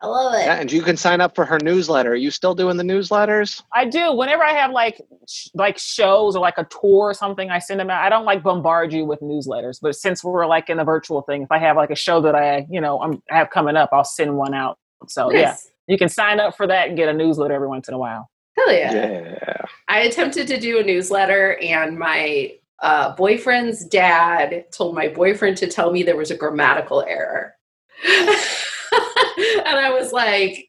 I 0.00 0.06
love 0.06 0.34
it. 0.34 0.46
Yeah, 0.46 0.60
and 0.60 0.70
you 0.70 0.82
can 0.82 0.96
sign 0.96 1.20
up 1.20 1.34
for 1.34 1.44
her 1.44 1.58
newsletter. 1.62 2.12
Are 2.12 2.16
you 2.16 2.30
still 2.30 2.54
doing 2.54 2.76
the 2.76 2.84
newsletters? 2.84 3.62
I 3.74 3.84
do. 3.84 4.12
Whenever 4.12 4.44
I 4.44 4.52
have 4.52 4.70
like 4.70 5.00
sh- 5.28 5.48
like 5.54 5.76
shows 5.76 6.36
or 6.36 6.40
like 6.40 6.56
a 6.56 6.64
tour 6.64 7.08
or 7.08 7.14
something, 7.14 7.50
I 7.50 7.58
send 7.58 7.80
them 7.80 7.90
out. 7.90 8.04
I 8.04 8.08
don't 8.08 8.24
like 8.24 8.44
bombard 8.44 8.92
you 8.92 9.04
with 9.04 9.20
newsletters, 9.20 9.78
but 9.82 9.96
since 9.96 10.22
we're 10.22 10.46
like 10.46 10.70
in 10.70 10.78
a 10.78 10.84
virtual 10.84 11.22
thing, 11.22 11.42
if 11.42 11.50
I 11.50 11.58
have 11.58 11.76
like 11.76 11.90
a 11.90 11.96
show 11.96 12.20
that 12.20 12.36
I 12.36 12.66
you 12.70 12.80
know 12.80 13.02
I'm 13.02 13.20
I 13.30 13.38
have 13.38 13.50
coming 13.50 13.76
up, 13.76 13.90
I'll 13.92 14.04
send 14.04 14.36
one 14.36 14.54
out. 14.54 14.78
So 15.08 15.30
nice. 15.30 15.40
yeah, 15.40 15.56
you 15.88 15.98
can 15.98 16.08
sign 16.08 16.38
up 16.38 16.56
for 16.56 16.68
that 16.68 16.88
and 16.88 16.96
get 16.96 17.08
a 17.08 17.12
newsletter 17.12 17.54
every 17.54 17.68
once 17.68 17.88
in 17.88 17.94
a 17.94 17.98
while. 17.98 18.30
Hell 18.56 18.72
yeah! 18.72 18.92
Yeah. 18.92 19.64
I 19.88 20.00
attempted 20.00 20.46
to 20.46 20.60
do 20.60 20.78
a 20.78 20.84
newsletter, 20.84 21.56
and 21.60 21.98
my 21.98 22.54
uh, 22.82 23.16
boyfriend's 23.16 23.84
dad 23.84 24.66
told 24.70 24.94
my 24.94 25.08
boyfriend 25.08 25.56
to 25.56 25.66
tell 25.66 25.90
me 25.90 26.04
there 26.04 26.16
was 26.16 26.30
a 26.30 26.36
grammatical 26.36 27.02
error. 27.02 27.56
and 28.04 29.76
I 29.76 29.90
was 29.98 30.12
like, 30.12 30.68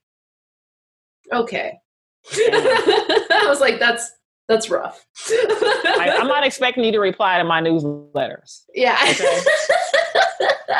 okay. 1.31 1.79
I 2.31 3.45
was 3.47 3.59
like, 3.59 3.79
that's 3.79 4.11
that's 4.47 4.69
rough. 4.69 5.05
I, 5.29 6.15
I'm 6.19 6.27
not 6.27 6.43
expecting 6.43 6.83
you 6.83 6.91
to 6.93 6.99
reply 6.99 7.37
to 7.37 7.43
my 7.43 7.61
newsletters. 7.61 8.63
Yeah. 8.73 8.97
Okay. 9.11 9.41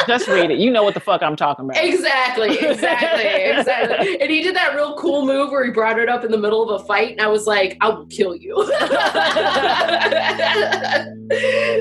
Just 0.08 0.28
read 0.28 0.52
it. 0.52 0.60
You 0.60 0.70
know 0.72 0.84
what 0.84 0.94
the 0.94 1.00
fuck 1.00 1.22
I'm 1.24 1.36
talking 1.36 1.66
about. 1.66 1.84
Exactly, 1.84 2.58
exactly, 2.58 3.26
exactly. 3.26 4.16
And 4.22 4.30
he 4.30 4.42
did 4.44 4.56
that 4.56 4.76
real 4.76 4.96
cool 4.98 5.26
move 5.26 5.52
where 5.52 5.66
he 5.66 5.72
brought 5.72 6.00
it 6.00 6.10
up 6.10 6.24
in 6.24 6.32
the 6.32 6.38
middle 6.38 6.70
of 6.70 6.82
a 6.82 6.86
fight, 6.86 7.12
and 7.12 7.22
I 7.22 7.28
was 7.28 7.48
like, 7.48 7.78
I 7.82 7.90
will 7.90 8.06
kill 8.08 8.36
you. 8.36 8.56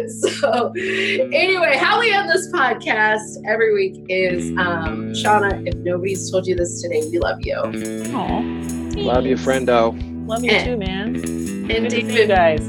so, 0.08 0.72
anyway, 1.32 1.76
how 1.76 2.00
we 2.00 2.12
end 2.12 2.28
this 2.30 2.50
podcast 2.52 3.36
every 3.46 3.74
week 3.74 4.04
is 4.08 4.50
um, 4.58 5.12
Shauna, 5.12 5.66
if 5.66 5.74
nobody's 5.76 6.30
told 6.30 6.46
you 6.46 6.54
this 6.54 6.82
today, 6.82 7.02
we 7.10 7.18
love 7.18 7.38
you. 7.40 7.56
Aw. 7.56 8.40
Love 9.00 9.26
you, 9.26 9.36
friendo. 9.36 9.94
Love 10.26 10.44
you 10.44 10.50
And- 10.50 10.64
too, 10.64 10.76
man. 10.76 11.16
And 11.16 11.68
Good 11.68 11.90
to 11.90 12.00
see 12.00 12.20
you 12.22 12.26
guys. 12.26 12.60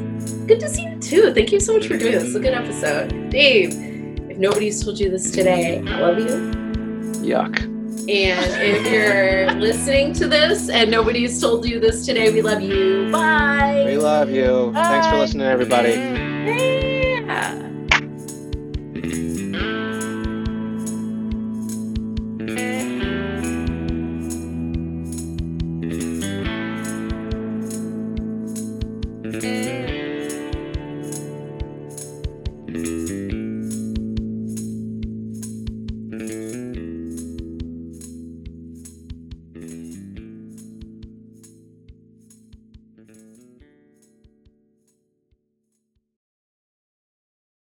good 0.48 0.60
to 0.60 0.70
see 0.70 0.84
you 0.84 1.00
too. 1.00 1.34
Thank 1.34 1.52
you 1.52 1.60
so 1.60 1.74
much 1.74 1.88
for 1.88 1.98
doing 1.98 2.12
this. 2.14 2.24
It's 2.26 2.36
a 2.36 2.40
good 2.40 2.54
episode. 2.54 3.30
Dave, 3.30 3.72
if 3.74 3.89
nobody's 4.40 4.84
told 4.84 5.00
you 5.00 5.10
this 5.10 5.30
today, 5.32 5.80
I 5.80 6.00
love 6.00 6.18
you. 6.18 6.26
Yuck. 7.22 7.62
And 8.10 8.62
if 8.62 8.92
you're 8.92 9.52
listening 9.60 10.14
to 10.14 10.28
this 10.28 10.70
and 10.70 10.90
nobody's 10.90 11.40
told 11.40 11.68
you 11.68 11.80
this 11.80 12.06
today, 12.06 12.32
we 12.32 12.42
love 12.42 12.62
you. 12.62 13.12
Bye. 13.12 13.84
We 13.86 13.98
love 13.98 14.30
you. 14.32 14.72
Thanks 14.74 15.08
for 15.08 15.18
listening, 15.18 15.46
everybody. 15.46 16.98